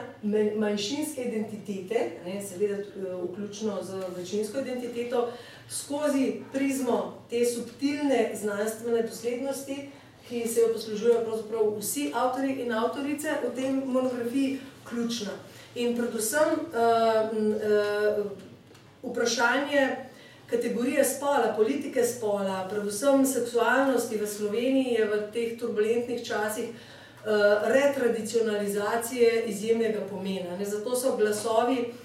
manjšinske 0.56 1.24
identitete, 1.24 2.10
ne, 2.26 2.42
seveda 2.42 2.76
uh, 2.82 3.30
vključno 3.30 3.82
z 3.82 4.02
večinsko 4.16 4.60
identiteto, 4.60 5.28
skozi 5.70 6.42
prizmo 6.52 7.24
te 7.30 7.44
subtilne 7.46 8.30
znanstvene 8.34 9.02
doslednosti, 9.02 9.90
ki 10.28 10.48
se 10.48 10.60
jo 10.60 10.72
poslužujejo 10.72 11.42
vsi 11.78 12.12
avtori 12.14 12.52
in 12.52 12.72
avtorice 12.72 13.28
v 13.44 13.54
tej 13.56 13.70
monografiji, 13.72 14.60
ključna. 14.88 15.30
In 15.74 15.96
predvsem 15.96 16.48
uh, 16.52 17.38
uh, 17.38 19.10
vprašanje 19.10 19.96
kategorije 20.50 21.04
spola, 21.04 21.54
politike 21.56 22.04
spola, 22.04 22.68
predvsem 22.70 23.26
seksualnosti 23.26 24.16
v 24.16 24.26
Sloveniji 24.26 24.94
je 24.94 25.04
v 25.04 25.20
teh 25.32 25.58
turbulentnih 25.60 26.26
časih 26.26 26.68
uh, 26.68 27.68
retradicionalizacije 27.68 29.44
izjemnega 29.46 30.00
pomena. 30.10 30.56
Ne? 30.58 30.64
Zato 30.64 30.96
so 30.96 31.16
glasovi 31.16 31.80
uh, 31.80 32.03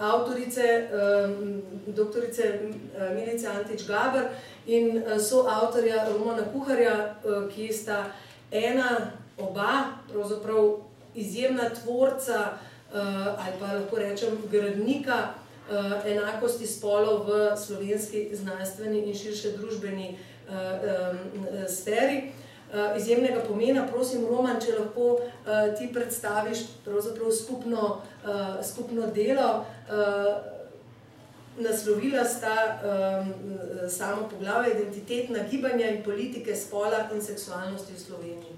avtorice, 0.00 0.88
uh, 0.92 1.30
doktorice 1.94 2.60
uh, 2.60 3.14
Milice 3.14 3.48
Antič-Gaber 3.48 4.28
in 4.66 5.02
uh, 5.02 5.20
so 5.20 5.46
avtorja 5.48 6.08
Romana 6.08 6.42
Kuharja, 6.52 7.16
uh, 7.24 7.48
ki 7.48 7.72
sta 7.72 8.04
ena, 8.50 9.12
oba, 9.38 9.84
pravzaprav 10.12 10.78
izjemna 11.14 11.70
tvorca 11.70 12.58
ali 13.36 13.52
pa 13.60 13.72
lahko 13.72 13.96
rečem 13.98 14.38
gradnika 14.50 15.34
enakosti 16.06 16.66
spolov 16.66 17.26
v 17.26 17.56
slovenski 17.58 18.28
znanstveni 18.32 19.02
in 19.10 19.14
širše 19.14 19.50
družbeni 19.58 20.16
sferi. 21.68 22.32
Uh, 22.66 22.96
izjemnega 22.98 23.44
pomena, 23.46 23.86
prosim, 23.86 24.26
Roman, 24.26 24.58
če 24.60 24.74
lahko 24.78 25.12
uh, 25.20 25.68
ti 25.78 25.86
predstaviš 25.94 26.64
skupno, 27.42 28.00
uh, 28.24 28.58
skupno 28.64 29.06
delo. 29.14 29.64
Naslovila 31.56 32.24
sta 32.24 32.52
um, 32.52 33.30
samo 33.88 34.26
poglavje 34.28 34.74
identitetna 34.74 35.46
gibanja 35.50 35.88
in 35.88 36.02
politike 36.04 36.56
spola 36.56 37.06
in 37.14 37.22
seksualnosti 37.22 37.94
v 37.94 38.00
Sloveniji. 38.00 38.56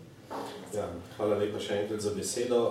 Ja, 0.75 0.89
hvala 1.17 1.39
lepa 1.39 1.61
še 1.63 1.85
enkrat 1.85 2.03
za 2.03 2.11
besedo. 2.17 2.63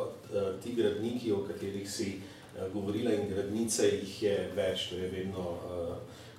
Ti 0.64 0.74
gradniki, 0.76 1.32
o 1.32 1.46
katerih 1.48 1.88
si 1.88 2.18
Eh, 2.58 2.70
govorila 2.74 3.12
in 3.14 3.30
gradnice 3.30 3.86
jih 3.86 4.24
je 4.24 4.36
več, 4.56 4.90
to 4.90 4.96
je 4.98 5.10
vedno 5.12 5.44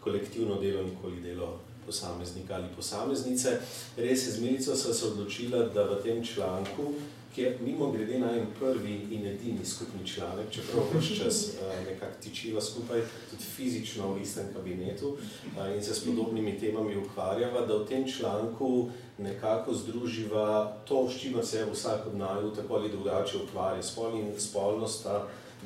kolektivno 0.02 0.56
delo, 0.58 0.82
nikoli 0.82 1.20
delo 1.22 1.58
posameznika 1.88 2.54
ali 2.54 2.68
posameznice. 2.76 3.58
Res 3.96 4.26
je, 4.26 4.32
z 4.32 4.42
Milico 4.44 4.76
sem 4.76 4.94
se 4.94 5.06
odločila, 5.06 5.64
da 5.74 5.88
v 5.88 6.02
tem 6.04 6.20
članku, 6.24 6.92
ki 7.34 7.42
je 7.42 7.58
mimo 7.64 7.90
grede 7.92 8.18
na 8.18 8.32
en 8.34 8.46
prvi 8.58 8.96
in 9.14 9.26
edini 9.26 9.64
skupni 9.64 10.06
članek, 10.06 10.50
čeprav 10.50 10.88
vse 10.94 11.16
čas 11.16 11.36
uh, 11.44 11.72
nekako 11.86 12.20
tičiva 12.22 12.60
skupaj, 12.60 13.02
tudi 13.30 13.44
fizično 13.44 14.12
v 14.12 14.22
istem 14.22 14.48
kabinetu 14.54 15.08
uh, 15.08 15.76
in 15.76 15.82
se 15.84 15.94
s 15.94 16.04
podobnimi 16.04 16.58
temami 16.58 16.96
ukvarjava, 16.96 17.66
da 17.66 17.76
v 17.76 17.86
tem 17.86 18.08
članku 18.08 18.90
nekako 19.18 19.74
združiva 19.74 20.76
to, 20.88 21.08
s 21.10 21.20
čimer 21.20 21.46
se 21.46 21.66
vsak 21.72 22.06
od 22.06 22.16
naju 22.16 22.50
tako 22.56 22.74
ali 22.74 22.90
drugače 22.90 23.36
ukvarja, 23.44 23.82
spol 23.82 24.18
in 24.18 24.32
spolnost, 24.38 25.06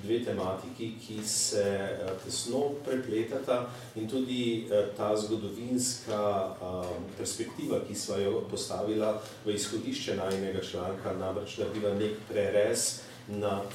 dve 0.02 0.24
tematiki, 0.24 0.92
ki 1.06 1.18
se 1.26 1.64
uh, 1.64 2.10
tesno 2.24 2.60
prepletata 2.84 3.66
in 3.94 4.08
tudi 4.08 4.66
uh, 4.66 4.88
ta 4.96 5.16
zgodovinska 5.16 6.22
uh, 6.48 6.86
perspektiva, 7.18 7.80
ki 7.88 7.94
sva 7.94 8.18
jo 8.22 8.42
postavila 8.50 9.14
v 9.44 9.54
izhodišče 9.54 10.16
najnega 10.16 10.64
članka, 10.64 11.14
namreč 11.18 11.58
naredila 11.58 11.94
nek 11.94 12.18
prerez 12.28 13.00
nad 13.28 13.70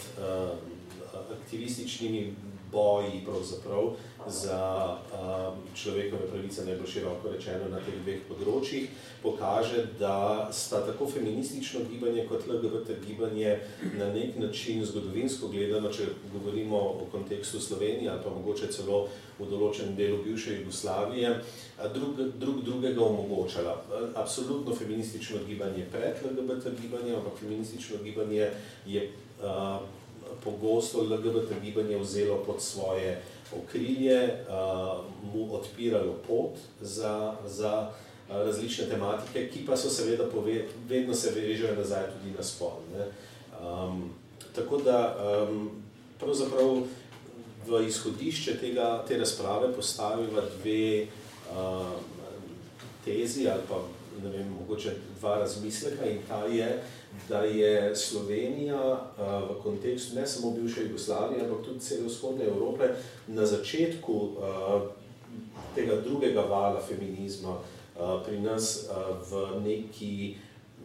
aktivističnimi 1.31 2.35
boji 2.71 3.23
pravzaprav 3.25 3.95
za 4.29 4.97
um, 5.13 5.59
človekove 5.75 6.27
pravice, 6.31 6.65
najbolj 6.65 6.87
široko 6.87 7.31
rečeno 7.31 7.69
na 7.71 7.79
teh 7.83 7.95
dveh 8.03 8.23
področjih, 8.29 8.89
pokaže, 9.23 9.83
da 9.99 10.47
sta 10.51 10.81
tako 10.85 11.07
feministično 11.11 11.85
gibanje 11.91 12.25
kot 12.29 12.47
LGBT 12.47 12.99
gibanje 13.07 13.57
na 13.97 14.09
nek 14.13 14.37
način 14.39 14.85
zgodovinsko 14.85 15.51
gledano, 15.51 15.91
če 15.93 16.09
govorimo 16.33 16.77
o 16.77 17.07
kontekstu 17.11 17.61
Slovenije 17.61 18.11
ali 18.11 18.23
pa 18.23 18.33
mogoče 18.33 18.71
celo 18.71 19.07
v 19.37 19.47
določenem 19.49 19.95
delu 19.97 20.17
bivše 20.23 20.59
Jugoslavije, 20.59 21.35
drug, 21.93 22.21
drug 22.41 22.63
drugega 22.65 23.03
omogočala. 23.05 23.77
Absolutno 24.15 24.75
feministično 24.75 25.43
gibanje 25.47 25.85
pred 25.91 26.23
LGBT 26.25 26.73
gibanje, 26.81 27.15
ampak 27.15 27.39
feministično 27.39 28.01
gibanje 28.03 28.49
je 28.85 29.07
uh, 29.41 29.79
pogosto 30.43 31.01
LGBT 31.01 31.61
gibanje 31.63 31.97
vzelo 31.97 32.43
pod 32.45 32.61
svoje 32.61 33.21
okrilje, 33.55 34.45
uh, 34.49 35.05
mu 35.33 35.53
odpiralo 35.55 36.13
pot 36.27 36.59
za, 36.81 37.35
za 37.45 37.89
uh, 37.89 38.07
različne 38.29 38.85
tematike, 38.85 39.47
ki 39.53 39.65
pa 39.65 39.77
so 39.77 39.89
seveda 39.89 40.27
pove, 40.31 40.65
vedno 40.89 41.13
se 41.13 41.31
vežejo 41.35 41.75
nazaj 41.75 42.03
tudi 42.13 42.35
na 42.37 42.43
spol. 42.43 42.83
Um, 43.61 44.09
tako 44.55 44.77
da 44.77 45.15
um, 45.49 45.69
pravzaprav 46.19 46.83
v 47.67 47.83
izhodišče 47.87 48.57
tega, 48.57 49.03
te 49.07 49.17
razprave 49.17 49.73
postaviva 49.75 50.41
dve 50.59 51.07
uh, 51.51 51.91
tezi 53.05 53.47
ali 53.49 53.63
pa 53.69 53.81
vem, 54.23 54.47
mogoče 54.59 54.93
dva 55.19 55.37
razmisleka 55.39 56.05
in 56.05 56.19
ta 56.27 56.45
je, 56.45 56.83
da 57.29 57.41
je 57.41 57.95
Slovenija 57.95 59.11
v 59.49 59.61
kontekstu 59.63 60.15
ne 60.15 60.27
samo 60.27 60.51
bivše 60.51 60.83
Jugoslavije, 60.83 61.45
ampak 61.45 61.65
tudi 61.65 61.79
cele 61.79 62.07
vzhodne 62.07 62.45
Evrope 62.45 62.89
na 63.27 63.45
začetku 63.45 64.31
tega 65.75 65.95
drugega 65.95 66.41
vala 66.41 66.81
feminizma 66.81 67.57
pri 68.25 68.39
nas 68.39 68.87
v 69.29 69.61
neki 69.65 70.35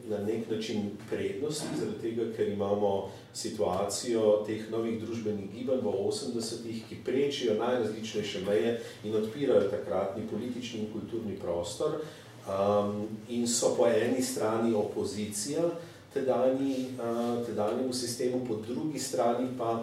na 0.09 0.19
nek 0.19 0.51
način 0.51 0.91
prednosti, 1.11 1.67
zaradi 1.79 2.01
tega, 2.01 2.23
ker 2.37 2.49
imamo 2.49 3.11
situacijo 3.35 4.43
teh 4.47 4.71
novih 4.71 5.01
družbenih 5.03 5.51
gibanj 5.55 5.81
v 5.83 5.93
80-ih, 6.09 6.83
ki 6.89 6.97
prečijo 7.05 7.55
najrazličnejše 7.59 8.41
meje 8.47 8.81
in 9.05 9.17
odpirajo 9.17 9.71
takratni 9.71 10.27
politični 10.31 10.81
in 10.81 10.93
kulturni 10.93 11.37
prostor 11.37 12.01
um, 12.01 13.07
in 13.29 13.47
so 13.49 13.75
po 13.77 13.87
eni 13.87 14.23
strani 14.23 14.75
opozicija, 14.75 15.63
tedajni, 15.63 15.92
uh, 16.21 17.47
tedajnemu 17.47 17.93
sistemu, 17.93 18.45
po 18.49 18.59
drugi 18.67 18.99
strani 18.99 19.49
pa 19.59 19.83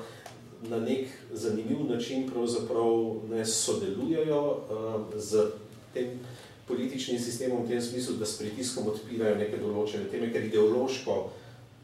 na 0.69 0.79
nek 0.79 1.07
zanimiv 1.33 1.85
način 1.89 2.29
pravzaprav 2.29 3.15
ne 3.29 3.45
sodelujejo 3.45 4.41
uh, 4.43 5.19
z 5.19 5.51
tem 5.93 6.19
političnim 6.67 7.19
sistemom 7.19 7.65
v 7.65 7.67
tem 7.67 7.81
smislu, 7.81 8.15
da 8.15 8.25
s 8.25 8.37
pritiskom 8.37 8.87
odpirajo 8.87 9.39
neke 9.39 9.57
določene 9.57 10.05
teme, 10.11 10.29
ker 10.33 10.45
ideološko 10.45 11.15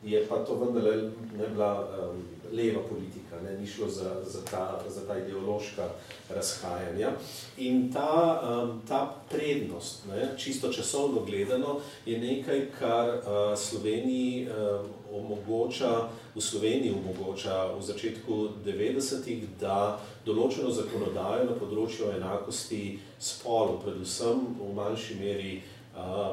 je 0.05 0.21
pa 0.29 0.43
to 0.45 0.59
vendarle 0.61 1.09
ne 1.37 1.47
bila 1.53 1.71
um, 1.81 2.21
leva 2.51 2.81
politika, 2.89 3.41
ne, 3.43 3.57
ni 3.57 3.67
šlo 3.67 3.89
za, 3.89 4.15
za, 4.25 4.41
ta, 4.51 4.81
za 4.89 5.07
ta 5.07 5.17
ideološka 5.17 5.89
razhajanja. 6.29 7.11
In 7.57 7.91
ta, 7.93 8.41
um, 8.43 8.81
ta 8.87 9.15
prednost, 9.29 10.05
ne, 10.09 10.37
čisto 10.37 10.73
časovno 10.73 11.21
gledano, 11.21 11.79
je 12.05 12.19
nekaj, 12.19 12.65
kar 12.79 13.09
uh, 13.09 13.57
Sloveniji 13.57 14.47
um, 14.47 14.87
omogoča, 15.11 16.09
v 16.35 16.41
Sloveniji 16.41 16.93
omogoča 16.93 17.71
v 17.77 17.81
začetku 17.81 18.49
90-ih, 18.65 19.47
da 19.59 19.99
določeno 20.25 20.71
zakonodajo 20.71 21.45
na 21.47 21.55
področju 21.55 22.11
enakosti 22.17 22.99
spolu, 23.19 23.79
predvsem 23.83 24.41
v 24.59 24.73
manjši 24.75 25.19
meri 25.21 25.53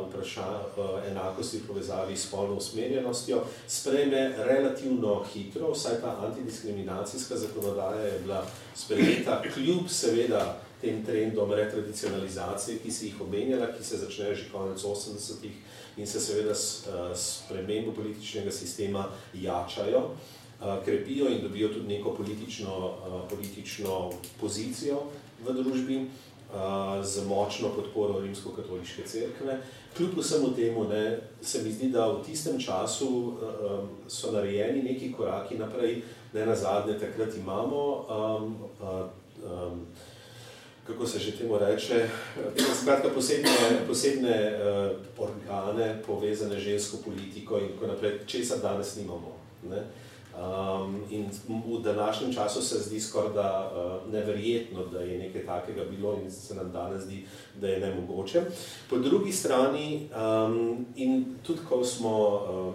vprašanje 0.08 1.10
enakosti 1.10 1.58
v 1.58 1.66
povezavi 1.66 2.16
s 2.16 2.26
spolno 2.26 2.54
usmerjenostjo, 2.54 3.44
sprejme 3.68 4.34
relativno 4.36 5.24
hitro, 5.32 5.72
vsaj 5.72 6.00
ta 6.00 6.18
antidiskriminacijska 6.26 7.36
zakonodaja 7.36 8.02
je 8.02 8.18
bila 8.18 8.46
sprejeta 8.74 9.42
kljub 9.54 9.88
seveda 9.88 10.58
tem 10.80 11.04
trendom 11.06 11.52
retradicionalizacije, 11.52 12.78
ki 12.78 12.90
si 12.90 13.06
jih 13.06 13.20
omenjala, 13.20 13.70
ki 13.78 13.84
se 13.84 13.96
začnejo 13.96 14.34
že 14.34 14.50
konec 14.52 14.82
80-ih 14.82 15.52
in 15.96 16.06
se 16.06 16.20
seveda 16.20 16.54
s, 16.54 16.88
s 17.14 17.42
premembo 17.48 17.92
političnega 17.92 18.50
sistema 18.50 19.06
jačajo, 19.34 20.10
krepijo 20.84 21.28
in 21.28 21.42
dobijo 21.42 21.68
tudi 21.68 21.94
neko 21.94 22.14
politično, 22.14 22.94
politično 23.30 24.12
pozicijo 24.40 25.02
v 25.44 25.54
družbi 25.54 26.06
z 27.02 27.24
močno 27.26 27.68
podporo 27.68 28.20
rimsko-katoliške 28.20 29.02
cerkve. 29.06 29.58
Kljub 29.96 30.18
vsemu 30.18 30.54
temu 30.54 30.84
ne, 30.88 31.18
se 31.42 31.62
mi 31.62 31.72
zdi, 31.72 31.88
da 31.88 32.06
v 32.06 32.22
tistem 32.24 32.60
času 32.60 33.08
um, 33.08 33.88
so 34.08 34.32
narejeni 34.32 34.82
neki 34.82 35.12
koraki 35.12 35.58
naprej, 35.58 36.02
ne 36.32 36.46
na 36.46 36.56
zadnje 36.56 36.98
takrat 36.98 37.36
imamo, 37.36 38.06
um, 38.08 38.56
um, 38.82 39.86
kako 40.86 41.06
se 41.06 41.18
že 41.18 41.36
temu 41.36 41.58
reče, 41.58 42.08
skratka 42.82 43.08
posebne, 43.08 43.50
posebne 43.88 44.52
uh, 44.52 44.96
organe 45.18 46.02
povezane 46.06 46.60
žensko 46.60 46.96
politiko 47.04 47.58
in 47.58 47.68
tako 47.68 47.86
naprej, 47.86 48.18
česar 48.26 48.58
danes 48.58 48.96
nimamo. 48.96 49.36
Ne. 49.70 49.76
Uh, 49.76 50.11
Um, 50.32 51.02
in 51.10 51.26
v 51.48 51.82
današnjem 51.82 52.34
času 52.34 52.62
se 52.62 52.78
zdi 52.78 53.00
skoraj 53.00 53.32
da 53.34 53.72
uh, 53.74 54.12
neverjetno, 54.12 54.84
da 54.92 55.00
je 55.00 55.18
nekaj 55.18 55.46
takega 55.46 55.84
bilo 55.84 56.18
in 56.24 56.30
se 56.30 56.54
nam 56.54 56.72
danes 56.72 57.02
zdi, 57.02 57.24
da 57.60 57.68
je 57.68 57.80
nemogoče. 57.80 58.42
Po 58.90 58.96
drugi 58.96 59.32
strani, 59.32 60.08
um, 60.46 60.86
in 60.96 61.24
tudi 61.42 61.60
ko 61.68 61.84
smo 61.84 62.28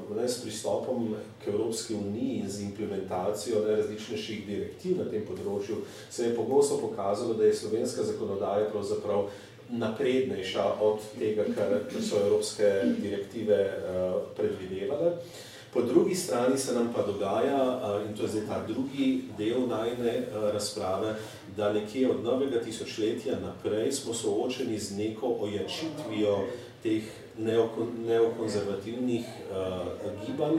uh, 0.09 0.17
ne, 0.17 0.29
s 0.29 0.41
pristopom 0.41 1.15
k 1.45 1.47
Evropski 1.47 1.95
uniji 1.95 2.37
in 2.37 2.49
z 2.49 2.61
implementacijo 2.61 3.65
najrazličnejših 3.65 4.45
direktiv 4.47 4.97
na 4.97 5.09
tem 5.09 5.25
področju, 5.25 5.81
se 6.09 6.29
je 6.29 6.35
pogosto 6.35 6.77
pokazalo, 6.77 7.33
da 7.33 7.45
je 7.45 7.55
slovenska 7.55 8.03
zakonodaja 8.03 8.69
pravzaprav 8.69 9.29
naprednejša 9.69 10.73
od 10.81 10.99
tega, 11.19 11.43
kar 11.55 12.01
so 12.01 12.21
evropske 12.21 12.71
direktive 13.01 13.63
uh, 13.65 14.21
predvidevale. 14.37 15.17
Po 15.73 15.81
drugi 15.81 16.15
strani 16.15 16.57
se 16.57 16.73
nam 16.73 16.93
pa 16.95 17.01
dogaja, 17.01 17.81
in 18.07 18.15
to 18.17 18.23
je 18.23 18.29
zdaj 18.29 18.45
ta 18.47 18.63
drugi 18.67 19.23
del 19.37 19.67
najne 19.67 20.25
razprave, 20.53 21.15
da 21.57 21.73
nekje 21.73 22.11
od 22.11 22.23
novega 22.23 22.61
tisočletja 22.61 23.39
naprej 23.39 23.91
smo 23.91 24.13
soočeni 24.13 24.79
z 24.79 24.97
neko 24.97 25.35
ojačitvijo 25.39 26.37
teh 26.83 27.03
neokonzervativnih 28.07 29.25
gibanj, 30.25 30.57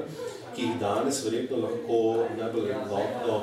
ki 0.56 0.62
jih 0.62 0.78
danes 0.80 1.24
verjetno 1.24 1.56
lahko 1.56 2.24
najbolj 2.38 2.70
enotno 2.70 3.40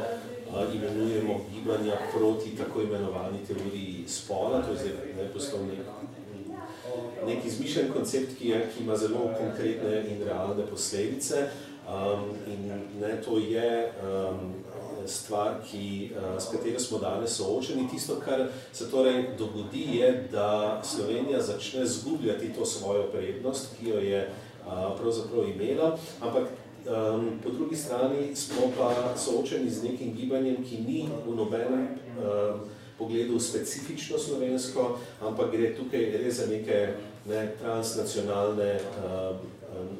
imenujemo 0.74 1.46
gibanja 1.54 1.98
proti 2.14 2.56
tako 2.58 2.82
imenovani 2.82 3.46
teoriji 3.48 4.04
spola, 4.08 4.62
to 4.62 4.72
je 4.72 4.78
zdaj 4.78 4.92
ne 5.18 5.34
postal 5.34 5.60
nek, 7.26 7.46
izmišljen 7.46 7.94
koncept, 7.94 8.38
ki, 8.40 8.50
je, 8.50 8.66
ki 8.74 8.84
ima 8.84 8.98
zelo 8.98 9.30
konkretne 9.38 10.04
in 10.12 10.24
realne 10.28 10.68
posledice. 10.70 11.48
Um, 11.86 12.32
in 12.50 12.72
ne, 13.00 13.22
to 13.22 13.38
je 13.38 13.92
um, 14.02 14.54
stvar, 15.06 15.60
ki, 15.72 16.12
uh, 16.18 16.42
s 16.42 16.50
katero 16.50 16.80
smo 16.80 16.98
danes 16.98 17.38
soočeni. 17.38 17.88
Tisto, 17.92 18.18
kar 18.26 18.48
se 18.74 18.90
torej 18.92 19.36
dogodi, 19.38 19.86
je, 20.00 20.28
da 20.32 20.82
Slovenija 20.84 21.42
začne 21.42 21.86
zgubljati 21.86 22.54
to 22.54 22.66
svojo 22.66 23.04
prednost, 23.12 23.76
ki 23.80 23.90
jo 23.90 24.00
je 24.00 24.30
uh, 24.66 24.98
pravzaprav 24.98 25.50
imela, 25.50 25.98
ampak 26.22 26.44
um, 26.90 27.30
po 27.44 27.50
drugi 27.50 27.76
strani 27.76 28.36
smo 28.36 28.72
pa 28.78 29.14
soočeni 29.18 29.70
z 29.70 29.84
nekim 29.84 30.16
gibanjem, 30.16 30.66
ki 30.66 30.82
ni 30.88 31.10
v 31.28 31.36
nobenem 31.36 31.88
um, 32.18 32.60
pogledu 32.98 33.40
specifično 33.40 34.18
slovensko, 34.18 34.98
ampak 35.22 35.52
gre 35.52 35.74
tukaj 35.76 36.12
res 36.24 36.40
za 36.40 36.48
neke 36.48 36.88
ne, 37.26 37.48
transnacionalne 37.62 38.80
um, 38.80 39.98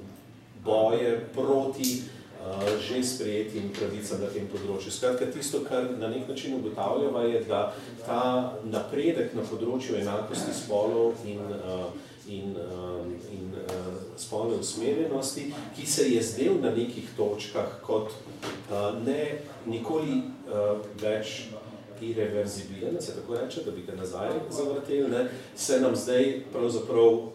boje 0.66 1.20
proti 1.34 2.02
uh, 2.02 2.80
že 2.80 3.04
sprejetim 3.04 3.70
pravicam 3.76 4.22
na 4.22 4.32
tem 4.34 4.48
področju. 4.50 4.94
Skratka, 4.94 5.28
tisto, 5.34 5.62
kar 5.68 5.92
na 6.00 6.10
nek 6.10 6.30
način 6.30 6.58
ugotavljava, 6.60 7.26
je, 7.30 7.44
da 7.50 7.62
ta 8.06 8.24
napredek 8.64 9.36
na 9.36 9.46
področju 9.46 10.00
enakosti 10.02 10.54
spolov 10.56 11.20
in, 11.26 11.42
uh, 11.42 11.90
in, 12.32 12.56
uh, 12.58 13.04
in 13.34 13.52
uh, 13.66 13.92
spolne 14.18 14.62
usmerjenosti, 14.62 15.52
ki 15.76 15.86
se 15.90 16.08
je 16.14 16.24
zdel 16.24 16.62
na 16.62 16.72
nekih 16.74 17.12
točkah 17.18 17.80
kot 17.86 18.14
uh, 18.14 18.96
ne 19.06 19.42
nikoli 19.66 20.22
uh, 20.22 20.82
več 21.02 21.50
irreverzibilen, 22.02 23.02
se 23.02 23.16
tako 23.16 23.36
reče, 23.36 23.62
da 23.66 23.72
bi 23.72 23.82
ga 23.82 23.96
nazaj 23.96 24.30
zavrteli, 24.52 25.10
ne, 25.10 25.28
se 25.56 25.80
nam 25.80 25.96
zdaj 25.96 26.44
pravzaprav 26.54 27.14
uh, 27.14 27.32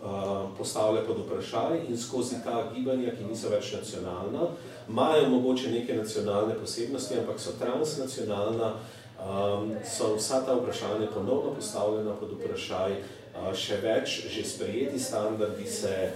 postavlja 0.59 1.03
pod 1.07 1.17
vprašaj 1.27 1.79
in 1.89 1.99
skozi 1.99 2.37
ta 2.45 2.73
gibanja, 2.75 3.11
ki 3.17 3.25
niso 3.25 3.49
več 3.49 3.73
nacionalna, 3.73 4.49
imajo 4.89 5.29
mogoče 5.29 5.71
neke 5.71 5.97
nacionalne 5.97 6.55
posebnosti, 6.55 7.19
ampak 7.19 7.41
so 7.41 7.53
transnacionalna, 7.61 8.75
um, 9.19 9.73
so 9.97 10.15
vsa 10.17 10.43
ta 10.47 10.55
vprašanja 10.55 11.13
ponovno 11.15 11.55
postavljena 11.55 12.15
pod 12.21 12.37
vprašaj, 12.39 12.93
uh, 12.93 13.53
še 13.55 13.81
več 13.83 14.21
že 14.29 14.45
sprejeti 14.45 14.99
standardi 14.99 15.67
se 15.67 16.13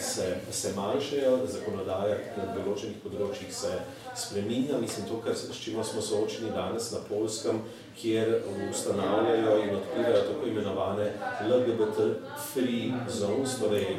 se, 0.00 0.36
se 0.50 0.72
manjšajo, 0.76 1.38
zakonodaja 1.46 2.16
na 2.36 2.48
določenih 2.56 2.98
področjih 3.04 3.52
se 3.54 3.72
spreminja. 4.16 4.80
Mislim, 4.82 5.06
to, 5.08 5.20
kar, 5.24 5.36
s 5.36 5.60
čim 5.62 5.78
smo 5.84 6.02
soočeni 6.02 6.52
danes 6.54 6.90
na 6.94 7.02
Polskem, 7.08 7.62
kjer 7.98 8.40
ustanavljajo 8.70 9.56
in 9.62 9.74
odpirajo 9.78 10.22
tako 10.28 10.50
imenovane 10.50 11.10
LGBT-free 11.46 13.08
zones, 13.08 13.58
torej 13.62 13.98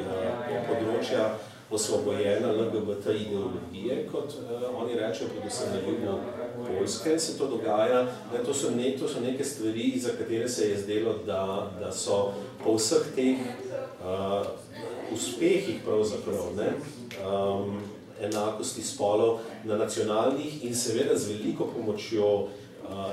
področja 0.68 1.30
osvobojena 1.70 2.52
LGBT 2.52 3.06
ideologije, 3.06 4.08
kot 4.12 4.36
uh, 4.38 4.82
oni 4.82 4.94
rečejo, 4.94 5.32
predvsem 5.34 5.72
na 5.72 5.80
jugu 5.82 6.18
Poljske, 6.66 7.18
se 7.18 7.38
to 7.38 7.48
dogaja. 7.50 8.02
Ne, 8.32 8.44
to, 8.46 8.54
so 8.54 8.70
ne, 8.70 8.94
to 8.98 9.08
so 9.08 9.20
neke 9.20 9.44
stvari, 9.44 9.98
za 10.00 10.14
katere 10.18 10.48
se 10.48 10.70
je 10.70 10.78
zdelo, 10.78 11.18
da, 11.26 11.70
da 11.80 11.92
so 11.92 12.32
po 12.64 12.76
vseh 12.78 13.10
teh 13.16 13.42
uh, 14.04 14.46
uspehih 15.12 15.80
pravzaprav, 15.84 16.54
ne, 16.56 16.72
um, 17.22 17.80
enakosti 18.20 18.82
spolov 18.82 19.38
na 19.64 19.76
nacionalnih 19.76 20.64
in 20.64 20.74
seveda 20.74 21.16
z 21.16 21.28
veliko 21.28 21.66
pomočjo 21.66 22.28
uh, 22.36 22.48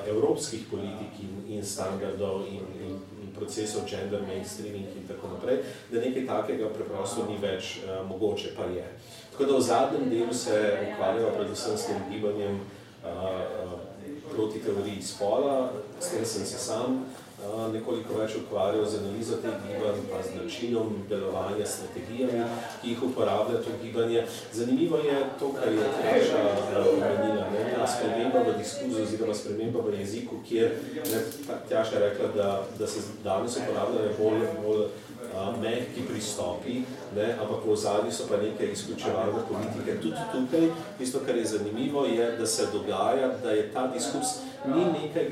evropskih 0.07 0.63
politik 0.71 1.19
in, 1.21 1.57
in 1.57 1.65
standardov 1.65 2.47
in, 2.47 2.63
in, 2.79 2.95
in 3.23 3.33
procesov 3.35 3.83
gender 3.89 4.21
mainstreaming 4.27 4.85
in 4.95 5.07
tako 5.07 5.27
naprej, 5.35 5.59
da 5.91 5.99
nekaj 5.99 6.27
takega 6.27 6.69
preprosto 6.69 7.25
ni 7.29 7.37
več 7.41 7.79
uh, 7.83 8.07
mogoče, 8.07 8.55
pa 8.57 8.69
je. 8.71 8.87
Tako 9.31 9.45
da 9.45 9.57
v 9.57 9.61
zadnjem 9.61 10.09
delu 10.09 10.33
se 10.33 10.61
ukvarjava 10.93 11.31
predvsem 11.35 11.77
s 11.77 11.89
tem 11.89 11.99
gibanjem 12.11 12.59
uh, 12.59 13.09
uh, 13.09 13.79
proti 14.31 14.59
teoriji 14.59 15.01
spola, 15.01 15.73
s 15.99 16.09
tem 16.09 16.25
sem 16.25 16.45
se 16.45 16.57
sam 16.57 17.01
uh, 17.01 17.22
nekoliko 17.73 18.17
več 18.19 18.35
ukvarjal 18.39 18.85
z 18.85 18.99
analizo 19.01 19.37
teh 19.43 19.55
gibanj, 19.65 20.01
pa 20.11 20.21
z 20.23 20.35
načinom 20.37 20.93
delovanja, 21.09 21.65
strategijami, 21.67 22.43
ki 22.81 22.93
jih 22.93 23.03
uporablja 23.09 23.61
to 23.65 23.75
gibanje. 23.81 24.25
Zanimivo 24.53 24.97
je 25.03 25.17
to, 25.39 25.51
kar 25.57 25.71
je 25.71 25.89
Tjaša 25.99 26.43
omenila, 26.93 27.47
ne, 27.53 27.63
sprememba 27.95 28.43
v 28.47 28.57
diskurzu 28.59 29.03
oziroma 29.03 29.35
sprememba 29.35 29.83
v 29.85 29.97
jeziku, 29.99 30.41
kjer 30.47 30.77
ne, 30.95 31.23
Tjaša 31.69 32.03
rekla, 32.07 32.29
da, 32.35 32.49
da 32.79 32.87
se 32.87 33.03
danes 33.23 33.57
uporabljajo 33.57 34.15
bolj, 34.19 34.47
bolj 34.63 34.85
mehki 35.61 36.03
pristopi, 36.07 36.83
ne, 37.15 37.27
ampak 37.41 37.65
v 37.65 37.73
ozadju 37.73 38.11
so 38.11 38.27
pa 38.29 38.37
neke 38.37 38.71
izključevalne 38.71 39.43
politike. 39.49 39.99
Tudi 40.01 40.25
tukaj, 40.31 40.67
tisto, 40.97 41.23
kar 41.25 41.37
je 41.37 41.45
zanimivo, 41.55 42.05
je, 42.05 42.31
da 42.37 42.45
se 42.45 42.67
dogaja, 42.73 43.31
da 43.43 43.51
je 43.51 43.69
ta 43.73 43.87
diskurs 43.87 44.37
ni 44.65 44.85
nekaj, 44.85 45.29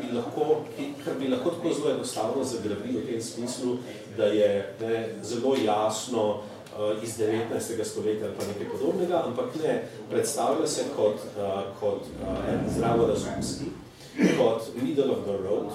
bi 0.00 0.16
lahko, 0.16 0.62
kar 1.04 1.14
bi 1.20 1.28
lahko 1.28 1.50
tako 1.50 1.74
zelo 1.74 1.90
enostavno 1.90 2.44
zagrabil 2.44 3.00
v 3.00 3.06
tem 3.06 3.22
smislu, 3.22 3.76
da 4.16 4.24
je 4.24 4.76
ne, 4.80 5.08
zelo 5.22 5.56
jasno 5.64 6.42
iz 7.02 7.18
19. 7.18 7.84
stoletja 7.84 8.26
ali 8.26 8.36
pa 8.38 8.44
nekaj 8.48 8.68
podobnega, 8.72 9.22
ampak 9.26 9.54
ne, 9.62 9.82
predstavlja 10.10 10.66
se 10.66 10.84
kot, 10.96 11.20
kot 11.80 12.06
en 12.48 12.64
zdravo 12.74 13.06
razumski, 13.06 13.64
kot 14.38 14.62
middle 14.82 15.12
of 15.12 15.24
the 15.24 15.36
road, 15.36 15.68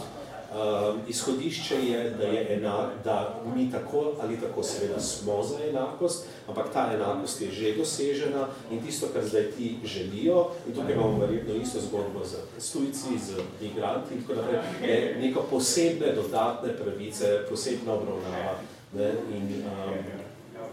Um, 0.58 1.00
izhodišče 1.08 1.76
je, 1.76 2.10
da 2.10 2.24
je 2.24 2.56
enak, 2.56 2.92
da 3.04 3.42
mi 3.56 3.72
tako 3.72 4.14
ali 4.22 4.40
tako 4.42 4.64
seveda 4.64 5.00
smo 5.00 5.44
za 5.44 5.56
enakost, 5.70 6.26
ampak 6.48 6.74
ta 6.74 6.92
enakost 6.94 7.42
je 7.42 7.52
že 7.52 7.76
dosežena 7.78 8.48
in 8.72 8.82
tisto, 8.82 9.08
kar 9.14 9.26
zdaj 9.26 9.52
ti 9.52 9.78
želijo, 9.84 10.48
in 10.68 10.74
tukaj 10.74 10.94
imamo 10.94 11.20
verjetno 11.20 11.54
isto 11.56 11.80
zgodbo 11.80 12.26
z 12.26 12.36
stujci, 12.58 13.20
z 13.26 13.34
migranti 13.62 14.14
in 14.14 14.22
tako 14.22 14.42
naprej, 14.42 14.60
je 14.82 15.18
neka 15.22 15.40
posebne 15.50 16.16
dodatne 16.16 16.78
pravice, 16.78 17.46
posebna 17.50 17.94
obravnava 17.94 18.58
ne, 18.94 19.14
in 19.38 19.44
um, 19.44 19.94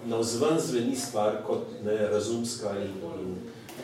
na 0.07 0.17
vzven 0.17 0.61
zveni 0.61 0.97
stvar 0.97 1.43
kot 1.47 1.67
ne, 1.85 2.09
razumska 2.09 2.71
in, 2.79 3.21
in, 3.21 3.37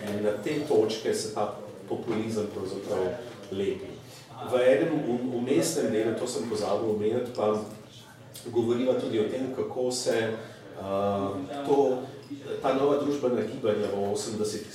in 0.08 0.24
na 0.24 0.32
te 0.44 0.60
točke 0.68 1.14
se 1.14 1.34
ta 1.34 1.56
populizem 1.88 2.46
pravzaprav 2.54 3.04
lepi. 3.52 3.99
V 4.48 4.54
enem 4.64 4.92
umestnem 5.34 5.92
delu, 5.92 6.14
to 6.18 6.26
sem 6.26 6.48
pozabil 6.48 6.90
omeniti, 6.90 7.34
pa 7.36 7.52
govoriva 8.48 8.94
tudi 8.96 9.20
o 9.20 9.28
tem, 9.28 9.52
kako 9.56 9.90
se 9.92 10.32
uh, 10.80 11.36
to 11.66 11.98
ta 12.62 12.74
nova 12.74 12.98
družbena 13.02 13.42
gibanja 13.42 13.88
v 13.90 14.02
80-ih, 14.14 14.66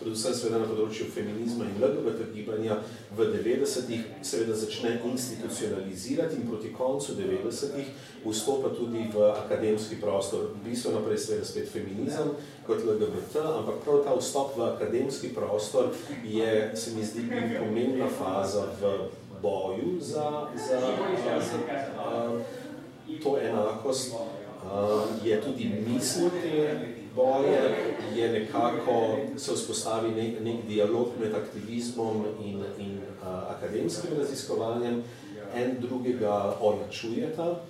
predvsem 0.00 0.34
seveda 0.36 0.60
na 0.60 0.68
področju 0.68 1.08
feminizma 1.14 1.68
in 1.68 1.78
LGBT 1.80 2.28
gibanja 2.34 2.76
v 3.16 3.28
90-ih 3.32 4.24
seveda 4.26 4.56
začne 4.58 4.98
institucionalizirati 5.08 6.40
in 6.40 6.48
proti 6.50 6.72
koncu 6.76 7.16
90-ih 7.16 7.88
vstopa 8.26 8.72
tudi 8.76 9.06
v 9.14 9.30
akademski 9.32 10.00
prostor. 10.02 10.50
Bistveno 10.64 11.00
naprej 11.00 11.22
seveda 11.24 11.48
spet 11.48 11.70
feminizem 11.72 12.34
kot 12.66 12.84
LGBT, 12.84 13.46
ampak 13.62 13.80
prav 13.86 14.04
ta 14.04 14.16
vstop 14.18 14.58
v 14.58 14.68
akademski 14.68 15.32
prostor 15.36 15.94
je, 16.24 16.50
se 16.76 16.96
mi 16.96 17.06
zdi, 17.06 17.24
pomembna 17.56 18.10
faza 18.12 18.68
v 18.80 19.10
boju 19.40 19.96
za, 20.04 20.52
za, 20.52 20.80
za, 21.24 21.40
za 21.40 21.58
uh, 21.96 22.40
to 23.22 23.38
enakost 23.40 24.12
je 25.24 25.40
tudi 25.40 25.72
misel 25.86 26.30
te 26.42 26.78
boje, 27.14 27.60
je 28.14 28.32
nekako 28.32 29.16
se 29.36 29.52
vzpostavi 29.52 30.10
nek, 30.10 30.40
nek 30.40 30.66
dialog 30.68 31.08
med 31.20 31.34
aktivizmom 31.34 32.24
in, 32.44 32.62
in 32.78 32.98
uh, 33.22 33.26
akademskim 33.56 34.10
raziskovanjem, 34.18 35.02
en 35.54 35.76
drugega 35.80 36.56
ojačujeta. 36.60 37.60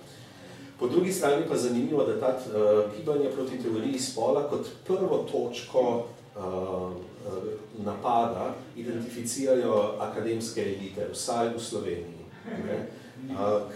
Po 0.79 0.87
drugi 0.87 1.11
strani 1.11 1.45
pa 1.49 1.57
zanimivo, 1.57 2.03
da 2.03 2.19
ta 2.19 2.37
uh, 2.37 2.97
gibanje 2.97 3.29
proti 3.29 3.63
teoriji 3.63 3.99
spola 3.99 4.49
kot 4.49 4.67
prvo 4.87 5.25
točko 5.31 6.05
uh, 6.35 6.91
napada 7.85 8.53
identificirajo 8.75 9.95
akademske 9.99 10.61
elite, 10.61 11.07
vsaj 11.13 11.49
v 11.55 11.59
Sloveniji. 11.59 12.25
Ne? 12.45 13.00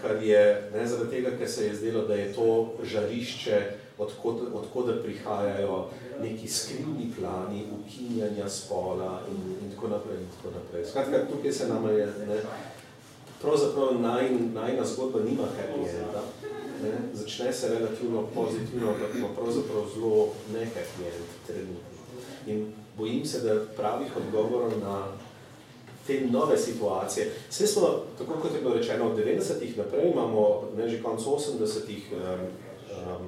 Kar 0.02 0.22
je 0.22 0.70
ne 0.74 0.86
zaradi 0.86 1.10
tega, 1.10 1.30
ker 1.38 1.50
se 1.50 1.66
je 1.66 1.74
zdelo, 1.74 2.02
da 2.06 2.14
je 2.14 2.32
to 2.32 2.74
žarišče, 2.82 3.60
odkot, 3.98 4.40
odkot 4.54 5.02
prihajajo 5.02 5.88
neki 6.22 6.48
skrivni 6.48 7.12
plani 7.18 7.64
ukinjanja 7.80 8.48
spola 8.48 9.20
in, 9.30 9.54
in 9.62 9.70
tako 9.74 9.88
naprej. 9.88 10.18
In 10.20 10.28
tako 10.36 10.54
naprej. 10.58 10.84
Skratka, 10.84 11.26
tukaj 11.32 11.52
se 11.52 11.68
nama 11.68 11.90
je, 11.90 12.06
ne, 12.06 12.40
pravzaprav 13.42 14.00
naj, 14.00 14.30
najna 14.54 14.84
zgodba 14.84 15.20
nima 15.20 15.42
happy 15.42 15.88
enda. 15.88 16.22
Ne, 16.82 16.92
začne 17.12 17.52
se 17.52 17.68
relativno 17.68 18.26
pozitivno, 18.34 18.88
ampak 18.88 19.16
ima 19.16 19.28
pravzaprav 19.36 19.84
zelo 19.94 20.28
ne 20.52 20.60
happy 20.60 21.06
end 21.06 21.24
trenutno. 21.46 21.96
In 22.46 22.72
bojim 22.98 23.24
se, 23.26 23.40
da 23.40 23.60
pravih 23.76 24.16
odgovorov 24.16 24.72
na 24.82 25.06
te 26.06 26.20
nove 26.30 26.56
situacije. 26.58 27.30
Vse 27.50 27.66
smo, 27.66 27.88
tako 28.18 28.40
kot 28.42 28.54
je 28.54 28.60
bilo 28.60 28.74
rečeno, 28.74 29.10
od 29.10 29.18
90-ih 29.18 29.78
naprej 29.78 30.10
imamo, 30.10 30.70
ne 30.76 30.88
že 30.88 31.02
konc 31.02 31.20
80-ih, 31.20 32.12
um, 32.12 32.40
um, 32.90 33.26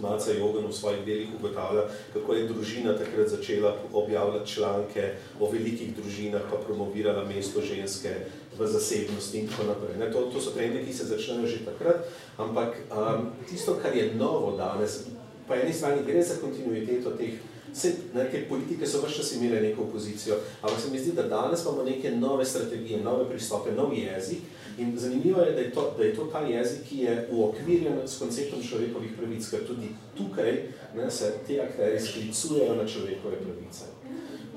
Malca 0.00 0.32
Jogan 0.32 0.66
v 0.66 0.72
svojih 0.72 1.04
delih 1.06 1.28
ugotavlja, 1.38 1.82
kako 2.12 2.34
je 2.34 2.48
družina 2.48 2.92
takrat 2.98 3.28
začela 3.28 3.76
objavljati 3.92 4.50
članke 4.50 5.12
o 5.40 5.50
velikih 5.50 5.96
družinah, 5.96 6.42
pa 6.50 6.56
promovirala 6.56 7.24
mesto 7.24 7.60
ženske 7.60 8.12
v 8.58 8.66
zasebnosti 8.66 9.38
in 9.38 9.48
tako 9.48 9.64
naprej. 9.72 9.96
Ne, 9.98 10.12
to, 10.12 10.28
to 10.32 10.40
so 10.40 10.50
trendi, 10.50 10.84
ki 10.84 10.92
se 10.92 11.04
začnejo 11.04 11.46
že 11.46 11.64
takrat, 11.64 12.04
ampak 12.36 12.76
um, 12.92 13.30
tisto, 13.48 13.78
kar 13.82 13.96
je 13.96 14.14
novo 14.14 14.56
danes, 14.56 15.06
pa 15.48 15.56
eni 15.56 15.72
strani 15.72 16.04
gre 16.06 16.22
za 16.22 16.40
kontinuiteto 16.40 17.16
teh 17.16 17.40
Vse, 17.76 17.92
ne, 18.14 18.24
te 18.32 18.40
politike 18.48 18.86
so 18.88 19.02
vse 19.02 19.16
čas 19.16 19.34
imele 19.36 19.60
neko 19.60 19.82
opozicijo, 19.82 20.38
ampak 20.62 20.80
se 20.80 20.90
mi 20.90 20.98
zdi, 20.98 21.12
da 21.12 21.22
danes 21.28 21.64
imamo 21.64 21.82
neke 21.84 22.10
nove 22.10 22.44
strategije, 22.44 23.02
nove 23.04 23.28
pristope, 23.28 23.72
nov 23.72 23.92
jezik 23.92 24.38
in 24.78 24.98
zanimivo 24.98 25.40
je, 25.40 25.52
da 25.52 25.60
je, 25.60 25.70
to, 25.72 25.94
da 25.98 26.04
je 26.04 26.14
to 26.14 26.24
ta 26.24 26.40
jezik, 26.40 26.88
ki 26.88 26.98
je 26.98 27.28
uokvirjen 27.30 27.98
s 28.06 28.18
konceptom 28.18 28.62
človekovih 28.62 29.10
pravic, 29.16 29.50
ker 29.50 29.66
tudi 29.66 29.88
tukaj 30.16 30.52
ne, 30.96 31.10
se 31.10 31.34
te 31.46 31.60
akteri 31.60 32.00
sklicujejo 32.00 32.74
na 32.74 32.86
človekove 32.88 33.36
pravice. 33.44 33.92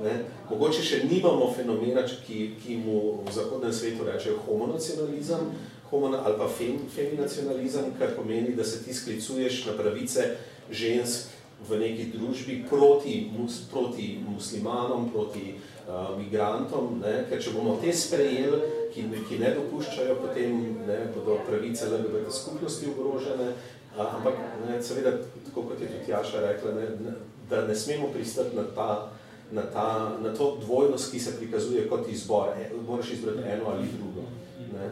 Ne. 0.03 0.13
Mogoče 0.49 0.83
še 0.83 1.01
nimamo 1.03 1.51
fenomena, 1.55 2.05
ki, 2.27 2.53
ki 2.63 2.77
mu 2.85 2.99
v 3.27 3.35
zahodnem 3.35 3.73
svetu 3.73 4.07
rečejo 4.07 4.39
homonacionalizem 4.45 5.51
homo, 5.89 6.11
ali 6.15 6.37
pa 6.37 6.47
fem, 6.47 6.79
feminacionalizem, 6.95 7.91
kar 7.99 8.15
pomeni, 8.15 8.55
da 8.55 8.63
se 8.63 8.83
ti 8.83 8.93
sklicuješ 8.93 9.65
na 9.65 9.73
pravice 9.73 10.35
žensk 10.71 11.38
v 11.67 11.79
neki 11.79 12.05
družbi 12.13 12.63
proti, 12.69 13.29
mus, 13.33 13.65
proti 13.71 14.19
muslimanom, 14.23 15.09
proti 15.11 15.55
uh, 15.55 16.15
migrantom, 16.17 16.99
ne? 17.03 17.25
ker 17.29 17.41
če 17.41 17.53
bomo 17.55 17.77
te 17.81 17.93
sprejeli, 17.93 18.61
ki, 18.93 19.05
ki 19.27 19.41
ne 19.41 19.51
dopuščajo, 19.57 20.15
potem 20.23 20.55
ne, 20.87 21.01
bodo 21.13 21.39
pravice 21.47 21.89
LGBT 21.91 22.31
skupnosti 22.33 22.89
ogrožene, 22.89 23.51
uh, 23.97 24.05
ampak 24.07 24.39
ne, 24.65 24.79
seveda, 24.83 25.17
tako 25.49 25.67
kot 25.69 25.83
je 25.83 25.91
tudi 25.91 26.13
Jaša 26.13 26.45
rekla, 26.47 26.75
ne, 26.79 26.87
ne, 27.03 27.17
da 27.49 27.65
ne 27.67 27.75
smemo 27.75 28.07
pristati 28.13 28.55
na, 28.55 28.63
ta, 28.75 29.11
na, 29.51 29.67
ta, 29.73 30.17
na 30.21 30.33
to 30.33 30.57
dvojnost, 30.63 31.11
ki 31.11 31.19
se 31.19 31.37
prikazuje 31.37 31.87
kot 31.89 32.07
izbor, 32.09 32.53
e, 32.55 32.69
moraš 32.87 33.11
izbrati 33.17 33.45
eno 33.49 33.73
ali 33.73 33.87
drugo. 33.97 34.27
Ne? 34.73 34.89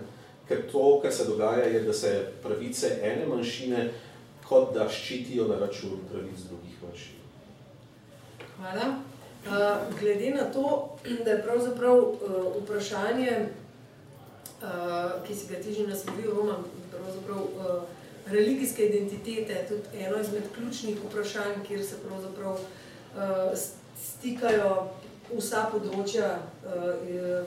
Ker 0.48 0.64
to, 0.72 1.00
kar 1.04 1.14
se 1.14 1.26
dogaja, 1.28 1.66
je, 1.66 1.82
da 1.84 1.94
se 1.94 2.12
pravice 2.44 3.00
ene 3.04 3.28
manjšine 3.28 3.90
kot 4.48 4.74
da 4.76 4.88
ščitijo 4.90 5.48
na 5.52 5.60
račun 5.60 6.00
pravic 6.12 6.48
drugih 6.48 6.82
manjšin. 6.84 7.18
Hvala. 8.58 8.88
Uh, 9.48 9.54
glede 10.00 10.34
na 10.36 10.44
to, 10.52 10.98
da 11.26 11.32
je 11.32 11.44
pravzaprav 11.44 11.98
uh, 12.00 12.18
vprašanje, 12.64 13.36
uh, 14.62 15.24
ki 15.28 15.36
si 15.36 15.48
ga 15.52 15.62
ti 15.64 15.74
že 15.74 15.88
naslovil, 15.88 16.34
Roman, 16.36 16.66
pravzaprav 16.92 17.38
uh, 17.38 17.84
religijske 18.28 18.90
identitete, 18.90 19.66
tudi 19.70 20.04
eno 20.04 20.20
izmed 20.20 20.50
ključnih 20.56 20.98
vprašanj, 21.06 21.64
kjer 21.68 21.86
se 21.86 22.00
pravzaprav 22.04 22.58
uh, 22.58 23.56
stikajo 24.04 24.72
vsa 25.32 25.68
področja 25.72 26.34
uh, 26.40 26.90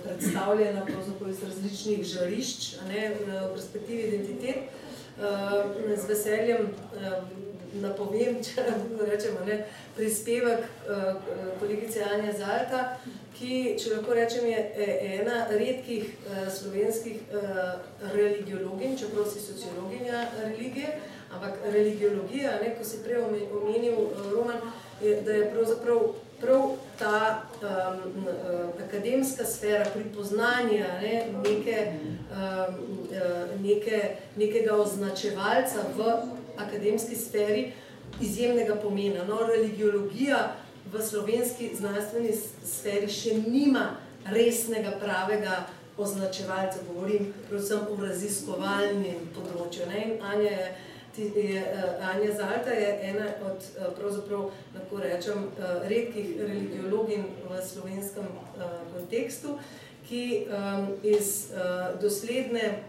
predstavljena 0.05 0.87
pravzaprav 0.89 1.35
iz 1.35 1.45
različnih 1.45 2.05
žarišč, 2.15 2.75
a 2.81 2.89
ne, 2.89 3.11
v 3.19 3.43
perspektivi 3.53 4.09
identitet, 4.09 4.65
uh, 4.69 4.90
z 5.97 6.09
veseljem 6.09 6.69
uh, 6.69 7.25
napovem, 7.83 8.41
če 8.47 8.65
rečemo, 9.07 9.45
ne, 9.47 9.65
prispevek 9.97 10.65
uh, 10.65 11.21
kolegice 11.61 12.05
Anja 12.05 12.33
Zalta, 12.39 12.83
ki, 13.37 13.77
če 13.81 13.95
lahko 13.95 14.17
rečem, 14.17 14.47
je 14.51 14.89
ena 15.21 15.47
redkih 15.49 16.11
slovenskih 16.53 17.23
religiologin, 18.13 18.99
čeprav 19.01 19.25
si 19.31 19.41
sociologinja 19.41 20.27
religije, 20.43 20.91
ampak 21.33 21.63
religiologija, 21.73 22.59
ne, 22.61 22.75
ko 22.77 22.85
si 22.85 23.01
prej 23.05 23.23
omenil, 23.25 23.97
Roman, 24.35 24.61
je, 25.01 25.15
da 25.25 25.39
je 25.39 25.49
pravzaprav 25.55 26.11
prav 26.41 26.77
ta 26.99 27.43
um, 27.63 28.27
akademska 28.87 29.45
sfera 29.45 29.85
pripoznanja 29.95 30.87
ne, 31.03 31.27
neke, 31.45 31.93
um, 32.31 32.75
neke, 33.63 34.17
nekega 34.37 34.77
označevalca 34.77 35.85
v 35.97 36.13
akademski 36.57 37.17
sferi 37.17 37.73
izjemnega 38.21 38.75
pomena. 38.75 39.25
No, 39.25 39.39
religiologija 39.47 40.53
v 40.93 41.03
slovenski 41.03 41.71
znanstveni 41.77 42.33
sferi 42.65 43.09
še 43.09 43.35
nima 43.47 43.97
resnega 44.25 44.93
pravega 45.01 45.65
označevalca, 46.01 46.79
govorim 46.89 47.33
predvsem 47.49 47.85
o 47.91 47.97
raziskovalnem 48.01 49.29
področju. 49.35 49.89
Ne. 49.91 50.05
In 50.07 50.25
Anja 50.25 50.51
je 50.51 50.71
je, 51.19 51.63
uh, 51.63 52.09
Anja 52.09 52.35
Zalta 52.35 52.71
je 52.71 52.99
ena 53.03 53.27
od, 53.47 53.57
uh, 53.57 53.99
pravzaprav, 53.99 54.51
lahko 54.75 54.97
rečem, 55.03 55.39
uh, 55.45 55.89
redkih 55.89 56.37
religiologin 56.41 57.25
v 57.49 57.63
slovenskem 57.67 58.25
kontekstu, 58.95 59.59
ki 60.09 60.47
iz 61.03 61.53
dosledne, 62.03 62.83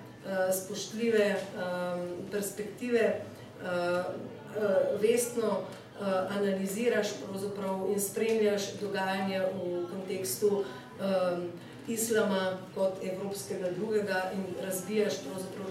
spoštljive 0.52 1.36
perspektive 2.32 3.22
vestno 5.02 5.62
analiziraš 6.30 7.14
in 7.94 8.00
spremljaš 8.02 8.74
dogajanje 8.82 9.40
v 9.40 9.86
kontekstu 9.92 10.64
islama 11.94 12.58
kot 12.76 12.94
evropskega 13.04 13.72
drugega 13.72 14.32
in 14.34 14.66
razbijaš 14.66 15.14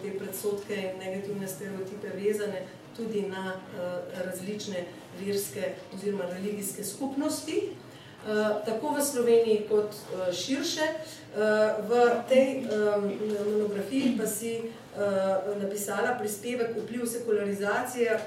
te 0.02 0.18
predsotke 0.18 0.74
in 0.74 0.98
negativne 0.98 1.48
stereotipe 1.48 2.08
vezane 2.16 2.66
tudi 2.96 3.22
na 3.22 3.54
uh, 3.54 4.24
različne 4.24 4.84
verske 5.20 5.72
oziroma 5.94 6.24
religijske 6.24 6.84
skupnosti, 6.84 7.62
uh, 7.62 8.64
tako 8.66 8.94
v 8.98 9.04
Sloveniji 9.04 9.66
kot 9.68 9.94
uh, 9.94 10.34
širše. 10.34 10.86
Uh, 11.30 11.40
v 11.88 12.10
tej 12.28 12.66
um, 12.66 13.12
monografiji 13.52 14.16
pa 14.18 14.26
si 14.26 14.58
uh, 14.60 15.62
napisala 15.62 16.18
prispevek 16.18 16.76
vpliv 16.76 17.06
sekularizacije, 17.06 18.20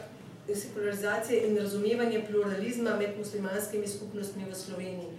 sekularizacije 0.56 1.48
in 1.48 1.58
razumevanje 1.58 2.24
pluralizma 2.30 2.96
med 2.96 3.18
muslimanskimi 3.18 3.88
skupnostmi 3.88 4.46
v 4.52 4.56
Sloveniji 4.56 5.10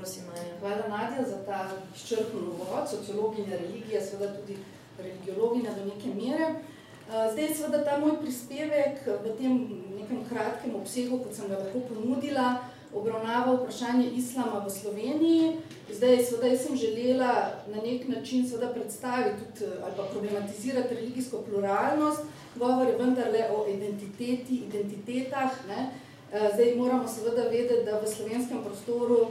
Prosim, 0.00 0.22
Maja. 0.26 0.54
Hvala, 0.60 0.88
Nadja, 0.88 1.24
za 1.28 1.44
ta 1.46 1.70
izčrpen 1.94 2.40
uvod, 2.48 2.88
sociologinja 2.90 3.56
religije, 3.56 4.00
seveda 4.00 4.34
tudi 4.34 4.56
religiologinja 4.98 5.70
do 5.70 5.84
neke 5.84 6.08
mere. 6.14 6.46
Eh, 6.54 7.32
zdaj, 7.32 7.54
seveda, 7.54 7.84
ta 7.84 7.98
moj 7.98 8.16
prispevek 8.22 9.04
v 9.24 9.34
tem 9.38 9.58
nekem 9.98 10.24
kratkem 10.28 10.72
obsegu, 10.74 11.18
kot 11.18 11.36
sem 11.36 11.52
ga 11.52 11.58
lahko 11.60 11.82
ponudila, 11.88 12.46
obravnava 12.94 13.58
vprašanje 13.58 14.06
islama 14.16 14.62
v 14.64 14.70
Sloveniji. 14.70 15.52
Zdaj, 15.92 16.16
seveda, 16.24 16.46
jaz 16.46 16.64
sem 16.64 16.76
želela 16.76 17.34
na 17.68 17.84
nek 17.84 18.08
način 18.08 18.48
seveda 18.48 18.72
predstaviti 18.72 19.52
tudi 19.58 19.72
ali 19.84 19.92
pa 19.96 20.08
problematizirati 20.12 20.94
religijsko 20.94 21.42
pluralnost, 21.44 22.24
govor 22.56 22.86
je 22.86 22.96
vendarle 22.96 23.44
o 23.52 23.66
identiteti, 23.68 24.64
identitetah. 24.68 25.52
Ne? 25.68 25.90
Eh, 26.32 26.50
zdaj 26.54 26.74
moramo 26.76 27.08
seveda 27.08 27.42
vedeti, 27.42 27.84
da 27.84 28.00
v 28.00 28.08
slovenskem 28.08 28.64
prostoru 28.64 29.26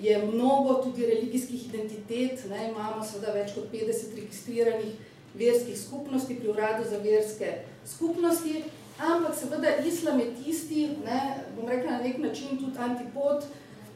je 0.00 0.18
mnogo 0.26 0.74
tudi 0.74 1.06
religijskih 1.06 1.68
identitet, 1.68 2.44
ne? 2.50 2.70
imamo 2.70 3.04
seveda 3.04 3.32
več 3.32 3.54
kot 3.54 3.70
50 3.72 4.16
registriranih 4.16 4.94
verskih 5.34 5.78
skupnosti 5.80 6.34
pri 6.38 6.48
uradu 6.48 6.84
za 6.90 6.98
verske 6.98 7.52
skupnosti, 7.86 8.64
ampak 8.98 9.34
seveda 9.38 9.76
islam 9.86 10.20
je 10.20 10.34
tisti, 10.34 10.88
ne, 11.04 11.20
bom 11.56 11.68
rekla 11.68 11.98
na 11.98 12.02
nek 12.02 12.18
način 12.18 12.58
tudi 12.58 12.78
antipod, 12.78 13.46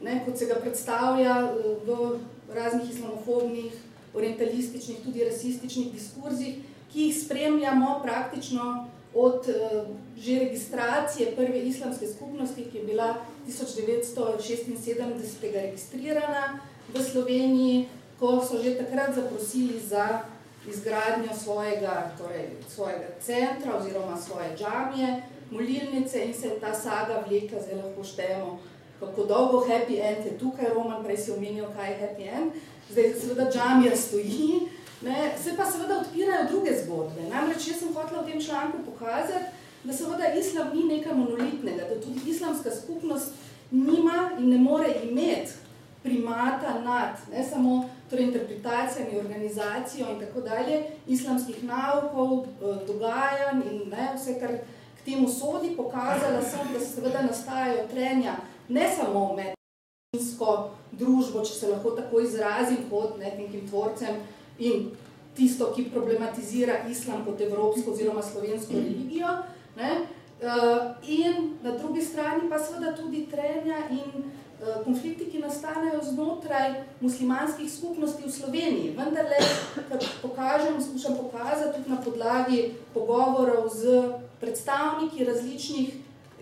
ne, 0.01 0.21
kot 0.25 0.37
se 0.37 0.45
ga 0.45 0.59
predstavlja 0.61 1.35
eh, 1.43 1.69
v 1.85 2.19
raznih 2.55 2.91
islamofobnih, 2.91 3.73
orientalističnih, 4.13 5.03
tudi 5.05 5.23
rasističnih 5.23 5.91
diskurzih, 5.93 6.55
ki 6.93 7.01
jih 7.01 7.17
spremljamo 7.21 7.99
praktično 8.03 8.87
od 9.13 9.47
uh, 9.47 9.53
že 10.17 10.39
registracije 10.39 11.35
prve 11.35 11.59
islamske 11.59 12.07
skupnosti, 12.07 12.65
ki 12.71 12.77
je 12.77 12.83
bila 12.83 13.15
1976 13.47 15.53
registrirana 15.53 16.59
v 16.93 17.03
Sloveniji, 17.03 17.87
ko 18.19 18.43
so 18.43 18.63
že 18.63 18.77
takrat 18.77 19.15
zaprosili 19.15 19.79
za 19.79 20.19
izgradnjo 20.67 21.31
svojega, 21.43 22.11
torej, 22.17 22.49
svojega 22.75 23.07
centra 23.21 23.77
oziroma 23.79 24.17
svoje 24.17 24.57
džamije, 24.57 25.23
molilnice 25.51 26.25
in 26.25 26.33
se 26.33 26.49
ta 26.61 26.73
saga 26.73 27.23
vlekla, 27.27 27.61
zdaj 27.61 27.75
lahko 27.75 28.03
štejemo, 28.03 28.59
kako 28.99 29.25
dolgo 29.25 29.65
happy 29.67 29.99
end 30.01 30.25
je 30.25 30.37
tukaj, 30.37 30.65
Roman 30.73 31.03
prej 31.03 31.17
si 31.17 31.31
omenil, 31.31 31.65
kaj 31.75 31.91
je 31.91 31.99
happy 32.01 32.37
end, 32.37 32.51
zdaj 32.89 33.13
seveda 33.21 33.51
džamija 33.51 33.95
stoji, 33.95 34.59
ne, 35.01 35.33
se 35.43 35.55
pa 35.57 35.65
seveda 35.65 35.99
odpirajo 35.99 36.47
druge 36.49 36.71
zgodbe. 36.83 37.21
Namreč 37.29 37.67
jaz 37.67 37.79
sem 37.79 37.93
hotela 37.93 38.21
v 38.21 38.31
tem 38.31 38.41
članku 38.41 38.77
pokazati, 38.85 39.45
da 39.83 39.93
seveda 39.93 40.33
islam 40.33 40.71
ni 40.73 40.83
nekaj 40.83 41.13
monolitnega, 41.13 41.83
da 41.89 42.01
tudi 42.01 42.29
islamska 42.29 42.71
skupnost 42.71 43.33
nima 43.71 44.29
in 44.39 44.49
ne 44.49 44.57
more 44.57 44.95
imeti 45.03 45.51
primata 46.03 46.79
nad 46.83 47.15
ne 47.31 47.43
samo 47.43 47.89
torej 48.09 48.25
interpretacijami, 48.25 49.19
organizacijo 49.19 50.07
in 50.11 50.19
tako 50.19 50.41
dalje, 50.41 50.83
islamskih 51.07 51.63
naukov, 51.63 52.39
eh, 52.39 52.85
dogajanj 52.87 53.61
in 53.71 53.89
ne, 53.89 54.11
vse, 54.15 54.39
kar 54.39 54.49
k 54.97 55.05
temu 55.05 55.29
sodi, 55.29 55.75
pokazala 55.77 56.41
sem, 56.41 56.73
da 56.73 56.79
seveda 56.79 57.21
nastajajo 57.21 57.87
trenja 57.87 58.35
ne 58.69 58.89
samo 58.97 59.35
med 59.35 59.47
družbo, 60.91 61.43
če 61.45 61.53
se 61.53 61.67
lahko 61.67 61.91
tako 61.91 62.19
izrazim, 62.19 62.77
kot 62.89 63.17
ne, 63.19 63.31
nekim 63.37 63.67
tvorcem 63.69 64.15
in 64.59 64.91
tisto, 65.35 65.71
ki 65.75 65.89
problematizira 65.93 66.83
islam 66.89 67.25
kot 67.25 67.41
evropsko 67.41 67.91
oziroma 67.91 68.21
slovensko 68.21 68.73
religijo, 68.73 69.27
ne, 69.77 69.91
eh, 70.41 70.49
in 71.07 71.57
na 71.63 71.77
drugi 71.77 72.01
strani 72.01 72.49
pa 72.49 72.59
seveda 72.59 72.95
tudi 72.95 73.27
trenja 73.31 73.77
in 73.91 74.31
Eh, 74.59 74.83
konflikti, 74.83 75.25
ki 75.31 75.39
nastanejo 75.39 76.01
znotraj 76.03 76.73
muslimanskih 76.99 77.71
skupnosti 77.71 78.23
v 78.25 78.31
Sloveniji. 78.31 78.89
Vendar 78.97 79.23
le, 79.31 79.37
kar 79.87 80.03
pokažem, 80.21 80.81
skušam 80.83 81.15
pokazati 81.15 81.77
tudi 81.77 81.89
na 81.89 82.01
podlagi 82.03 82.73
pogovorov 82.93 83.69
z 83.71 84.03
predstavniki 84.39 85.23
različnih 85.23 85.93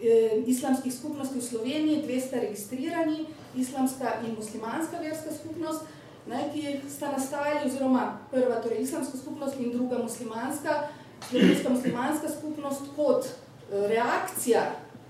eh, 0.02 0.42
islamskih 0.48 0.94
skupnosti 0.94 1.38
v 1.38 1.44
Sloveniji, 1.46 2.02
dve 2.02 2.18
sta 2.22 2.42
registrirani, 2.42 3.26
islamska 3.56 4.18
in 4.26 4.34
muslimanska 4.34 4.98
verska 4.98 5.38
skupnost, 5.38 5.86
ne, 6.30 6.50
ki 6.54 6.90
sta 6.90 7.12
nastajali, 7.12 7.70
oziroma 7.70 8.18
prva 8.32 8.62
torej 8.62 8.82
islamska 8.82 9.18
skupnost 9.18 9.60
in 9.60 9.72
druga 9.72 9.98
muslimanska, 9.98 10.88
slovenska 11.30 11.70
muslimanska 11.70 12.30
skupnost 12.30 12.82
kot 12.96 13.26
eh, 13.26 13.88
reakcija 13.88 14.62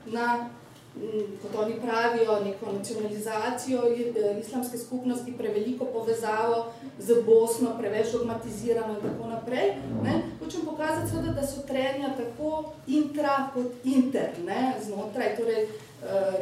na 0.06 0.50
kot 1.42 1.56
oni 1.66 1.74
pravijo, 1.82 2.40
neko 2.44 2.72
nacionalizacijo 2.72 3.82
eh, 3.88 4.40
islamske 4.40 4.78
skupnosti, 4.78 5.34
preveliko 5.38 5.86
povezavo 5.86 6.66
z 7.00 7.16
Bosno, 7.26 7.78
preveč 7.80 8.12
dogmatizirano 8.12 8.94
in 8.94 9.10
tako 9.10 9.30
naprej. 9.30 9.74
Ne? 10.04 10.22
Hočem 10.40 10.62
pokazati 10.66 11.10
seveda, 11.10 11.32
da 11.32 11.48
so 11.48 11.62
trenja 11.68 12.10
tako 12.18 12.72
intra 12.88 13.50
kot 13.54 13.68
inter, 13.84 14.30
ne? 14.46 14.74
znotraj 14.86 15.38
torej, 15.38 15.64
eh, 15.64 15.68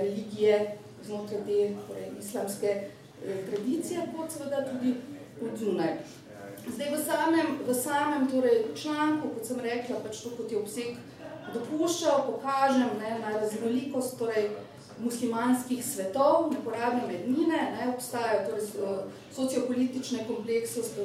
religije, 0.02 0.78
znotraj 1.06 1.40
te 1.40 1.74
torej, 1.88 2.10
islamske 2.20 2.90
tradicije, 3.22 4.08
kot 4.18 4.32
seveda 4.32 4.66
tudi 4.70 4.96
od 5.42 5.58
zunaj. 5.60 5.98
Zdaj 6.68 6.90
v 6.92 7.02
samem, 7.06 7.48
v 7.68 7.74
samem 7.74 8.28
torej, 8.28 8.64
članku, 8.76 9.30
kot 9.36 9.46
sem 9.46 9.60
rekla, 9.60 10.00
pač 10.02 10.24
to, 10.24 10.32
kot 10.38 10.52
je 10.52 10.58
obseg 10.58 10.96
dopuščal, 11.54 12.26
pokažem 12.26 12.96
ne, 13.00 13.12
na 13.22 13.36
raznolikost 13.38 14.18
torej, 14.20 14.50
muslimanskih 15.00 15.86
svetov, 15.86 16.54
neporabne 16.54 17.04
mednine, 17.08 17.60
ne, 17.76 17.90
obstajajo 17.94 18.46
torej, 18.48 18.68
sociopolitične 19.36 20.24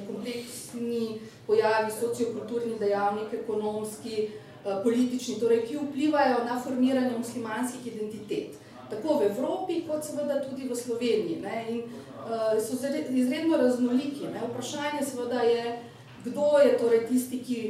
kompleksni 0.07 1.21
pojavi, 1.47 1.91
sociokulturni 2.01 2.79
dejavnik, 2.79 3.35
ekonomski, 3.43 4.29
eh, 4.31 4.81
politični, 4.83 5.41
torej, 5.41 5.67
ki 5.67 5.77
vplivajo 5.77 6.45
na 6.45 6.61
formiranje 6.63 7.19
muslimanskih 7.19 7.87
identitet. 7.87 8.55
Tako 8.91 9.19
v 9.19 9.31
Evropi, 9.31 9.83
kot 9.89 10.05
seveda 10.05 10.41
tudi 10.43 10.69
v 10.69 10.77
Sloveniji. 10.77 11.41
Ne, 11.43 11.65
in 11.69 11.79
uh, 12.27 12.59
so 12.59 12.77
izredno 13.11 13.57
raznoliki. 13.57 14.27
Ne. 14.33 14.43
Vprašanje 14.51 15.05
seveda 15.07 15.43
je, 15.43 15.79
kdo 16.25 16.59
je 16.65 16.79
torej 16.79 17.07
tisti, 17.07 17.39
ki 17.45 17.61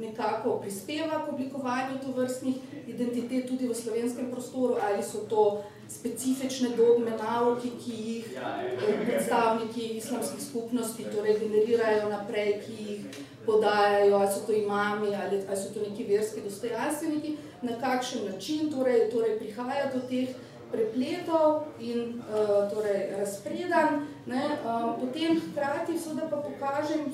nekako 0.00 0.58
prispeva 0.62 1.24
k 1.24 1.32
oblikovanju 1.32 1.98
tovrstnih 2.04 2.56
identitet 2.86 3.48
tudi 3.48 3.68
v 3.68 3.74
slovenskem 3.74 4.30
prostoru, 4.30 4.76
ali 4.80 5.02
so 5.02 5.18
to 5.28 5.62
specifične 5.88 6.68
dogme, 6.76 7.10
nauki, 7.18 7.70
ki 7.84 7.92
jih 7.92 8.26
eh, 8.36 9.04
predstavniki 9.04 9.80
islamskih 9.98 10.42
skupnosti 10.42 11.04
torej 11.04 11.38
generirajo 11.38 12.08
naprej, 12.08 12.62
ki 12.66 12.72
jih 12.84 13.00
podajajo, 13.46 14.16
ali 14.16 14.28
so 14.34 14.46
to 14.46 14.52
imami, 14.52 15.10
ali, 15.16 15.42
ali 15.48 15.56
so 15.56 15.74
to 15.74 15.80
neki 15.90 16.04
verski 16.04 16.40
dostojanstveniki, 16.40 17.36
na 17.62 17.72
kakšen 17.80 18.30
način 18.32 18.70
torej, 18.72 19.10
torej 19.10 19.38
prihaja 19.38 19.90
do 19.94 20.00
teh 20.08 20.28
prepletov 20.70 21.66
in 21.78 22.22
uh, 22.22 22.70
torej 22.70 23.14
razpredan. 23.18 24.06
Ne, 24.26 24.58
um, 24.64 24.94
potem 25.00 25.40
hkrati 25.40 25.98
seveda 25.98 26.30
pa 26.30 26.36
pokažem 26.36 27.10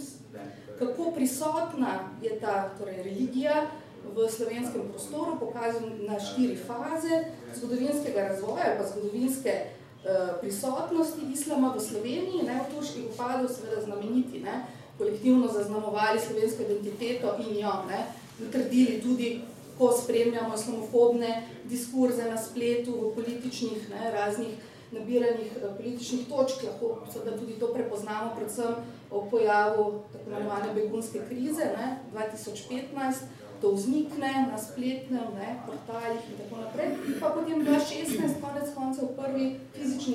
kako 0.79 1.11
prisotna 1.11 1.99
je 2.23 2.41
ta 2.41 2.69
torej, 2.79 3.03
religija 3.03 3.67
v 4.15 4.29
slovenskem 4.29 4.83
prostoru, 4.93 5.39
pokazan 5.41 6.07
na 6.07 6.21
štiri 6.21 6.57
faze 6.57 7.25
zgodovinskega 7.55 8.21
razvoja 8.29 8.77
pa 8.79 8.85
zgodovinske 8.87 9.53
uh, 9.61 10.41
prisotnosti 10.41 11.21
islama 11.33 11.75
v 11.77 11.81
Sloveniji. 11.81 12.43
Ne, 12.47 12.61
v 12.61 12.75
turških 12.75 13.05
upadov 13.11 13.49
seveda 13.49 13.83
znameniti, 13.83 14.41
ne, 14.41 14.67
kolektivno 14.99 15.49
zaznamovali 15.49 16.21
slovensko 16.21 16.63
identiteto 16.63 17.37
in 17.49 17.59
jo 17.59 17.73
ne, 17.89 18.07
utrdili 18.49 19.01
tudi, 19.03 19.41
ko 19.79 19.93
spremljamo 19.93 20.55
islamofobne 20.55 21.43
diskurze 21.65 22.31
na 22.31 22.37
spletu 22.43 22.93
v 22.93 23.15
političnih 23.15 23.91
ne, 23.91 24.11
raznih 24.11 24.55
nabiranih 24.93 25.53
eh, 25.57 25.77
političnih 25.77 26.29
točk, 26.29 26.63
lahko 26.63 26.99
seveda 27.13 27.37
tudi 27.39 27.53
to 27.53 27.73
prepoznamo 27.75 28.35
predvsem 28.37 28.75
o 29.11 29.27
pojavu 29.31 30.03
tako 30.13 30.31
imenovane 30.31 30.75
begunske 30.75 31.21
krize 31.29 31.65
ne, 31.77 31.99
2015, 32.15 33.15
to 33.61 33.71
vznikne 33.73 34.49
na 34.53 34.59
spletnem 34.59 35.29
ne, 35.35 35.57
portalih 35.67 36.23
in 36.31 36.37
tako 36.39 36.61
naprej. 36.61 36.89
Pa 37.21 37.31
potem 37.31 37.65
2016, 37.65 38.41
konec 38.41 38.75
koncev, 38.75 39.09
prvi 39.17 39.61
fizični 39.75 40.15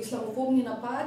islamofobni 0.00 0.62
napad, 0.62 1.06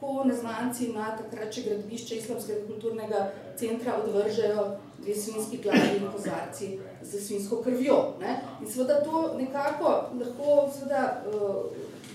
ko 0.00 0.24
neznanci 0.24 0.92
na 0.92 1.14
takrat, 1.16 1.52
če 1.54 1.62
gradbišče 1.68 2.16
islamskega 2.16 2.66
kulturnega 2.66 3.30
centra 3.56 3.96
odvržejo 4.02 4.66
dve 5.04 5.14
svinski 5.14 5.58
glavi 5.62 5.96
in 5.96 6.12
kozarci 6.12 6.78
z 7.02 7.26
svinsko 7.26 7.62
krvjo. 7.62 8.14
Ne. 8.20 8.40
In 8.60 8.72
seveda 8.72 9.02
to 9.04 9.34
nekako 9.38 9.88
lahko 10.20 10.70
seveda, 10.78 11.24
uh, 11.26 11.64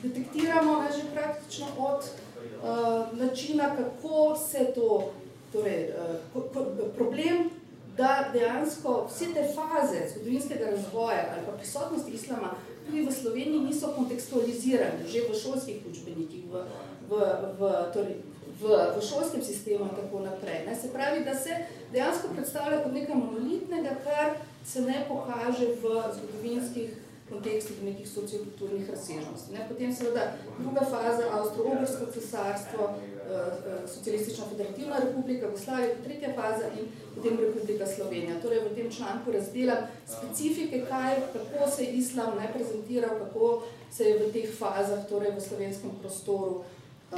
detektiramo 0.03 0.79
ne, 0.81 0.89
že 0.97 1.13
praktično 1.13 1.67
od 1.77 2.03
uh, 2.03 3.19
načina, 3.19 3.75
kako 3.75 4.35
se 4.35 4.71
to, 4.75 5.11
torej, 5.51 5.89
uh, 6.33 6.83
problem, 6.95 7.49
da 7.97 8.29
dejansko 8.33 9.07
vse 9.09 9.25
te 9.33 9.43
faze 9.55 10.09
zgodovinskega 10.13 10.69
razvoja 10.69 11.25
ali 11.33 11.45
pa 11.45 11.51
prisotnosti 11.51 12.11
islama 12.11 12.49
tudi 12.85 13.01
v 13.01 13.11
Sloveniji 13.11 13.59
niso 13.59 13.93
kontekstualizirane, 13.95 15.03
že 15.07 15.21
v 15.29 15.35
šolskih 15.35 15.83
učbenikih, 15.91 16.43
v, 16.51 16.63
v 17.09 17.13
v, 17.59 17.61
torej, 17.93 18.15
v, 18.61 18.77
v 18.97 19.01
šolskem 19.09 19.43
sistemu 19.43 19.89
in 19.89 19.95
tako 19.95 20.23
naprej. 20.23 20.65
Ne. 20.67 20.75
Se 20.75 20.93
pravi, 20.93 21.23
da 21.25 21.35
se 21.35 21.57
dejansko 21.91 22.33
predstavlja 22.35 22.83
kot 22.83 22.93
nekaj 22.93 23.15
monolitnega, 23.15 23.95
kar 24.03 24.35
se 24.65 24.81
ne 24.81 25.05
pokaže 25.07 25.75
v 25.81 26.01
zgodovinskih 26.17 26.97
kontekstih 27.29 27.83
nekih 27.83 28.09
sociokulturnih 28.09 28.89
razsežnosti. 28.89 29.53
Ne. 29.53 29.65
Potem 29.69 29.93
seveda 29.93 30.33
druga 30.57 30.81
faza, 30.81 31.29
Avstro-Ogrsko 31.29 32.11
cesarstvo, 32.13 32.89
Eh, 33.29 33.35
eh, 33.35 33.87
Socialistična 33.87 34.45
federativna 34.49 34.95
republika 34.97 35.45
Jugoslavija, 35.45 35.89
tretja 36.03 36.29
faza 36.35 36.65
in 36.79 36.85
potem 37.15 37.37
Republika 37.39 37.85
Slovenija. 37.87 38.41
Torej 38.41 38.59
v 38.59 38.75
tem 38.75 38.91
članku 38.91 39.31
razdelam 39.31 39.77
specifike, 40.05 40.85
kaj, 40.89 41.15
kako 41.33 41.71
se 41.71 41.83
je 41.83 41.91
islam 41.91 42.37
ne 42.37 42.53
prezentiral, 42.53 43.19
kako 43.19 43.61
se 43.91 44.03
je 44.03 44.17
v 44.17 44.31
teh 44.33 44.49
fazah, 44.57 45.09
torej 45.09 45.31
v 45.31 45.41
slovenskem 45.41 45.91
prostoru, 46.01 46.63
uh, 47.11 47.17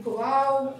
oblikoval, 0.00 0.72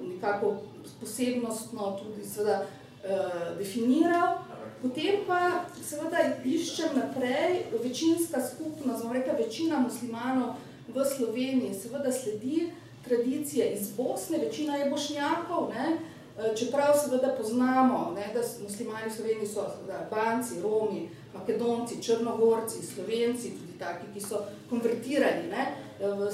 nekako 0.00 0.56
posebnostno 1.00 1.98
tudi 2.02 2.26
seveda 2.28 2.62
uh, 2.64 3.58
definiral. 3.58 4.38
Potem 4.82 5.22
pa 5.26 5.64
seveda 5.78 6.18
iščem 6.44 6.96
naprej, 6.96 7.66
večinska 7.84 8.42
skupnost, 8.42 9.00
znam 9.00 9.12
reka, 9.12 9.32
večina 9.38 9.78
muslimanov, 9.78 10.56
v 10.88 11.04
Sloveniji 11.06 11.74
seveda 11.74 12.12
sledi 12.12 12.72
tradicije 13.04 13.72
iz 13.72 13.92
Bosne, 13.96 14.38
večina 14.38 14.76
je 14.76 14.90
bošnjakov, 14.90 15.70
ne? 15.70 15.98
Eh, 16.38 16.56
čeprav 16.56 16.94
seveda 17.04 17.34
poznamo, 17.38 18.12
ne, 18.16 18.34
da 18.34 18.40
muslimani 18.62 19.10
v 19.10 19.12
Sloveniji 19.12 19.46
so 19.46 19.66
seveda 19.68 20.08
Banci, 20.10 20.60
Romi, 20.62 21.08
Makedonci, 21.34 22.02
Črnogorci, 22.02 22.86
Slovenci, 22.86 23.50
tudi 23.50 23.78
taki, 23.78 24.06
ki 24.14 24.20
so 24.20 24.40
konvertirani 24.70 25.50
ne, 25.50 25.66
eh, 25.66 25.91
v, 26.02 26.30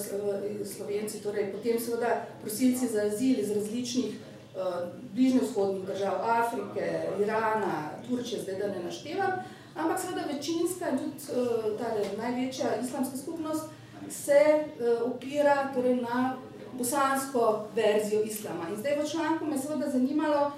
v 0.62 0.66
Slovenci, 0.66 1.20
torej 1.20 1.52
potem 1.52 1.80
seveda 1.80 2.26
prosilci 2.40 2.88
za 2.88 3.02
azil 3.02 3.40
iz 3.40 3.50
različnih 3.50 4.14
uh, 4.14 4.88
bližnjevzhodnih 5.12 5.84
držav, 5.86 6.14
Afrike, 6.22 7.08
Irana, 7.20 7.90
Turčije, 8.08 8.42
zdaj 8.42 8.58
da 8.58 8.68
ne 8.68 8.82
naštevam, 8.84 9.32
ampak 9.76 10.00
seveda 10.00 10.24
večinska 10.32 10.88
in 10.88 10.98
tudi 10.98 11.16
uh, 11.32 11.78
ta 11.78 11.92
največja 12.22 12.80
islamska 12.84 13.16
skupnost 13.16 13.64
se 14.10 14.40
uh, 14.56 15.12
opira 15.12 15.68
torej, 15.74 15.96
na 15.96 16.36
bosansko 16.72 17.66
verzijo 17.74 18.22
islama. 18.22 18.68
In 18.70 18.76
zdaj 18.76 18.96
v 19.02 19.10
članku 19.10 19.46
me 19.46 19.58
seveda 19.58 19.90
zanimalo, 19.90 20.52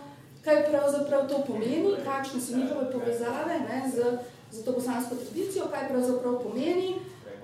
kaj 0.44 0.70
pravzaprav 0.70 1.28
to 1.28 1.44
pomeni, 1.46 1.94
kakšne 2.04 2.40
so 2.40 2.56
njihove 2.56 2.92
povezave 2.92 3.60
ne, 3.68 3.90
z, 3.94 4.18
z 4.52 4.64
to 4.64 4.72
bosansko 4.72 5.14
tradicijo, 5.14 5.64
kaj 5.72 5.88
pravzaprav 5.88 6.42
pomeni 6.42 6.94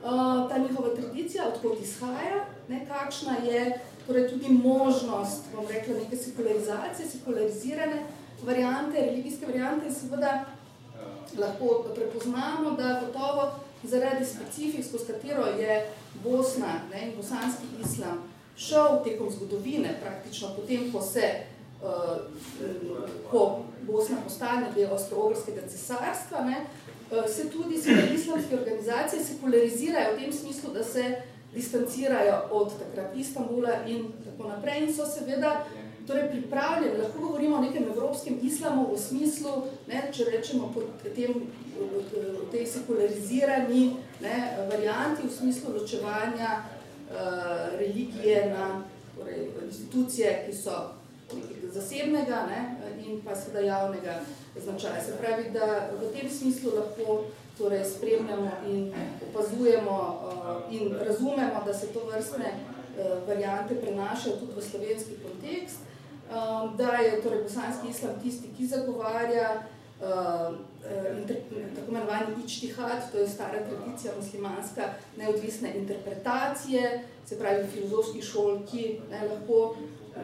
uh, 0.03 0.49
ta 0.49 0.59
njihova 0.59 0.89
tradicija, 0.95 1.49
odkot 1.49 1.81
izhaja, 1.83 2.45
ne, 2.69 2.87
kakšna 2.89 3.37
je 3.45 3.81
torej, 4.07 4.29
tudi 4.29 4.49
možnost, 4.49 5.45
bom 5.55 5.67
rekla, 5.71 5.95
neke 5.95 6.17
sekularizacije, 6.17 7.09
sekularizirane 7.09 8.03
variante, 8.43 9.01
religijske 9.01 9.47
variante 9.47 9.87
in 9.87 9.95
seveda 9.95 10.45
lahko 11.39 11.85
prepoznamo, 11.95 12.71
da 12.71 13.03
gotovo 13.07 13.51
zaradi 13.83 14.25
specifik, 14.25 14.85
skozi 14.85 15.05
katero 15.07 15.47
je 15.47 15.91
Bosna 16.25 16.81
ne, 16.93 17.09
in 17.09 17.17
bosanski 17.17 17.65
islam 17.85 18.23
šel 18.57 19.05
tekom 19.05 19.31
zgodovine, 19.31 19.99
praktično 20.03 20.49
potem, 20.57 20.93
ko 20.93 21.03
se 21.03 21.33
uh, 21.83 22.17
ko 23.31 23.59
Bosna 23.83 24.17
postane 24.25 24.73
del 24.75 24.91
Avstro-Ogrskega 24.91 25.69
cesarstva, 25.69 26.41
ne, 26.41 26.67
se 27.29 27.51
tudi 27.51 27.75
islamske 28.15 28.55
organizacije 28.55 29.25
sekularizirajo 29.25 30.15
v 30.15 30.19
tem 30.19 30.33
smislu, 30.33 30.73
da 30.75 30.85
se 30.85 31.17
distancirajo 31.55 32.49
od 32.51 32.73
takrat 32.79 33.17
Istanbula 33.17 33.71
in 33.87 34.13
tako 34.25 34.49
naprej 34.49 34.83
in 34.85 34.95
so 34.95 35.07
seveda 35.07 35.65
torej 36.07 36.31
pripravljeni, 36.31 36.99
lahko 36.99 37.19
govorimo 37.21 37.57
o 37.57 37.61
nekem 37.61 37.85
evropskem 37.85 38.39
islamu 38.43 38.95
v 38.95 38.99
smislu, 38.99 39.51
ne, 39.89 40.03
če 40.13 40.25
rečemo 40.25 40.75
tem, 41.15 41.35
v 41.77 42.51
tej 42.51 42.67
sekularizirani 42.67 43.97
ne, 44.23 44.37
varianti, 44.71 45.27
v 45.27 45.33
smislu 45.33 45.75
ločevanja 45.75 46.63
uh, 46.63 47.79
religije 47.79 48.47
na 48.55 48.83
torej, 49.17 49.49
institucije, 49.67 50.45
ki 50.47 50.57
so 50.57 50.77
zasebnega 51.73 52.47
ne, 52.47 52.61
in 53.07 53.21
pa 53.25 53.35
seveda 53.35 53.67
javnega 53.67 54.21
značaja. 54.65 55.03
Se 55.03 55.17
pravi, 55.21 55.51
da 55.51 55.91
v 56.01 56.13
tem 56.13 56.31
smislu 56.31 56.71
lahko 56.77 57.25
torej, 57.59 57.85
spremljamo 57.85 58.51
in 58.69 58.93
opazujemo 59.31 59.97
uh, 59.97 60.75
in 60.75 60.95
razumemo, 61.07 61.63
da 61.67 61.75
se 61.75 61.87
to 61.87 62.01
vrstne 62.05 62.53
uh, 62.53 63.29
variante 63.29 63.75
prenašajo 63.75 64.37
tudi 64.37 64.53
v 64.57 64.63
slovenski 64.63 65.15
kontekst. 65.25 65.79
Um, 66.27 66.77
da 66.77 66.91
je 66.91 67.23
torej 67.23 67.43
bosanski 67.43 67.89
islam 67.89 68.13
tisti, 68.23 68.49
ki 68.57 68.67
zagovarja 68.67 69.63
uh, 70.01 70.57
inter, 71.19 71.37
tako 71.77 71.91
imenovani 71.91 72.45
ičtihad, 72.45 73.13
to 73.13 73.19
je 73.19 73.29
stara 73.29 73.59
tradicija 73.69 74.13
muslimanska 74.21 74.83
neodvisne 75.17 75.75
interpretacije, 75.75 77.03
se 77.27 77.39
pravi 77.39 77.67
filozofskih 77.75 78.25
šol, 78.25 78.59
ki 78.71 79.01
ne, 79.11 79.21
lahko 79.29 79.77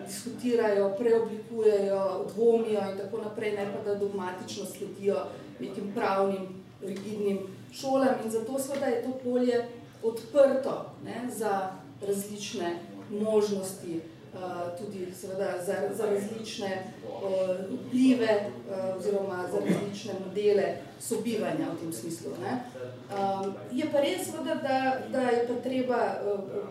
diskutirajo, 0.07 0.95
preoblikujejo, 0.99 2.26
dvomijo 2.34 2.80
in 2.93 2.99
tako 2.99 3.18
naprej, 3.18 3.53
ne 3.53 3.72
pa 3.72 3.84
da 3.84 3.99
dogmatično 3.99 4.64
sledijo 4.64 5.16
nekim 5.61 5.93
pravnim, 5.95 6.49
rigidnim 6.82 7.38
šolam 7.72 8.14
in 8.24 8.30
zato 8.30 8.59
seveda 8.59 8.86
je 8.86 9.03
to 9.03 9.12
polje 9.24 9.68
odprto 10.03 10.86
ne, 11.05 11.30
za 11.30 11.70
različne 12.07 12.78
možnosti 13.11 14.01
Eh, 14.34 14.78
tudi 14.78 15.12
seveda 15.20 15.53
za, 15.66 15.74
za 15.97 16.07
različne 16.07 16.84
uh, 17.05 17.57
vplive 17.86 18.51
uh, 18.70 18.97
oziroma 18.97 19.45
za 19.53 19.59
različne 19.61 20.12
modele 20.26 20.74
sobivanja 21.01 21.66
v 21.74 21.80
tem 21.80 21.93
smislu. 21.93 22.30
Ne. 22.40 22.64
Um, 23.12 23.55
je 23.72 23.84
pa 23.93 24.01
res 24.01 24.24
seveda, 24.30 24.55
da, 24.55 24.97
da 25.12 25.20
je 25.20 25.45
pa 25.49 25.55
treba 25.62 25.99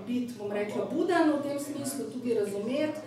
biti, 0.07 0.34
bom 0.39 0.51
rekla, 0.51 0.88
buden 0.93 1.34
v 1.38 1.43
tem 1.43 1.59
smislu, 1.59 2.09
tudi 2.13 2.34
razumeti 2.34 2.99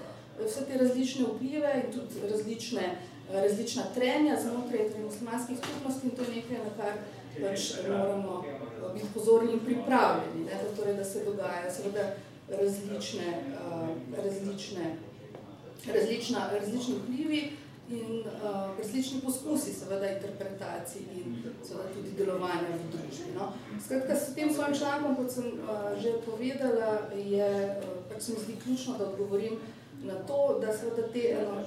vse 0.43 0.64
te 0.66 0.78
različne 0.78 1.24
vplive 1.24 1.82
in 1.85 1.93
tudi 1.93 2.28
različne, 2.30 2.99
različna 3.32 3.82
trenja 3.95 4.37
znotraj 4.43 4.91
muslimanskih 5.05 5.59
skupnosti 5.59 6.07
in 6.07 6.16
to 6.16 6.22
je 6.22 6.28
nekaj, 6.28 6.59
na 6.59 6.72
kar 6.78 6.95
pač 7.43 7.72
moramo 7.89 8.45
biti 8.95 9.07
pozorni 9.14 9.53
in 9.53 9.61
pripravljeni, 9.61 10.45
ne, 10.45 10.55
da, 10.62 10.76
torej, 10.76 10.97
da 10.97 11.05
se 11.05 11.24
dogaja. 11.24 11.70
Seveda, 11.70 12.14
različne, 12.49 13.43
uh, 13.72 13.89
različne, 14.24 14.97
različna, 15.95 16.51
različni 16.53 16.95
vplivi 16.95 17.51
in 17.91 18.20
uh, 18.20 18.78
različni 18.78 19.20
poskusi 19.20 19.73
seveda 19.73 20.11
interpretacij 20.11 21.01
in 21.01 21.43
seveda 21.69 21.89
tudi 21.94 22.11
delovanja 22.19 22.69
v 22.74 22.90
družbi. 22.93 23.32
No. 23.35 23.52
Skratka, 23.85 24.16
s 24.16 24.35
tem 24.35 24.55
svojim 24.55 24.77
člankom, 24.77 25.16
kot 25.16 25.32
sem 25.32 25.44
uh, 25.44 26.02
že 26.02 26.12
povedala, 26.27 27.09
je, 27.16 27.78
uh, 27.78 28.12
pač 28.12 28.23
se 28.23 28.32
mi 28.32 28.39
zdi 28.44 28.61
ključno, 28.65 28.98
da 28.98 29.09
odgovorim 29.09 29.59
na 30.02 30.14
to, 30.14 30.58
da 30.60 30.72
seveda 30.76 31.08
te 31.12 31.36
eno, 31.40 31.62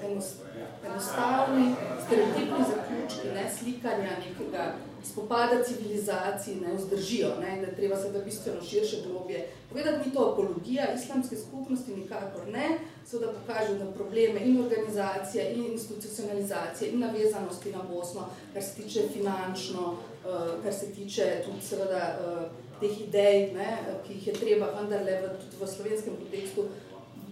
enostavni, 0.86 1.76
stereotipni 2.06 2.66
zaključki, 2.70 3.28
ne, 3.36 3.52
slikanja 3.60 4.12
nekega 4.26 4.74
spopada 5.04 5.64
civilizacij 5.64 6.56
ne 6.56 6.74
vzdržijo, 6.74 7.30
ne, 7.42 7.66
da 7.66 7.76
treba 7.76 7.96
se 7.96 8.12
da 8.12 8.20
bistveno 8.20 8.62
širše 8.62 8.98
globje. 9.08 9.48
Povedati 9.70 10.10
ni 10.10 10.14
to 10.14 10.32
apologija 10.32 10.94
islamske 10.94 11.36
skupnosti, 11.36 11.96
nikakor 11.96 12.48
ne, 12.48 12.80
so 13.06 13.20
da 13.20 13.34
pokaže 13.34 13.80
na 13.80 13.92
probleme 13.92 14.40
in 14.40 14.66
organizacije, 14.66 15.54
in 15.54 15.66
institucionalizacije, 15.66 16.92
in 16.92 17.00
navezanosti 17.00 17.72
na 17.72 17.84
Bosno, 17.92 18.30
kar 18.54 18.64
se 18.64 18.82
tiče 18.82 19.02
finančno, 19.14 19.82
uh, 19.92 20.64
kar 20.64 20.74
se 20.74 20.92
tiče 20.92 21.44
tudi 21.46 21.62
seveda 21.62 22.20
uh, 22.20 22.44
teh 22.80 23.02
idej, 23.02 23.54
ne, 23.54 23.78
ki 24.08 24.14
jih 24.14 24.28
je 24.28 24.34
treba 24.34 24.66
vendarle 24.66 25.22
v, 25.22 25.30
tudi 25.42 25.56
v 25.62 25.68
slovenskem 25.68 26.16
kontekstu 26.16 26.66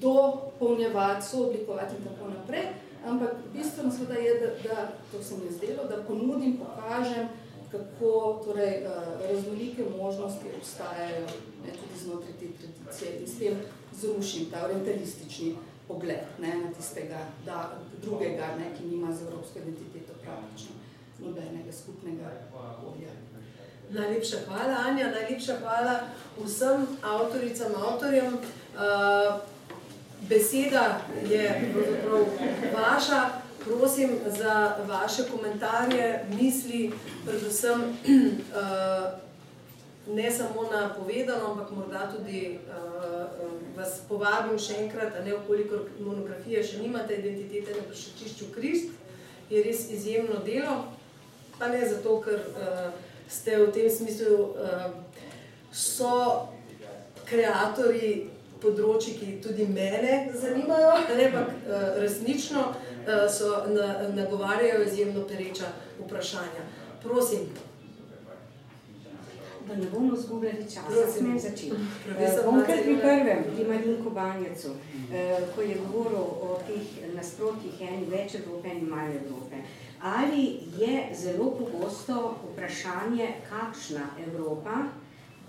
dopolnjevati, 0.02 1.26
sooblikovati 1.26 1.96
in 1.96 2.04
tako 2.04 2.30
naprej. 2.30 2.66
Ampak 3.06 3.32
bistveno 3.54 3.92
seveda 3.92 4.14
je, 4.14 4.40
da, 4.40 4.70
da 4.70 4.88
to 5.12 5.24
se 5.24 5.38
mi 5.38 5.46
je 5.46 5.52
zdelo, 5.52 5.84
da 5.90 6.04
ponudim, 6.04 6.58
pokažem, 6.58 7.28
kako 7.72 8.42
torej, 8.46 8.84
uh, 8.86 8.92
raznolike 9.30 9.84
možnosti 9.98 10.46
obstajajo 10.58 11.26
ne, 11.66 11.72
tudi 11.72 12.00
znotraj 12.04 12.34
te 12.40 12.48
tradicije 12.58 13.20
in 13.20 13.28
s 13.28 13.40
tem 13.40 13.56
zrušim 13.94 14.46
ta 14.52 14.66
orientalistični 14.66 15.56
pogled 15.88 16.26
ne, 16.40 16.56
na 16.56 16.74
tistega 16.74 17.20
da, 17.46 17.72
drugega, 18.02 18.48
ne, 18.60 18.72
ki 18.78 18.84
nima 18.84 19.14
z 19.14 19.22
evropsko 19.22 19.60
identiteto 19.60 20.14
praktično 20.24 20.76
nobenega 21.20 21.72
skupnega 21.72 22.32
polja. 22.82 23.10
Najlepša 23.90 24.38
hvala, 24.48 24.76
Anja, 24.88 25.12
najlepša 25.12 25.54
hvala 25.62 26.00
vsem 26.44 26.88
avtoricam, 27.04 27.76
avtorjem. 27.76 28.34
Uh, 28.76 29.55
beseda 30.30 31.02
je 31.30 31.74
vaša, 32.74 33.30
prosim 33.66 34.10
za 34.26 34.76
vaše 34.88 35.24
komentarje, 35.32 36.26
misli, 36.40 36.92
predvsem 37.26 37.82
uh, 37.82 37.86
ne 40.16 40.32
samo 40.32 40.70
na 40.72 40.94
povedano, 40.94 41.52
ampak 41.52 41.72
morda 41.72 42.12
tudi 42.16 42.60
uh, 42.68 42.76
vas 43.76 44.00
povabim 44.10 44.60
še 44.60 44.78
enkrat, 44.86 45.14
da 45.14 45.24
ne 45.26 45.34
okoliko 45.36 45.86
monografije 46.00 46.64
še 46.64 46.84
nimate 46.84 47.18
identitete 47.18 47.74
na 47.76 47.84
prešečišču 47.90 48.52
Krist, 48.56 48.94
je 49.50 49.64
res 49.64 49.90
izjemno 49.92 50.40
delo, 50.46 50.86
pa 51.60 51.68
ne 51.68 51.82
zato, 51.88 52.20
ker 52.22 52.40
ste 53.30 53.58
v 53.62 53.72
tem 53.74 53.90
smislu 53.90 54.56
so 55.72 56.48
kreatorji 57.26 58.30
področji, 58.66 59.16
ki 59.20 59.36
tudi 59.46 59.68
mene 59.70 60.26
zanimajo, 60.34 60.96
pa 61.34 61.46
uh, 61.46 61.86
resnično 62.02 62.66
uh, 62.72 63.30
so 63.32 63.62
na, 63.72 64.10
nagovarjajo 64.18 64.84
izjemno 64.88 65.24
pereča 65.30 65.72
vprašanja. 66.02 66.68
Prosim. 67.04 67.48
Da 69.68 69.76
ne 69.76 69.86
bomo 69.90 70.16
zgubljali 70.16 70.66
časa, 70.74 71.12
smem 71.18 71.40
začeti. 71.40 71.78
Eh, 72.20 72.36
bom 72.46 72.60
kar 72.66 72.84
pri 72.84 72.98
prvem, 73.02 73.44
pri 73.56 73.64
Marinku 73.66 74.10
Banjecu, 74.10 74.76
eh, 75.14 75.40
ko 75.56 75.62
je 75.62 75.78
govoril 75.88 76.22
o 76.22 76.60
teh 76.68 77.14
nasprotjih 77.16 77.82
eni 77.82 78.06
več 78.06 78.36
Evrope 78.36 78.70
in 78.70 78.86
manj 78.90 79.16
Evrope. 79.24 79.64
Ali 80.02 80.60
je 80.78 81.10
zelo 81.18 81.50
pogosto 81.58 82.36
vprašanje, 82.52 83.28
kakšna 83.50 84.06
Evropa, 84.28 84.84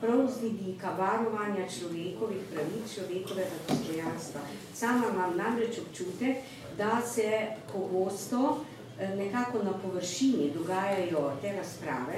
prav 0.00 0.28
z 0.28 0.42
vidika 0.42 0.90
varovanja 0.98 1.68
človekovih 1.78 2.42
pravic, 2.52 2.94
človekovega 2.94 3.56
dostojanstva. 3.68 4.40
Sama 4.74 5.12
imam 5.12 5.36
namreč 5.36 5.78
občutek, 5.78 6.36
da 6.78 7.02
se 7.02 7.46
pogosto 7.72 8.64
Eh, 9.00 9.16
nekako 9.16 9.62
na 9.62 9.72
površini 9.72 10.50
dogajajo 10.54 11.32
te 11.42 11.52
razprave 11.52 12.16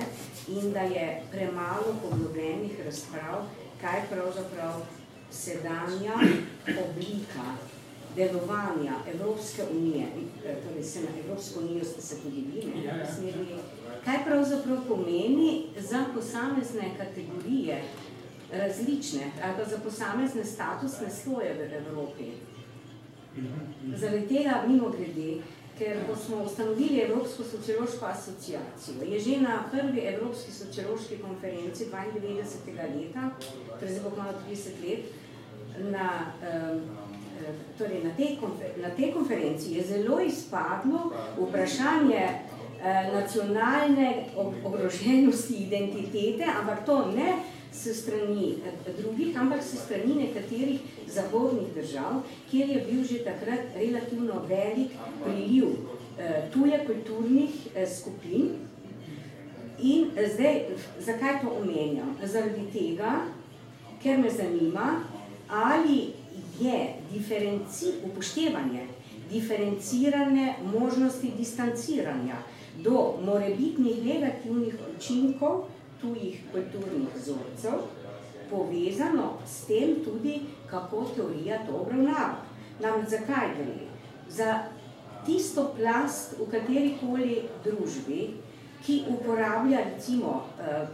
in 0.49 0.73
da 0.73 0.81
je 0.81 1.23
premalo 1.31 1.95
poglobljenih 2.03 2.85
razprav, 2.85 3.43
kaj 3.81 4.03
pravzaprav 4.11 4.81
sedanja 5.31 6.15
oblika 6.85 7.47
delovanja 8.17 8.95
Evropske 9.15 9.63
unije, 9.71 10.07
eh, 10.47 10.57
torej 10.69 10.85
se 10.85 11.01
na 11.01 11.09
Evropsko 11.25 11.61
unijo 11.61 11.85
ste 11.85 12.03
se 12.03 12.17
tudi 12.23 12.45
vi, 12.53 12.71
ne, 12.75 12.85
ja, 12.85 12.97
ja. 12.97 13.15
smeri, 13.15 13.47
kaj 14.05 14.25
pravzaprav 14.25 14.79
pomeni 14.89 15.63
za 15.77 16.05
posamezne 16.15 16.91
kategorije 16.99 17.83
različne, 18.53 19.31
ali 19.45 19.71
za 19.71 19.79
posamezne 19.79 20.45
statusne 20.45 21.11
sloje 21.11 21.55
v 21.55 21.73
Evropi. 21.87 22.25
Zaradi 23.97 24.27
tega, 24.27 24.63
mimo 24.69 24.91
grede, 24.91 25.43
ker 25.79 25.97
ko 26.09 26.17
smo 26.17 26.43
ustanovili 26.43 27.01
Evropsko 27.01 27.45
sociološko 27.45 28.07
asociacijo, 28.07 29.03
je 29.07 29.21
že 29.21 29.41
na 29.41 29.63
prvi 29.71 30.01
Evropski 30.01 30.53
sociološki 30.53 31.19
konferenci 31.19 31.87
92. 31.93 32.73
leta, 32.97 33.31
torej 33.81 33.95
zdaj 33.95 34.11
bo 34.11 34.17
malo 34.17 34.33
30 34.51 34.89
let, 34.89 35.05
na, 35.93 36.33
torej 37.79 38.05
na, 38.05 38.11
tej 38.17 38.39
na 38.83 38.91
tej 38.91 39.13
konferenci 39.13 39.73
je 39.73 39.85
zelo 39.85 40.21
izpadlo 40.21 41.13
vprašanje 41.39 42.29
nacionalne 43.13 44.31
ogroženosti 44.65 45.55
identitete, 45.55 46.45
ampak 46.47 46.87
to 46.87 47.11
ne 47.17 47.43
s 47.73 48.03
strani 48.03 48.55
eh, 48.67 48.93
drugih, 49.03 49.41
ampak 49.41 49.63
s 49.63 49.79
strani 49.85 50.15
nekaterih 50.15 50.81
zahodnih 51.07 51.69
držav, 51.75 52.23
kjer 52.51 52.69
je 52.69 52.85
bil 52.91 53.05
že 53.05 53.25
takrat 53.25 53.61
relativno 53.77 54.43
velik 54.49 54.91
priliv 55.25 55.65
eh, 56.19 56.51
tuje 56.53 56.85
kulturnih 56.87 57.51
eh, 57.75 57.87
skupin. 57.87 58.51
In 59.79 60.11
zdaj, 60.35 60.75
zakaj 60.99 61.41
to 61.41 61.55
omenjam? 61.55 62.17
Zaradi 62.25 62.67
tega, 62.73 63.31
ker 64.03 64.19
me 64.19 64.31
zanima, 64.31 65.05
ali 65.49 66.11
je 66.61 66.95
diferenci, 67.13 67.93
upoštevanje 68.05 68.87
diferencirane 69.31 70.55
možnosti 70.75 71.31
distanciranja 71.39 72.43
do 72.85 73.19
morebitnih 73.25 74.05
negativnih 74.05 74.75
učinkov 74.95 75.67
tujih 76.01 76.41
kulturnih 76.53 77.09
vzorcev, 77.15 77.91
povezano 78.51 79.39
s 79.47 79.67
tem 79.67 80.05
tudi, 80.05 80.41
kako 80.71 81.05
teorija 81.15 81.59
to 81.67 81.75
obravnava. 81.83 82.45
Namreč 82.81 83.09
zakaj 83.09 83.49
gre? 83.59 83.89
Za 84.31 84.71
tisto 85.27 85.75
plast 85.77 86.39
v 86.39 86.47
katerikoli 86.51 87.43
družbi, 87.65 88.39
ki 88.87 89.03
uporablja 89.11 89.81
recimo 89.85 90.45
eh, 90.61 90.87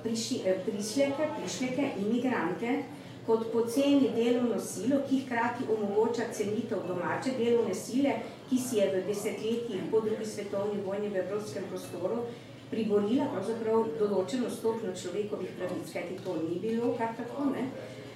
eh, 0.48 0.56
prišleke, 0.64 1.28
prišleke, 1.40 1.90
imigrante, 2.00 2.82
kot 3.26 3.52
poceni 3.52 4.10
delovno 4.16 4.60
silo, 4.60 5.00
ki 5.08 5.22
hkrati 5.24 5.64
omogoča 5.76 6.28
cenitev 6.32 6.86
domače 6.88 7.36
delovne 7.38 7.74
sile, 7.74 8.18
ki 8.50 8.58
si 8.58 8.76
je 8.76 8.90
v 8.92 9.04
desetletjih 9.06 9.86
po 9.90 10.00
drugi 10.00 10.26
svetovni 10.26 10.82
vojni 10.84 11.08
v 11.08 11.22
evropskem 11.24 11.64
prostoru 11.70 12.26
priborila 12.74 13.28
pravzaprav 13.32 13.90
določeno 13.98 14.50
stopno 14.50 14.94
človekovih 14.96 15.52
pravic, 15.58 15.92
kajti 15.92 16.22
to 16.24 16.38
ni 16.42 16.58
bilo 16.62 16.94
kar 16.98 17.14
tako, 17.18 17.50
ne? 17.52 17.68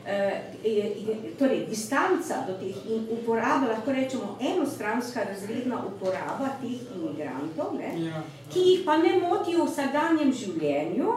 E, 0.08 1.32
torej, 1.36 1.66
distanca 1.68 2.40
do 2.46 2.54
teh 2.56 2.76
in 2.88 3.04
uporaba, 3.12 3.68
lahko 3.68 3.92
rečemo, 3.92 4.36
enostranska 4.40 5.26
razredna 5.28 5.82
uporaba 5.90 6.54
teh 6.62 6.86
imigrantov, 6.96 7.74
ne? 7.76 7.92
Ja. 8.06 8.22
ki 8.52 8.64
jih 8.70 8.86
pa 8.86 8.96
ne 9.02 9.18
motijo 9.20 9.66
v 9.66 9.72
vsadanjem 9.72 10.32
življenju 10.32 11.16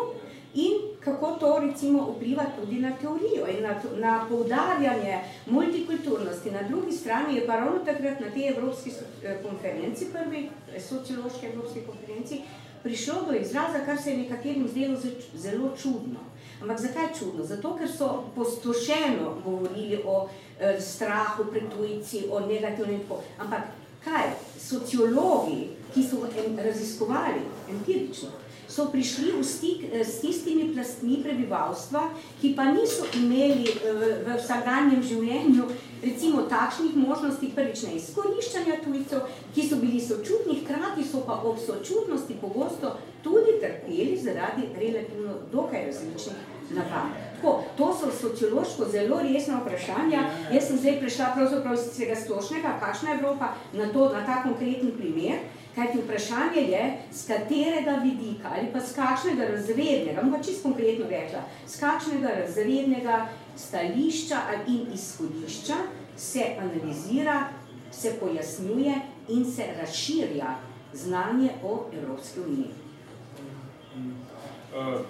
in 0.54 0.74
kako 1.00 1.32
to 1.32 1.60
recimo 1.60 2.16
vpliva 2.16 2.46
tudi 2.60 2.80
na 2.80 2.92
teorijo 3.02 3.48
in 3.48 3.64
na, 3.64 3.82
na 4.00 4.26
poudarjanje 4.30 5.20
multikulturnosti. 5.46 6.52
Na 6.52 6.62
drugi 6.62 6.92
strani 6.92 7.36
je 7.36 7.48
pa 7.48 7.56
ravno 7.56 7.80
takrat 7.86 8.20
na 8.20 8.30
tej 8.30 8.50
evropski 8.50 8.92
eh, 9.24 9.38
konferenci, 9.44 10.06
prvi 10.14 10.50
sociološki 10.90 11.46
evropski 11.46 11.80
konferenci, 11.82 12.42
prišlo 12.84 13.22
do 13.30 13.38
izraza, 13.38 13.86
kar 13.86 13.98
se 13.98 14.12
je 14.12 14.18
nekaterim 14.18 14.68
zdelo 14.68 14.98
zelo 15.34 15.70
čudno. 15.82 16.20
Ampak 16.62 16.80
zakaj 16.80 17.08
čudno? 17.20 17.44
Zato, 17.46 17.76
ker 17.78 17.90
so 17.90 18.24
postošeno 18.36 19.36
govorili 19.44 20.02
o 20.06 20.28
e, 20.60 20.82
strahu 20.82 21.46
pred 21.52 21.64
tujci, 21.78 22.26
o 22.32 22.40
negativnem 22.40 23.00
tako. 23.00 23.22
Ampak 23.40 23.62
kaj? 24.04 24.30
Sociologi, 24.60 25.70
ki 25.94 26.04
so 26.04 26.28
raziskovali 26.64 27.42
empirično, 27.70 28.30
so 28.72 28.88
prišli 28.92 29.36
v 29.36 29.44
stik 29.44 29.84
eh, 29.92 30.04
s 30.04 30.24
tistimi 30.24 30.72
plastmi 30.72 31.20
prebivalstva, 31.24 32.08
ki 32.40 32.54
pa 32.56 32.72
niso 32.72 33.04
imeli 33.20 33.68
eh, 33.68 34.24
v 34.24 34.38
vsakdanjem 34.40 35.04
življenju 35.04 35.68
recimo 36.02 36.48
takšnih 36.50 36.96
možnosti 36.96 37.52
prvič 37.56 37.84
ne 37.86 37.98
izkoriščanja 38.00 38.80
tujcev, 38.86 39.28
ki 39.54 39.68
so 39.68 39.82
bili 39.84 40.00
sočutni, 40.02 40.62
hkrati 40.64 41.04
so 41.04 41.26
pa 41.28 41.42
ob 41.44 41.60
sočutnosti 41.60 42.40
pogosto 42.42 42.96
tudi 43.22 43.60
trpeli 43.62 44.18
zaradi 44.18 44.72
relativno 44.80 45.36
dokaj 45.52 45.86
različnih 45.92 46.48
navad. 46.72 47.12
Tako, 47.36 47.64
to 47.78 47.94
so 47.94 48.12
sociološko 48.12 48.86
zelo 48.92 49.20
resna 49.22 49.60
vprašanja. 49.62 50.22
Jaz 50.54 50.68
sem 50.68 50.78
zdaj 50.78 51.00
prišla 51.00 51.32
pravzaprav 51.36 51.74
iz 51.74 51.88
tega 51.98 52.16
splošnega, 52.16 52.78
kakšna 52.80 53.16
Evropa, 53.18 53.54
na, 53.74 53.90
to, 53.94 54.10
na 54.14 54.26
ta 54.26 54.44
konkreten 54.44 54.92
primer, 54.98 55.42
Kajti 55.76 56.02
vprašanje 56.02 56.62
je, 56.62 56.98
z 57.12 57.28
katerega 57.28 57.92
vidika 58.04 58.50
ali 58.58 58.68
pa 58.74 58.80
z 58.80 58.96
kakšnega 58.96 59.46
razrednega, 59.52 60.22
bom 60.22 60.34
pa 60.34 60.44
čisto 60.44 60.64
konkretno 60.64 61.06
rekla, 61.10 61.44
z 61.68 61.80
kakšnega 61.80 62.28
razrednega 62.40 63.28
stališča 63.56 64.38
in 64.68 64.88
izhodišča 64.94 65.78
se 66.18 66.46
analizira, 66.60 67.48
se 67.92 68.14
pojasnjuje 68.20 68.96
in 69.30 69.52
se 69.52 69.66
razširja 69.80 70.56
znanje 70.94 71.50
o 71.64 71.86
Evropski 71.94 72.40
uniji. 72.40 72.72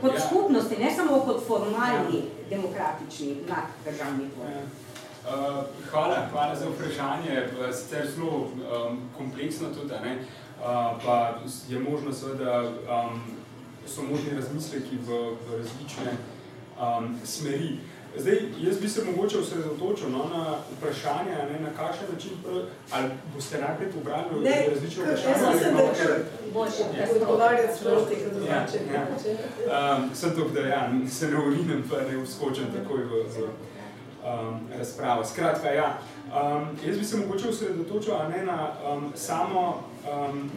Kot 0.01 0.11
skupnosti, 0.27 0.75
ne 0.79 0.91
samo 0.95 1.19
kot 1.19 1.43
formalni 1.47 2.21
demokratični 2.49 3.35
naddržavni 3.49 4.29
tvoj. 4.35 4.47
Uh, 5.21 5.65
hvala, 5.91 6.27
hvala 6.31 6.55
za 6.55 6.65
vprašanje, 6.69 7.49
sicer 7.73 8.07
zelo 8.15 8.37
um, 8.37 8.99
kompleksno 9.17 9.67
tudi. 9.69 9.93
Ne? 10.03 10.17
Pa 11.05 11.39
je 11.69 11.79
možno 11.79 12.13
seveda, 12.13 12.63
um, 12.63 13.21
so 13.87 14.01
možni 14.01 14.35
razmisleki 14.35 14.97
v, 15.07 15.09
v 15.47 15.57
različne 15.57 16.11
um, 16.77 17.17
smeri. 17.25 17.77
Zdaj, 18.17 18.37
jaz 18.59 18.79
bi 18.79 18.89
se 18.89 19.03
mogoče 19.05 19.37
osredotočil 19.37 20.09
no, 20.09 20.25
na 20.33 20.55
vprašanje, 20.77 21.31
ne, 21.31 21.59
na 21.59 21.69
kakšen 21.77 22.07
način, 22.13 22.31
ali 22.91 23.09
boste 23.35 23.61
najprej 23.61 23.91
pobrali 23.91 24.43
ne, 24.43 24.65
različne 24.73 25.03
vprašanje? 25.03 25.35
Ne, 25.35 25.49
jaz 25.49 25.59
sem 25.59 25.95
se 25.95 26.25
boljše 26.53 26.83
odgovarjati 27.15 27.77
s 27.77 27.83
prostih 27.83 28.17
drugače. 28.33 28.79
Ja, 28.93 29.07
ja. 29.73 29.97
um, 29.97 30.15
sem 30.15 30.35
to, 30.35 30.49
da 30.49 30.59
ja, 30.59 30.91
se 31.09 31.27
ne 31.31 31.37
urinem, 31.37 31.83
pa 31.89 31.95
ne 32.11 32.23
vskočem 32.23 32.65
takoj 32.75 33.03
v, 33.03 33.09
v 33.09 33.47
um, 33.47 34.59
razpravo. 34.77 35.25
Skratka, 35.25 35.69
ja, 35.69 35.97
um, 36.27 36.67
jaz 36.85 36.97
bi 36.97 37.05
se 37.05 37.17
mogoče 37.17 37.49
osredotočil 37.49 38.13
ne, 38.29 38.45
na 38.45 38.69
um, 38.91 39.11
samo 39.15 39.90
um, 40.05 40.51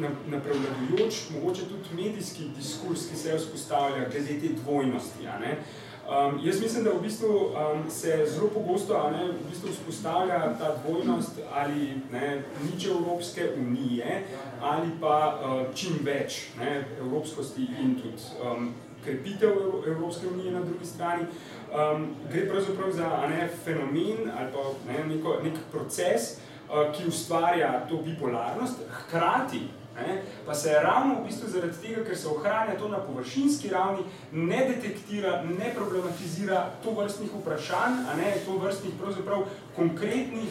na, 0.00 0.08
na 0.28 0.40
prevladujoč, 0.40 1.30
mogoče 1.34 1.62
tudi 1.62 2.02
medijski 2.02 2.48
diskurs, 2.56 3.08
ki 3.10 3.16
se 3.16 3.36
vzpostavlja 3.38 4.08
glede 4.10 4.40
te 4.40 4.48
dvojnosti. 4.62 5.28
A 5.28 5.38
ne? 5.38 5.58
Um, 6.06 6.40
jaz 6.42 6.60
mislim, 6.60 6.84
da 6.84 6.90
v 6.90 7.02
bistvu 7.02 7.28
um, 7.28 7.90
se 7.90 8.26
zelo 8.26 8.48
pogosto 8.48 9.10
ne, 9.10 9.26
v 9.26 9.50
bistvu 9.50 9.68
vzpostavlja 9.72 10.54
ta 10.58 10.76
dvojnost 10.84 11.40
ali 11.54 12.00
ne, 12.12 12.42
nič 12.62 12.86
Evropske 12.86 13.48
unije 13.58 14.22
ali 14.62 14.90
pa 15.00 15.40
uh, 15.42 15.74
čim 15.74 15.98
več 16.02 16.46
ne, 16.58 16.84
evropskosti 17.00 17.66
in 17.82 17.96
tudi 18.02 18.22
um, 18.42 18.70
krepitev 19.04 19.50
Evropske 19.86 20.26
unije 20.26 20.52
na 20.52 20.60
drugi 20.60 20.86
strani. 20.86 21.26
Um, 21.74 22.14
gre 22.32 22.48
pravzaprav 22.48 22.92
za 22.92 23.10
ne, 23.28 23.48
fenomen 23.64 24.30
ali 24.38 24.52
pa 24.52 24.92
ne, 24.92 25.04
neko, 25.14 25.36
nek 25.42 25.58
proces, 25.72 26.32
uh, 26.32 26.55
ki 26.96 27.08
ustvarja 27.08 27.86
to 27.88 28.02
bipolarnost, 28.02 28.82
hkrati 28.90 29.62
Ne? 29.96 30.22
Pa 30.46 30.54
se 30.54 30.72
ravno 30.82 31.14
v 31.14 31.24
bistvu 31.24 31.48
zaradi 31.48 31.78
tega, 31.82 32.04
ker 32.04 32.16
se 32.16 32.28
ohranja 32.28 32.76
to 32.78 32.88
na 32.88 32.98
površinski 33.00 33.68
ravni, 33.68 34.04
ne 34.32 34.58
detektira, 34.68 35.42
ne 35.42 35.72
problematizira 35.74 36.66
to 36.84 36.92
vrstnih 36.92 37.30
vprašanj, 37.40 38.02
a 38.12 38.16
ne 38.16 38.34
to 38.44 38.58
vrstnih 38.60 38.92
pravzaprav 39.00 39.46
konkretnih 39.76 40.48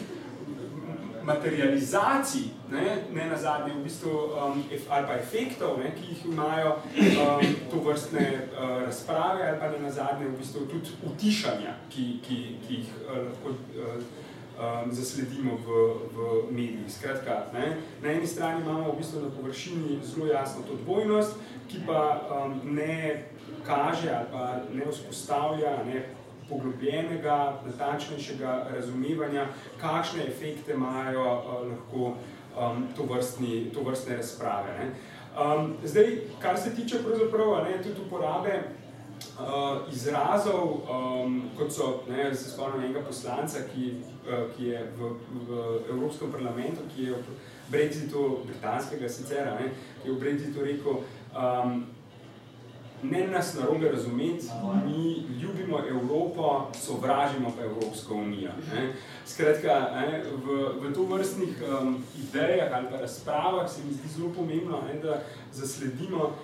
materializacij, 1.26 2.42
ne, 2.72 2.98
ne 3.14 3.30
na 3.30 3.38
zadnje 3.38 3.74
v 3.74 3.84
bistvu, 3.84 4.10
um, 4.10 4.64
ali 4.90 5.08
pa 5.08 5.14
efektov, 5.14 5.78
ne, 5.80 5.94
ki 5.96 6.10
jih 6.10 6.26
imajo 6.26 6.76
um, 6.98 7.56
to 7.72 7.82
vrstne 7.86 8.28
uh, 8.30 8.84
razprave, 8.86 9.50
ali 9.50 9.60
pa 9.60 9.70
ne 9.70 9.80
na 9.80 9.92
zadnje 9.92 10.28
v 10.28 10.38
bistvu 10.38 10.66
tudi 10.70 10.98
utišanja, 11.06 11.74
ki, 11.90 12.06
ki, 12.28 12.38
ki 12.68 12.74
jih 12.74 12.94
uh, 13.06 13.18
lahko 13.30 13.50
uh, 13.50 14.25
um, 14.60 14.92
zasledimo 14.92 15.56
v, 15.56 15.68
v 16.16 16.52
medijih. 16.52 16.92
Skratka, 16.92 17.46
ne, 17.54 17.78
na 18.02 18.12
eni 18.12 18.28
strani 18.28 18.62
imamo 18.62 18.92
v 18.92 18.98
bistvu 18.98 19.22
na 19.22 19.30
površini 19.30 20.00
zelo 20.04 20.28
jasno 20.28 20.64
to 20.68 20.76
dvojnost, 20.84 21.36
ki 21.68 21.78
pa 21.88 22.22
um, 22.30 22.62
ne 22.76 23.24
kaže 23.66 24.10
ali 24.10 24.28
pa 24.32 24.60
ne 24.74 24.92
vzpostavlja 24.92 25.84
ne, 25.86 26.06
poglobljenega, 26.50 27.62
natančnejšega 27.66 28.68
razumevanja, 28.76 29.48
kakšne 29.82 30.28
efekte 30.28 30.74
imajo 30.74 31.26
uh, 31.26 31.68
lahko 31.72 32.06
um, 32.06 32.88
to, 32.96 33.04
vrstni, 33.04 33.72
to 33.74 33.82
vrstne 33.82 34.18
razprave. 34.18 34.78
Ne. 34.80 34.92
Um, 35.36 35.74
zdaj, 35.84 36.18
kar 36.40 36.58
se 36.58 36.76
tiče 36.76 37.04
pravzaprav 37.04 37.64
ne, 37.64 37.84
tudi 37.84 38.02
uporabe 38.08 38.64
uh, 39.40 39.94
izrazov, 39.94 40.86
um, 40.90 41.42
kot 41.58 41.74
so, 41.74 42.04
ne, 42.10 42.30
se 42.36 42.50
spomnim 42.50 42.84
enega 42.84 43.04
poslanca, 43.08 43.66
ki, 43.74 43.92
uh, 44.28 44.46
ki 44.56 44.72
je 44.72 44.86
v, 44.98 45.12
v 45.48 45.60
Evropskem 45.90 46.32
parlamentu, 46.32 46.88
ki 46.96 47.10
je 47.10 47.20
v 47.20 47.36
Brexitu, 47.70 48.46
britanskega 48.46 49.10
sicer, 49.10 49.52
ne, 49.60 49.74
ki 50.02 50.10
je 50.10 50.16
v 50.16 50.20
Brexitu 50.20 50.66
rekel, 50.66 51.04
um, 51.34 51.86
ne 53.04 53.28
nas 53.28 53.54
narobe 53.54 53.92
razumeti, 53.92 54.48
mi 54.86 55.26
ljubimo 55.42 55.80
Evropo, 55.90 56.72
sovražimo 56.74 57.52
pa 57.58 57.64
Evropsko 57.64 58.14
unijo. 58.16 58.52
Ne. 58.74 58.94
Skratka, 59.26 59.92
ne, 59.96 60.24
v, 60.46 60.70
v 60.82 60.94
to 60.94 61.04
vrstnih 61.04 61.64
um, 61.82 62.04
idejah 62.18 62.74
ali 62.74 62.88
pa 62.92 62.98
razpravah 62.98 63.70
se 63.72 63.82
mi 63.84 63.94
zdi 63.94 64.08
zelo 64.08 64.30
pomembno, 64.38 64.82
ne, 64.88 65.00
da 65.00 65.22
zasledimo 65.54 66.36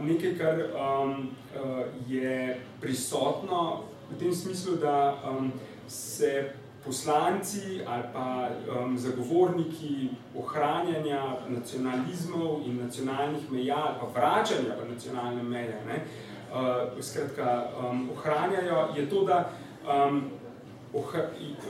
nekaj, 0.00 0.38
kar 0.38 0.58
um, 0.76 1.30
uh, 1.56 1.80
je 2.08 2.60
prisotno 2.80 3.82
v 4.10 4.18
tem 4.18 4.34
smislu, 4.34 4.76
da 4.76 5.16
um, 5.30 5.52
se 5.88 6.50
poslanci 6.84 7.80
ali 7.86 8.02
pa 8.12 8.48
um, 8.48 8.98
zagovorniki 8.98 10.10
ohranjanja 10.36 11.36
nacionalizmov 11.48 12.60
in 12.66 12.76
nacionalnih 12.84 13.52
meja 13.52 13.76
ali 13.76 13.96
pa 14.00 14.20
vračanja 14.20 14.76
v 14.82 14.92
nacionalne 14.92 15.42
meje, 15.42 15.80
ne, 15.86 16.04
uh, 16.52 17.02
skratka, 17.02 17.70
um, 17.80 18.10
ohranjajo, 18.10 18.88
je 18.96 19.10
to, 19.10 19.24
da 19.24 19.50
um, 19.88 20.30
oh, 20.92 21.14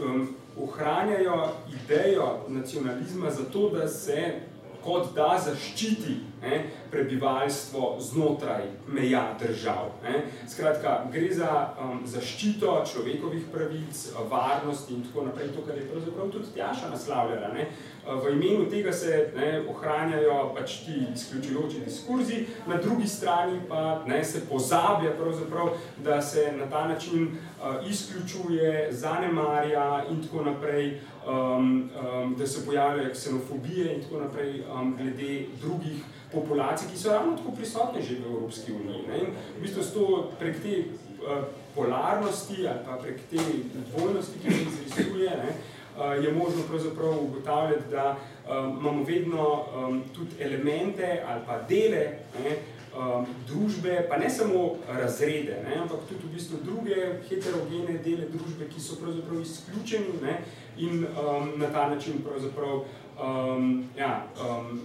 um, 0.03 0.35
ohranjajo 0.62 1.49
idejo 1.85 2.39
nacionalizma 2.49 3.31
zato, 3.31 3.71
da 3.71 3.89
se 3.89 4.41
kot 4.85 5.15
da 5.16 5.35
zaščiti 5.40 6.16
ne, 6.43 6.59
prebivalstvo 6.90 7.97
znotraj 8.01 8.62
meja 8.86 9.23
držav. 9.40 9.90
Ne. 10.05 10.24
Skratka, 10.48 10.98
gre 11.12 11.31
za 11.35 11.51
um, 11.81 12.02
zaščito 12.06 12.77
človekovih 12.93 13.48
pravic, 13.52 14.05
varnosti 14.31 14.94
in 14.94 15.02
tako 15.09 15.27
naprej, 15.31 15.51
to, 15.56 15.65
kar 15.66 15.78
je 15.78 15.89
pravzaprav 15.89 16.31
tudi 16.31 16.52
Tjaša 16.55 16.90
naslavljala. 16.93 17.48
Ne. 17.55 17.66
V 18.05 18.32
imenu 18.35 18.69
tega 18.70 18.93
se 18.93 19.31
ne, 19.36 19.62
ohranjajo 19.70 20.52
pač 20.56 20.77
ti 20.85 20.98
izključujoči 21.15 21.81
diskurzi, 21.86 22.44
na 22.69 22.77
drugi 22.77 23.09
strani 23.09 23.61
pa 23.69 24.02
ne, 24.06 24.20
se 24.24 24.44
pozablja 24.48 25.15
pravzaprav, 25.19 25.73
da 26.05 26.20
se 26.23 26.52
na 26.59 26.69
ta 26.70 26.89
način 26.89 27.24
uh, 27.24 27.89
izključuje, 27.89 28.93
zanemarja 28.93 30.05
in 30.11 30.23
tako 30.23 30.44
naprej, 30.44 31.01
um, 31.26 31.90
um, 32.22 32.34
da 32.38 32.46
se 32.46 32.66
pojavljajo 32.66 33.12
ksenofobije 33.12 33.94
in 33.94 34.02
tako 34.02 34.20
naprej 34.20 34.60
um, 34.60 34.96
glede 34.96 35.46
drugih 35.60 36.05
populacij, 36.32 36.88
ki 36.92 36.98
so 36.98 37.12
ravno 37.12 37.36
tako 37.36 37.51
prisotne 37.56 38.02
že 38.02 38.14
v 38.14 38.32
Evropski 38.32 38.72
uniji. 38.72 39.02
Ne? 39.09 39.18
In 39.18 39.26
v 39.59 39.62
bistvu 39.62 39.82
s 39.82 39.92
to 39.92 40.30
prek 40.38 40.62
te 40.62 40.78
uh, 40.78 41.44
polarnosti 41.74 42.66
ali 42.68 42.78
pa 42.86 42.96
prek 43.02 43.20
te 43.30 43.42
dvojnosti, 43.90 44.38
ki 44.42 44.51
se 44.51 44.84
izrisuje, 44.86 45.30
ne, 45.30 45.51
uh, 45.96 46.24
je 46.24 46.32
možno 46.32 46.62
pravzaprav 46.68 47.18
ugotavljati, 47.22 47.90
da 47.90 48.16
um, 48.16 48.78
imamo 48.80 49.05
vedno 49.05 49.64
um, 49.76 50.02
tudi 50.14 50.30
elemente 50.40 51.22
ali 51.28 51.40
pa 51.46 51.59
dele 51.68 52.05
ne, 52.44 52.56
um, 52.98 53.26
družbe, 53.48 54.06
pa 54.09 54.16
ne 54.16 54.30
samo 54.30 54.76
razrede, 54.88 55.62
ne, 55.68 55.76
ampak 55.82 55.98
tudi 56.09 56.26
v 56.26 56.34
bistvu 56.34 56.59
druge 56.64 56.96
heterogene 57.28 57.98
dele 58.05 58.28
družbe, 58.30 58.68
ki 58.68 58.80
so 58.80 58.98
pravzaprav 59.02 59.40
izključeni 59.40 60.20
ne, 60.22 60.38
in 60.76 61.05
um, 61.05 61.52
na 61.56 61.66
ta 61.72 61.88
način 61.88 62.22
pravzaprav 62.24 62.74
um, 62.76 63.84
ja, 63.98 64.26
um, 64.40 64.80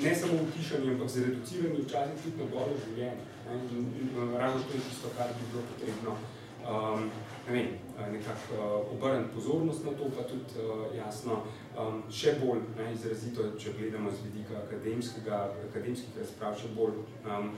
ne 0.00 0.14
samo 0.14 0.32
utišanje, 0.48 0.90
ampak 0.92 1.08
zreduciranje 1.08 1.82
včasih 1.82 2.22
tudi 2.24 2.36
na 2.42 2.50
golo 2.50 2.74
življenje. 2.86 3.24
Ne, 3.46 3.54
in, 3.54 3.78
in, 3.78 4.08
in 4.16 4.34
ravno 4.36 4.62
to 4.62 4.74
je 4.74 4.80
tisto, 4.88 5.08
kar 5.16 5.26
bi 5.38 5.46
bilo 5.52 5.62
potrebno 5.72 6.16
um, 6.68 7.10
ne 7.48 7.52
vem, 7.52 7.68
nekako 8.12 8.54
uh, 8.54 8.92
obrniti 8.92 9.34
pozornost 9.34 9.84
na 9.84 9.90
to, 9.90 10.10
pa 10.16 10.22
tudi 10.22 10.44
uh, 10.58 10.96
jasno 10.96 11.42
um, 11.78 12.02
še 12.10 12.36
bolj 12.44 12.60
ne, 12.76 12.92
izrazito, 12.94 13.50
če 13.58 13.72
gledamo 13.78 14.10
z 14.10 14.28
vidika 14.28 14.60
akademskega, 14.66 15.40
akademskih 15.70 16.20
razprav, 16.20 16.58
še 16.60 16.72
bolj 16.76 17.00
um, 17.24 17.52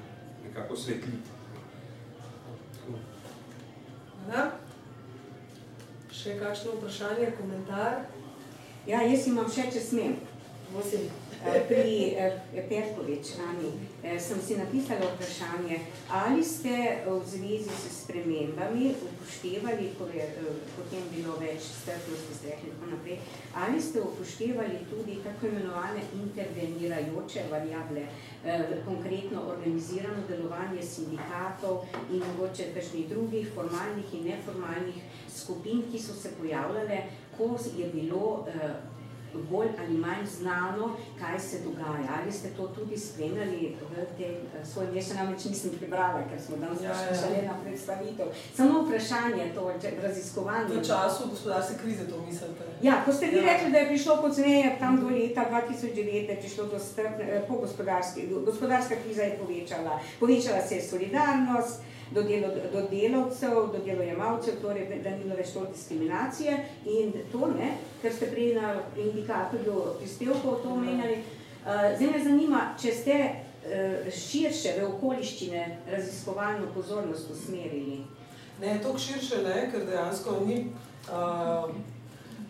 nekako 0.44 0.76
svetliti. 0.76 1.38
Hvala. 4.26 4.69
Še 6.10 6.34
kakšno 6.40 6.74
vprašanje, 6.78 7.30
komentar? 7.38 8.02
Ja, 8.88 9.02
jaz 9.06 9.28
imam 9.30 9.46
še, 9.50 9.68
če 9.70 9.82
smem. 9.84 10.16
Prosim. 10.72 11.10
Eh, 11.40 11.64
pri 11.64 12.14
eh, 12.20 12.36
Petkovič, 12.68 13.40
Ani, 13.40 13.72
eh, 14.04 14.20
sem 14.20 14.36
si 14.36 14.60
napisala 14.60 15.08
vprašanje, 15.16 15.80
ali 16.12 16.44
ste 16.44 17.00
v 17.08 17.16
zvezi 17.24 17.72
s 17.72 18.04
spremembami 18.04 18.92
upoštevali, 18.92 19.96
ko 19.96 20.04
je 20.12 20.20
potem 20.76 21.00
bilo 21.08 21.40
več 21.40 21.64
strpnosti, 21.64 22.36
ste 22.36 22.52
rekli 22.52 22.76
tako 22.76 22.92
naprej, 22.92 23.16
ali 23.56 23.80
ste 23.80 24.04
upoštevali 24.04 24.84
tudi 24.92 25.16
tako 25.24 25.48
imenovane 25.48 26.04
intervenirajoče 26.12 27.48
variable, 27.48 28.04
konkretno 28.84 29.48
organizirano 29.48 30.28
delovanje 30.28 30.84
sindikatov 30.84 31.88
in 32.12 32.20
mogoče 32.20 32.70
kakšnih 32.76 33.08
drugih 33.08 33.48
formalnih 33.56 34.12
in 34.12 34.28
neformalnih 34.28 35.00
skupin, 35.24 35.88
ki 35.88 35.96
so 35.96 36.12
se 36.12 36.36
pojavljale, 36.36 37.02
ko 37.32 37.56
je 37.56 37.88
bilo 37.88 38.44
bolj 39.50 39.68
ali 39.78 39.98
manj 39.98 40.26
znano, 40.26 40.96
kaj 41.20 41.40
se 41.40 41.60
dogaja. 41.64 42.08
Ali 42.22 42.32
ste 42.32 42.48
to 42.56 42.68
tudi 42.68 42.98
spremljali 42.98 43.76
v 43.90 44.06
tem 44.18 44.34
uh, 44.34 44.66
svojem, 44.66 44.94
jaz 44.96 45.08
še 45.08 45.18
namreč 45.18 45.44
nisem 45.44 45.76
prebrala, 45.78 46.22
ker 46.30 46.40
smo 46.40 46.56
danes 46.56 46.82
ja, 46.82 46.94
šli 46.94 47.38
ja. 47.38 47.52
na 47.52 47.58
predstavitev. 47.64 48.32
Samo 48.56 48.82
vprašanje 48.84 49.50
to, 49.54 49.66
če 49.82 49.94
raziskovanje. 50.02 50.80
V 50.80 50.86
času 50.86 51.28
gospodarske 51.30 51.78
krize 51.82 52.08
to 52.10 52.22
mislite? 52.26 52.68
Ja, 52.82 53.02
ko 53.04 53.12
ste 53.12 53.30
vi 53.32 53.42
ja. 53.42 53.46
rekli, 53.52 53.72
da 53.72 53.78
je 53.78 53.90
prišlo 53.92 54.18
pozneje, 54.22 54.74
tam 54.78 55.00
do 55.00 55.12
leta 55.12 55.46
2009, 55.50 56.34
je 56.34 56.40
prišlo 56.40 56.66
do 56.72 56.78
strpne, 56.78 57.24
eh, 57.24 57.44
po 57.48 57.60
gospodarski, 57.62 58.26
gospodarska 58.46 58.96
kriza 59.04 59.22
je 59.22 59.38
povečala, 59.38 60.00
povečala 60.20 60.62
se 60.66 60.74
je 60.80 60.82
solidarnost, 60.82 61.82
do, 62.10 62.22
delo, 62.22 62.48
do 62.72 62.82
delavcev, 62.90 63.72
do 63.72 63.78
delojemalcev, 63.84 64.60
torej 64.62 65.02
da 65.04 65.10
ni 65.10 65.24
bilo 65.24 65.36
več 65.38 65.52
to 65.54 65.64
diskriminacije 65.72 66.56
in 66.84 67.12
to, 67.32 67.50
ne, 67.54 67.76
ker 68.02 68.14
ste 68.14 68.30
prej 68.32 68.54
na 68.58 68.74
indikatorju 68.96 69.84
prispevkov 70.00 70.62
to 70.62 70.74
omenjali. 70.74 71.20
Uh, 71.60 71.92
zdaj 71.96 72.10
me 72.10 72.22
zanima, 72.24 72.62
če 72.80 72.94
ste 72.94 73.18
uh, 73.20 74.08
širše 74.16 74.78
v 74.80 74.88
okoliščine 74.88 75.66
raziskovalno 75.92 76.72
pozornost 76.74 77.30
usmerili. 77.30 78.00
Ne, 78.60 78.78
toliko 78.82 78.98
širše 78.98 79.42
ne, 79.44 79.68
ker 79.72 79.86
dejansko 79.86 80.40
ni, 80.46 80.64
uh, 81.08 81.70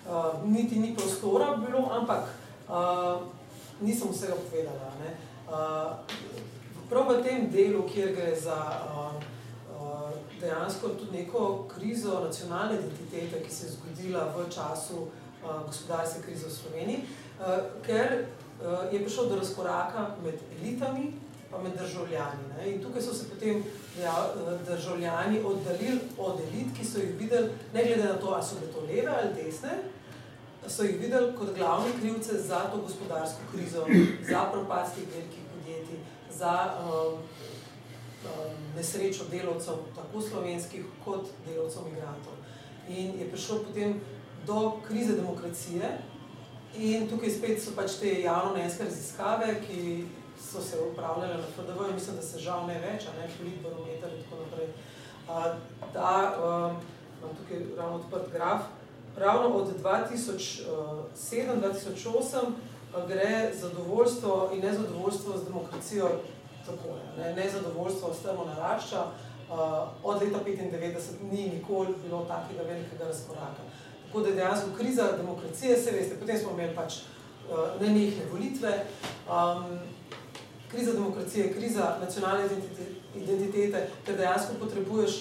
uh, 0.07 0.47
niti 0.47 0.79
ni 0.81 0.95
prostora 0.97 1.53
bilo, 1.61 1.85
ampak 2.01 2.31
uh, 2.69 3.27
nisem 3.81 4.09
vsega 4.15 4.39
povedala. 4.49 4.95
Ne. 5.03 5.13
Uh, 5.51 6.17
prav 6.91 7.13
v 7.13 7.21
tem 7.27 7.51
delu, 7.51 7.85
kjer 7.91 8.15
gre 8.17 8.33
za 8.39 8.57
uh, 8.57 9.21
dejansko 10.41 10.89
tudi 10.89 11.23
neko 11.23 11.69
krizo 11.75 12.21
nacionalne 12.25 12.79
identitete, 12.79 13.43
ki 13.45 13.55
se 13.55 13.67
je 13.67 13.73
zgodila 13.73 14.25
v 14.37 14.47
času 14.51 15.07
uh, 15.07 15.67
gospodarske 15.67 16.23
krize 16.23 16.47
v 16.47 16.53
Sloveniji, 16.53 17.01
uh, 17.03 17.47
ker 17.87 18.25
uh, 18.25 18.93
je 18.93 19.03
prišlo 19.03 19.27
do 19.27 19.37
razkoraka 19.37 20.15
med 20.25 20.39
elitami 20.61 21.13
pa 21.51 21.59
med 21.59 21.73
državljani. 21.79 22.43
Ne. 22.57 22.73
In 22.73 22.83
tukaj 22.83 23.03
so 23.03 23.15
se 23.15 23.29
potem 23.29 23.65
ja, 24.01 24.15
državljani 24.69 25.41
oddaljili 25.45 26.01
od 26.19 26.41
elit, 26.41 26.77
ki 26.79 26.85
so 26.87 26.99
jih 26.99 27.17
videli, 27.19 27.51
ne 27.75 27.85
glede 27.85 28.05
na 28.05 28.19
to, 28.19 28.27
ali 28.27 28.45
so 28.45 28.55
bile 28.61 28.73
to 28.73 28.81
leve 28.81 29.13
ali 29.23 29.35
desne, 29.35 29.71
so 30.69 30.83
jih 30.83 31.01
videli 31.01 31.33
kot 31.39 31.57
glavne 31.57 31.91
krivce 32.01 32.39
za 32.39 32.61
to 32.73 32.79
gospodarsko 32.79 33.41
krizo, 33.53 33.87
za 34.31 34.45
propast 34.53 34.95
teh 34.95 35.09
velikih 35.15 35.45
podjetij, 35.55 35.99
za 36.31 36.55
um, 36.85 37.19
um, 38.25 38.50
nesrečo 38.77 39.25
delovcev, 39.31 39.75
tako 39.97 40.21
slovenskih 40.21 40.85
kot 41.05 41.27
delovcev 41.47 41.83
migrantov. 41.85 42.33
In 42.89 43.21
je 43.21 43.31
prišlo 43.31 43.59
potem 43.67 44.01
do 44.47 44.73
krize 44.87 45.17
demokracije 45.17 45.99
in 46.79 47.09
tukaj 47.11 47.31
spet 47.31 47.63
so 47.63 47.71
pač 47.77 47.93
te 48.01 48.21
javno-mnenjske 48.23 48.85
raziskave, 48.85 49.61
ki 49.67 50.05
so 50.41 50.61
se 50.63 50.77
upravljale 50.81 51.37
na 51.37 51.43
FDV, 51.57 51.89
in 51.89 51.95
mislim, 51.95 52.17
da 52.17 52.23
se 52.23 52.39
žal 52.39 52.67
ne 52.67 52.81
več, 52.81 53.07
a 53.07 53.13
ne, 53.19 53.29
politbarometer 53.39 54.11
in 54.15 54.23
tako 54.25 54.37
naprej, 54.45 54.69
da 55.95 56.37
um, 56.37 56.77
imam 57.19 57.37
tukaj 57.37 57.59
ravno 57.77 57.97
odprt 57.97 58.33
graf, 58.33 58.61
ravno 59.17 59.49
od 59.49 59.69
2007-2008 59.83 62.37
gre 63.09 63.51
zadovoljstvo 63.55 64.51
in 64.55 64.61
nezadovoljstvo 64.61 65.39
z 65.39 65.45
demokracijo 65.45 66.11
tako, 66.67 66.97
ne, 67.19 67.35
nezadovoljstvo 67.35 68.15
s 68.15 68.23
temo 68.23 68.45
narašča, 68.45 69.05
od 70.03 70.23
leta 70.23 70.39
1995 70.47 71.33
ni 71.33 71.49
nikoli 71.49 71.95
bilo 72.05 72.25
takega 72.25 72.63
velikega 72.63 73.05
razkoraka. 73.05 73.63
Tako 74.07 74.21
da 74.21 74.29
je 74.29 74.35
dejansko 74.35 74.69
kriza 74.79 75.13
demokracije, 75.17 75.77
se 75.77 75.91
veste, 75.91 76.15
potem 76.21 76.39
smo 76.39 76.51
imeli 76.51 76.75
pač 76.75 76.95
nenehne 77.81 78.25
volitve, 78.33 78.85
um, 79.27 79.79
kriza 80.71 80.93
demokracije, 80.93 81.53
kriza 81.53 81.97
nacionalne 82.01 82.45
identitete, 83.15 83.89
ker 84.07 84.17
dejansko 84.17 84.55
potrebuješ 84.61 85.13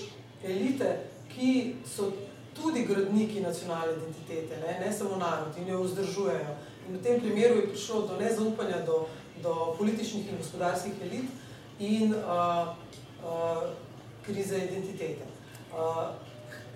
elite, 0.44 0.99
ki 1.36 1.76
so 1.95 2.11
tudi 2.53 2.86
gradniki 2.86 3.41
nacionalne 3.41 3.94
identitete, 3.98 4.57
ne, 4.57 4.80
ne 4.86 4.94
samo 4.94 5.16
narod 5.18 5.57
in 5.57 5.68
jo 5.68 5.82
vzdržujejo. 5.84 6.56
In 6.90 6.98
v 6.98 7.03
tem 7.03 7.22
primeru 7.22 7.56
je 7.56 7.70
prišlo 7.70 8.02
do 8.07 8.18
nezaupanja 8.20 8.86
do, 8.86 9.07
do 9.44 9.76
političnih 9.78 10.30
in 10.30 10.38
gospodarskih 10.38 10.94
elit 11.02 11.26
in 11.80 12.14
uh, 12.14 12.68
uh, 13.24 13.64
krize 14.26 14.57
identitete. 14.57 15.26
Uh, 15.72 16.10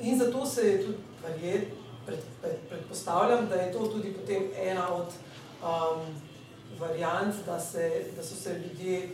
in 0.01 0.19
zato 0.19 0.45
se 0.45 0.61
je 0.61 0.85
tudi, 0.85 0.97
je, 1.41 1.67
pred, 2.05 2.19
pred, 2.41 2.55
predpostavljam, 2.69 3.47
da 3.49 3.55
je 3.55 3.71
to 3.71 3.87
tudi 3.87 4.13
potem 4.13 4.43
ena 4.57 4.93
od 4.93 5.07
um, 5.63 6.01
variant, 6.79 7.35
da, 7.45 7.59
se, 7.59 8.05
da 8.15 8.23
so 8.23 8.35
se 8.35 8.59
ljudje 8.59 9.09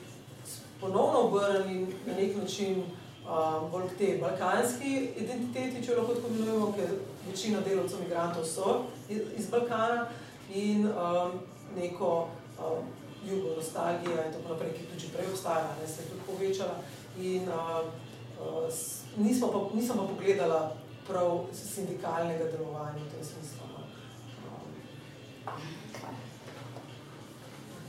ponovno 0.81 1.19
obrnili 1.19 1.95
na 2.07 2.13
nek 2.13 2.37
način 2.37 2.83
um, 3.29 3.71
bolj 3.71 3.87
k 3.87 3.97
tej 3.97 4.17
balkanski 4.17 5.09
identiteti, 5.17 5.85
če 5.85 5.95
lahko 5.95 6.13
tako 6.13 6.27
imenujemo, 6.27 6.73
ker 6.77 6.95
večina 7.27 7.61
delovcev 7.61 7.99
migrantov 7.99 8.45
so 8.45 8.83
iz, 9.09 9.21
iz 9.37 9.49
Balkana 9.51 10.07
in 10.55 10.87
um, 10.87 11.39
neko 11.75 12.27
um, 12.59 12.87
jugo 13.27 13.55
nostalgija 13.55 14.25
in 14.25 14.33
tako 14.33 14.53
naprej, 14.53 14.71
ki 14.73 14.85
tudi 14.93 15.11
prej 15.15 15.31
obstaja, 15.31 15.75
ne, 15.81 15.87
se 15.87 16.01
je 16.01 16.09
tudi 16.09 16.21
povečala 16.27 16.75
in 17.17 17.49
um, 17.49 17.91
uh, 18.39 18.69
nismo 19.17 19.51
pa, 19.51 19.75
nisem 19.75 19.97
pa 19.97 20.03
pogledala 20.03 20.75
prav 21.07 21.47
sindikalnega 21.53 22.45
delovanja 22.51 23.03
v 23.03 23.11
tem 23.11 23.23
smislu. 23.23 23.59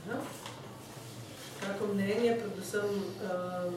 No. 0.09 0.17
Kako 1.61 1.93
mnenje, 1.93 2.37
predvsem 2.41 2.89
uh, 3.21 3.73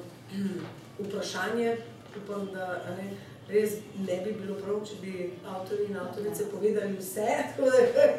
vprašanje, 1.07 1.77
upam, 2.17 2.47
da 2.53 2.97
ne, 2.97 3.11
res 3.49 3.77
ne 3.99 4.17
bi 4.25 4.33
bilo 4.33 4.57
prav, 4.63 4.81
če 4.89 4.97
bi 5.03 5.13
avtori 5.45 5.91
in 5.91 5.97
avtorice 5.97 6.49
povedali 6.51 6.97
vse. 6.99 7.29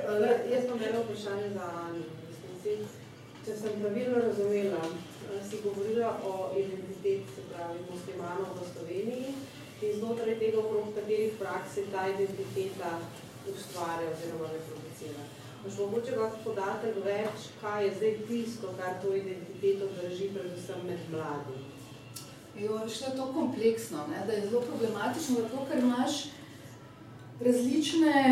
Da, 0.06 0.30
jaz 0.52 0.70
pa 0.70 0.78
imela 0.78 1.02
vprašanje 1.04 1.50
za 1.54 1.72
Ani. 1.88 2.06
Če 3.46 3.54
sem 3.54 3.76
pravilno 3.78 4.22
razumela, 4.24 4.80
si 5.46 5.60
govorila 5.62 6.08
o 6.26 6.32
identiteti, 6.58 7.30
se 7.36 7.44
pravi, 7.52 7.84
muslimanov 7.92 8.56
v 8.58 8.70
Sloveniji 8.72 9.34
in 9.86 9.92
znotraj 10.00 10.40
tega, 10.40 10.64
okrog 10.64 10.88
katerih 10.96 11.36
praks 11.38 11.76
se 11.76 11.84
ta 11.92 12.08
identiteta 12.10 12.96
ustvarja 13.52 14.08
oziroma 14.16 14.50
reproducira. 14.50 15.26
Boš 15.62 15.78
mogoče 15.78 16.16
kakšen 16.18 16.42
podatek 16.48 16.98
več, 17.06 17.46
kaj 17.62 17.86
je 17.86 17.92
zdaj 18.00 18.16
tisto, 18.32 18.72
kar 18.80 18.96
to 19.04 19.14
identiteto 19.14 19.90
drži, 20.00 20.32
predvsem 20.34 20.82
med 20.90 21.04
mladi? 21.14 21.60
Jo, 22.64 22.80
še 22.90 23.12
je 23.12 23.18
to 23.20 23.28
kompleksno, 23.36 24.08
ne? 24.10 24.24
da 24.26 24.40
je 24.40 24.48
zelo 24.48 24.64
problematično, 24.72 25.44
zato 25.44 25.68
ker 25.70 25.84
imaš 25.84 26.18
različne 27.46 28.26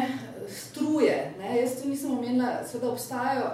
struje. 0.50 1.22
Ne? 1.38 1.54
Jaz 1.60 1.78
tu 1.84 1.94
nisem 1.94 2.18
omenila, 2.18 2.56
seveda 2.66 2.96
obstajajo 2.96 3.54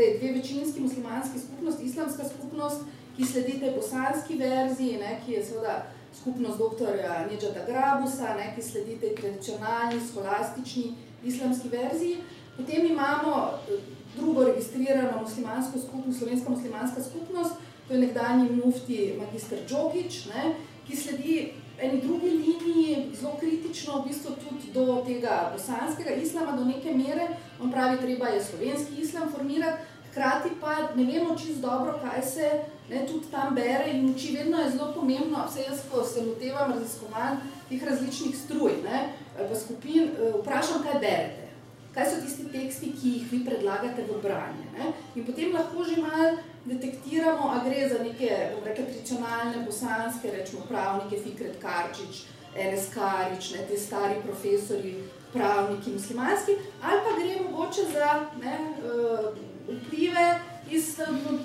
zdaj 0.00 0.18
dve 0.18 0.32
večinski 0.32 0.80
muslimanski 0.80 1.38
skupnosti, 1.38 1.84
islamska 1.84 2.24
skupnost, 2.28 2.80
ki 3.16 3.24
sledi 3.24 3.58
tej 3.60 3.74
bosanski 3.76 4.34
verziji, 4.34 4.98
ne? 4.98 5.20
ki 5.26 5.32
je 5.32 5.44
seveda 5.44 5.86
skupnost 6.20 6.58
doktorja 6.58 7.26
Nedžata 7.30 7.64
Grabusa, 7.66 8.34
ne? 8.36 8.52
ki 8.54 8.62
sledi 8.62 8.96
tej 9.00 9.14
tradicionalni, 9.14 10.00
skolastični 10.10 10.94
islamski 11.24 11.68
verziji. 11.68 12.16
Potem 12.56 12.86
imamo 12.86 13.32
eh, 13.52 13.76
drugo 14.16 14.44
registrirano 14.44 15.20
muslimansko 15.22 15.78
skupnost, 15.78 16.18
slovenska 16.18 16.50
muslimanska 16.50 17.02
skupnost, 17.02 17.52
to 17.88 17.94
je 17.94 18.00
nekdanji 18.00 18.50
mufti 18.64 19.14
magister 19.18 19.58
Džogič, 19.68 20.24
ne, 20.26 20.54
ki 20.86 20.96
sledi 20.96 21.52
eni 21.82 22.00
drugi 22.00 22.30
liniji, 22.30 23.06
zelo 23.20 23.36
kritično 23.40 24.00
v 24.00 24.08
bistvu 24.08 24.34
tudi 24.48 24.72
do 24.72 25.02
tega 25.06 25.52
bosanskega 25.52 26.10
islama, 26.10 26.56
do 26.56 26.64
neke 26.64 26.94
mere. 26.94 27.28
On 27.60 27.72
pravi, 27.72 27.98
treba 27.98 28.28
je 28.28 28.44
slovenski 28.44 29.00
islam 29.02 29.32
formirati, 29.32 29.82
hkrati 30.10 30.50
pa 30.60 30.76
ne 30.94 31.04
vemo 31.04 31.36
čisto 31.38 31.68
dobro, 31.68 31.98
kaj 32.02 32.22
se 32.22 32.50
ne, 32.90 33.06
tudi 33.06 33.30
tam 33.30 33.54
bere 33.54 33.90
in 33.90 34.10
uči. 34.14 34.36
Vedno 34.36 34.60
je 34.60 34.70
zelo 34.70 34.92
pomembno, 34.94 35.44
vse 35.48 35.66
jaz, 35.68 35.84
ko 35.90 36.04
se 36.04 36.24
lotevam 36.26 36.72
raziskovanj 36.72 37.36
teh 37.68 37.84
različnih 37.84 38.36
struj, 38.36 38.82
ne, 38.84 39.12
pa 39.36 39.54
skupin, 39.54 40.10
eh, 40.10 40.34
vprašam, 40.40 40.82
kaj 40.82 41.00
berete 41.00 41.50
kaj 41.94 42.06
so 42.06 42.20
tisti 42.22 42.44
teksti, 42.52 42.92
ki 43.00 43.12
jih 43.14 43.32
vi 43.32 43.44
predlagate 43.44 44.04
v 44.06 44.20
branje. 44.22 44.66
Ne? 44.78 44.92
In 45.14 45.26
potem 45.26 45.52
lahko 45.52 45.84
že 45.84 45.98
malo 45.98 46.38
detektiramo, 46.64 47.50
a 47.50 47.64
gre 47.64 47.88
za 47.88 48.02
neke 48.04 48.30
reke, 48.64 48.82
tradicionalne 48.82 49.64
bosanske, 49.66 50.30
rečemo 50.30 50.66
pravnike, 50.68 51.22
Fikret 51.24 51.58
Karčič, 51.62 52.26
Enes 52.54 52.90
Karič, 52.94 53.54
ne, 53.54 53.66
te 53.66 53.78
stari 53.78 54.20
profesori, 54.22 54.94
pravniki 55.32 55.94
muslimanski, 55.94 56.58
ali 56.82 57.00
pa 57.04 57.10
gre 57.18 57.34
mogoče 57.42 57.82
za 57.92 58.10
ne, 58.42 58.54
uh, 58.82 59.49
vplive 59.70 60.26
iz 60.70 60.92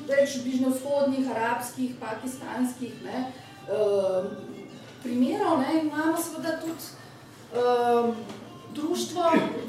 več 0.08 0.40
bližnjevzhodnih, 0.44 1.30
arabskih, 1.34 1.96
pakistanskih 2.00 2.94
ne, 3.06 3.26
uh, 3.70 4.28
primerov. 5.04 5.62
Ne, 5.64 5.82
imamo 5.86 6.18
seveda 6.22 6.58
tudi 6.62 6.92
uh, 7.56 8.12
društvo 8.76 9.24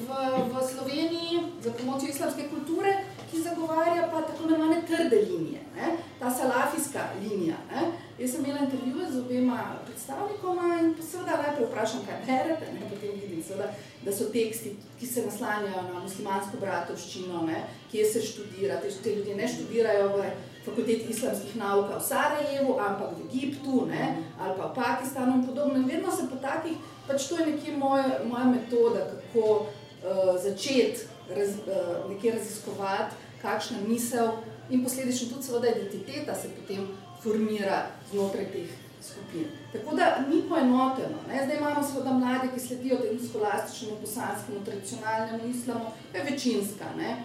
v, 0.06 0.08
v 0.52 0.64
Sloveniji 0.72 1.42
za 1.64 1.72
promocijo 1.72 2.10
islamske 2.10 2.48
kulture, 2.48 2.96
ki 3.30 3.42
zagovarja 3.42 4.08
pa 4.12 4.22
tako 4.22 4.48
imenovane 4.48 4.82
trde 4.86 5.20
linije, 5.30 5.60
ne? 5.76 5.96
ta 6.18 6.30
salafijska 6.30 7.00
linija. 7.22 7.56
Ne? 7.70 7.82
Jaz 8.18 8.30
sem 8.32 8.44
imela 8.44 8.64
intervjuje 8.64 9.10
z 9.12 9.18
obema 9.18 9.58
predstavnikoma 9.84 10.80
in 10.82 10.94
seveda 11.10 11.42
najprej 11.42 11.66
vprašam, 11.66 12.00
kaj 12.06 12.18
berete, 12.26 12.72
ne? 12.72 12.88
potem 12.90 13.20
vidim, 13.20 13.42
seveda, 13.42 13.68
da 14.04 14.12
so 14.12 14.30
teksti, 14.32 14.76
ki 15.00 15.06
se 15.06 15.26
naslanjajo 15.26 15.82
na 15.92 16.00
muslimansko 16.00 16.60
bratovščino, 16.60 17.42
ne? 17.46 17.62
kje 17.90 18.04
se 18.12 18.22
študira, 18.22 18.80
te, 18.80 18.90
te 19.02 19.14
ljudje 19.14 19.36
ne 19.36 19.48
študirajo 19.48 20.08
v 20.16 20.34
fakulteti 20.64 21.12
islamskih 21.12 21.56
nauk 21.56 21.92
v 21.94 22.02
Sarajevu, 22.02 22.78
ampak 22.80 23.14
v 23.18 23.28
Egiptu 23.28 23.86
ne? 23.86 24.16
ali 24.40 24.58
pa 24.58 24.72
v 24.72 24.74
Pakistanu 24.74 25.40
in 25.40 25.46
podobno. 25.46 25.78
In 25.78 25.88
vedno 25.88 26.10
se 26.10 26.28
po 26.30 26.40
takih 26.42 26.76
pač 27.06 27.28
to 27.28 27.38
je 27.38 27.46
nekje 27.46 27.76
moja, 27.76 28.20
moja 28.26 28.44
metoda, 28.44 29.06
kako 29.10 29.66
uh, 29.66 30.34
začeti 30.42 31.06
raz, 31.30 31.54
uh, 31.66 32.10
nekje 32.10 32.32
raziskovati, 32.32 33.14
kakšna 33.42 33.78
misel 33.86 34.42
in 34.70 34.84
posledično 34.84 35.28
tudi 35.28 35.46
seveda 35.46 35.68
identiteta 35.68 36.34
se 36.34 36.48
potem 36.48 36.88
formira 37.22 37.86
znotraj 38.10 38.50
teh 38.52 38.70
skupin. 39.02 39.46
Tako 39.72 39.96
da 39.96 40.18
ni 40.28 40.42
poenoteno. 40.48 41.18
Ne? 41.28 41.44
Zdaj 41.44 41.56
imamo 41.56 41.82
seveda 41.82 42.12
mlade, 42.12 42.48
ki 42.54 42.60
sledijo 42.60 42.96
temu 42.96 43.20
skolastičnemu, 43.28 44.00
bosanskemu, 44.00 44.64
tradicionalnemu 44.64 45.48
islamu, 45.48 45.86
je 46.14 46.22
večinska. 46.22 46.84
Ne? 46.96 47.16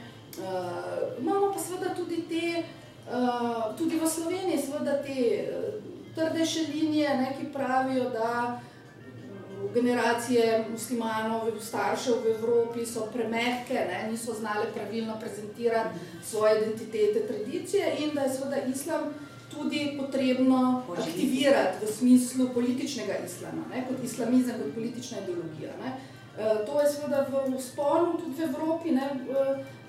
imamo 1.19 1.51
pa 1.53 1.59
seveda 1.59 1.95
tudi 1.95 2.23
te, 2.29 2.63
uh, 3.07 3.77
tudi 3.77 3.99
v 3.99 4.07
Sloveniji, 4.07 4.61
seveda 4.61 5.01
te 5.03 5.47
uh, 5.49 5.83
trdejše 6.15 6.59
linije, 6.73 7.17
ne, 7.17 7.35
ki 7.39 7.53
pravijo, 7.53 8.09
da 8.09 8.61
generacije 9.73 10.65
muslimanov, 10.71 11.51
staršev 11.61 12.13
v 12.23 12.35
Evropi 12.35 12.85
so 12.85 13.07
premehke, 13.13 13.73
ne, 13.73 14.07
niso 14.11 14.33
znali 14.33 14.67
pravilno 14.73 15.19
prezentirati 15.19 15.99
svoje 16.23 16.61
identitete, 16.61 17.27
tradicije 17.27 17.95
in 17.99 18.15
da 18.15 18.21
je 18.21 18.33
seveda 18.33 18.57
islam 18.57 19.13
tudi 19.51 19.97
potrebno 19.99 20.83
aktivirati 20.97 21.85
v 21.85 21.91
smislu 21.91 22.49
političnega 22.53 23.13
islama, 23.25 23.63
ne, 23.75 23.85
kot 23.87 24.03
islamizem, 24.03 24.55
kot 24.63 24.73
politična 24.73 25.17
ideologija. 25.17 25.71
Ne. 25.83 25.91
E, 26.37 26.65
to 26.65 26.81
je 26.81 26.91
seveda 26.91 27.27
v 27.29 27.61
sponu 27.61 28.17
tudi 28.17 28.35
v 28.37 28.49
Evropi, 28.49 28.91
ne, 28.91 29.09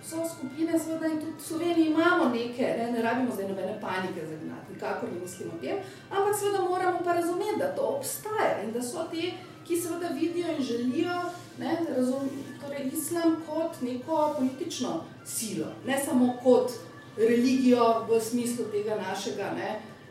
so 0.03 0.17
skupine 0.29 0.79
seveda 0.79 1.07
in 1.07 1.21
tudi 1.21 1.39
v 1.39 1.43
Sloveniji 1.43 1.87
imamo 1.87 2.29
neke, 2.35 2.75
ne, 2.79 2.93
ne 2.93 3.03
rabimo 3.03 3.35
zdaj 3.35 3.49
nobene 3.49 3.81
panike 3.81 4.27
zagnati, 4.27 4.73
nikakor 4.75 5.09
ne 5.13 5.21
mislimo 5.21 5.53
o 5.55 5.61
tem, 5.61 5.77
ampak 6.11 6.35
seveda 6.39 6.61
moramo 6.61 6.99
pa 7.05 7.13
razumeti, 7.13 7.59
da 7.59 7.75
to 7.75 7.83
obstaja 7.83 8.63
in 8.65 8.73
da 8.73 8.83
so 8.83 9.07
te 9.11 9.33
ki 9.67 9.81
seveda 9.81 10.09
vidijo 10.09 10.47
in 10.57 10.65
želijo 10.65 11.15
ne, 11.59 11.79
razum, 11.97 12.29
torej 12.63 12.91
islam 12.93 13.37
kot 13.47 13.81
neko 13.83 14.35
politično 14.39 15.05
silo, 15.25 15.67
ne 15.87 15.99
samo 16.05 16.35
kot 16.43 16.73
religijo 17.17 18.07
v 18.09 18.21
smislu 18.21 18.65
tega 18.73 18.97
našega 18.97 19.51
ne, 19.57 19.71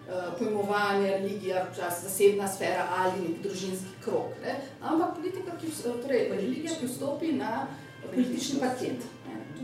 eh, 0.09 0.13
pojmovanja, 0.39 1.17
religija, 1.17 1.65
čas, 1.75 2.03
zasebna 2.03 2.47
sfera 2.47 2.87
ali 2.97 3.21
nek 3.21 3.41
družinski 3.43 4.01
krok, 4.03 4.35
ne, 4.43 4.55
ampak 4.81 5.15
politika, 5.15 5.57
ki, 5.61 5.67
torej, 6.01 6.29
religija, 6.29 6.75
ki 6.79 6.87
vstopi 6.87 7.33
na 7.33 7.67
politični 8.11 8.59
patent 8.59 9.10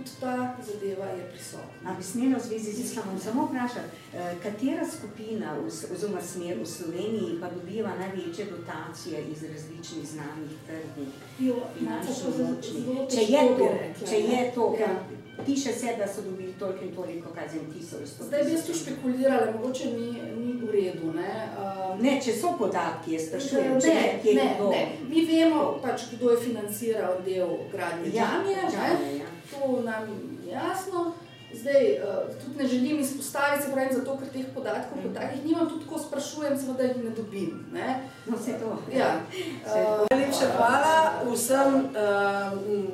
tudi 0.07 0.19
ta 0.19 0.55
zadeva 0.71 1.05
je 1.05 1.23
prisotna. 1.31 1.95
Bi 1.97 2.03
smela 2.03 2.38
v 2.38 2.41
zvezi 2.47 2.71
z 2.71 2.79
islamom 2.79 3.19
samo 3.19 3.45
vprašati, 3.45 3.89
eh, 4.13 4.35
katera 4.43 4.88
skupina 4.97 5.55
oziroma 5.93 6.21
smer 6.21 6.57
v 6.61 6.65
Sloveniji 6.65 7.39
pa 7.41 7.49
dobiva 7.49 7.91
največje 7.99 8.45
dotacije 8.45 9.23
iz 9.31 9.43
različnih 9.43 10.07
znanih 10.07 10.51
trgov, 10.67 11.61
finančno 11.77 12.29
močnih? 12.29 12.85
Če 13.09 13.21
je 13.34 13.57
to, 13.57 13.69
če 14.09 14.19
je 14.19 14.51
to, 14.55 14.75
ja. 14.79 14.99
piše 15.45 15.73
se, 15.73 15.95
da 15.97 16.07
so 16.07 16.21
dobili 16.21 16.53
toliko 16.59 16.85
in 16.85 16.95
toliko 16.95 17.29
kazen 17.29 17.71
tisoč. 17.73 18.07
Zdaj 18.27 18.43
bi 18.43 18.51
jaz 18.51 18.65
tu 18.65 18.73
špekulirala, 18.73 19.51
mogoče 19.51 19.85
ni, 19.85 20.07
ni 20.38 20.53
v 20.53 20.71
redu. 20.71 21.13
Ne, 21.13 21.49
uh, 21.57 22.01
ne 22.01 22.21
če 22.21 22.34
so 22.34 22.55
podatki, 22.57 23.13
jaz 23.13 23.27
sprašujem, 23.27 23.81
če 23.81 23.88
ne, 23.88 24.19
je 24.23 24.34
ne, 24.34 24.53
kdo. 24.55 24.69
Ne. 24.69 24.84
Mi 25.09 25.25
vemo, 25.25 25.79
pač, 25.81 26.09
kdo 26.11 26.31
je 26.31 26.38
financiral 26.38 27.21
del 27.25 27.57
gradnje 27.71 28.11
ja, 28.13 28.25
džamije. 28.25 28.61
Ja, 28.73 28.88
ja 29.23 29.36
to 29.51 29.81
nam 29.81 30.03
je 30.45 30.51
jasno. 30.51 31.13
Zdaj, 31.53 31.83
uh, 31.83 32.43
tudi 32.43 32.57
ne 32.57 32.67
želim 32.67 32.99
izpostaviti, 32.99 33.63
se 33.63 33.71
pravi, 33.71 33.93
zato, 33.93 34.17
ker 34.17 34.27
teh 34.33 34.45
podatkov 34.55 34.97
kot 35.03 35.13
takih 35.15 35.45
nimam, 35.45 35.69
tudi 35.69 35.85
ko 35.89 35.99
sprašujem, 35.99 36.57
seveda 36.59 36.83
jih 36.83 36.97
ne 37.03 37.09
dobim. 37.09 37.65
Ne? 37.73 37.99
No, 38.25 38.37
vse 38.37 38.59
to. 38.59 38.77
Ja. 38.97 39.21
Uh, 39.63 40.07
Najlepša 40.11 40.49
hvala 40.57 41.13
vsem 41.31 41.75
uh, 41.75 42.57
uh, 42.57 42.91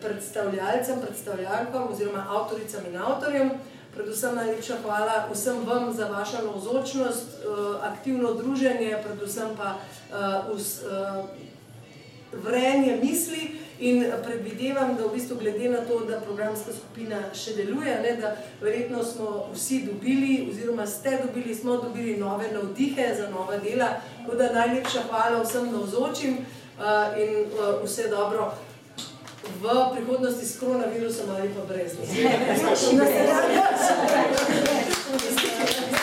predstavljalcem, 0.00 1.00
predstavljalkam 1.06 1.88
oziroma 1.92 2.26
avtoricam 2.28 2.86
in 2.90 2.96
avtorjem. 2.96 3.50
Predvsem 3.94 4.34
najlepša 4.34 4.74
hvala 4.82 5.28
vsem 5.32 5.62
vam 5.66 5.92
za 5.92 6.08
vašo 6.08 6.42
navzočnost, 6.44 7.28
uh, 7.46 7.76
aktivno 7.82 8.34
druženje, 8.34 8.98
predvsem 9.04 9.54
pa 9.56 9.76
uh, 9.76 10.56
vs, 10.56 10.82
uh, 10.82 11.24
vrenje 12.42 12.98
misli. 13.02 13.65
In 13.80 14.04
predvidevam, 14.24 14.96
da 14.96 15.04
v 15.04 15.12
bistvu 15.14 15.36
glede 15.36 15.68
na 15.68 15.80
to, 15.84 16.00
da 16.08 16.20
programska 16.20 16.72
skupina 16.72 17.18
še 17.34 17.52
deluje, 17.58 17.98
ne, 18.02 18.16
da 18.20 18.36
verjetno 18.60 19.04
smo 19.04 19.48
vsi 19.52 19.82
dobili, 19.84 20.48
oziroma 20.50 20.86
ste 20.86 21.18
dobili, 21.24 21.54
smo 21.54 21.76
dobili 21.76 22.16
nove 22.16 22.48
navdihe 22.52 23.14
za 23.16 23.28
nova 23.30 23.56
dela. 23.56 23.88
Tako 24.22 24.36
da 24.36 24.52
najlepša 24.52 25.02
hvala 25.10 25.42
vsem 25.42 25.72
navzočim 25.72 26.38
uh, 26.38 27.20
in 27.20 27.44
uh, 27.44 27.84
vse 27.84 28.08
dobro 28.08 28.52
v 29.60 29.66
prihodnosti 29.94 30.46
s 30.46 30.58
koronavirusom 30.58 31.30
ali 31.36 31.48
pa 31.54 31.62
brez. 31.68 31.92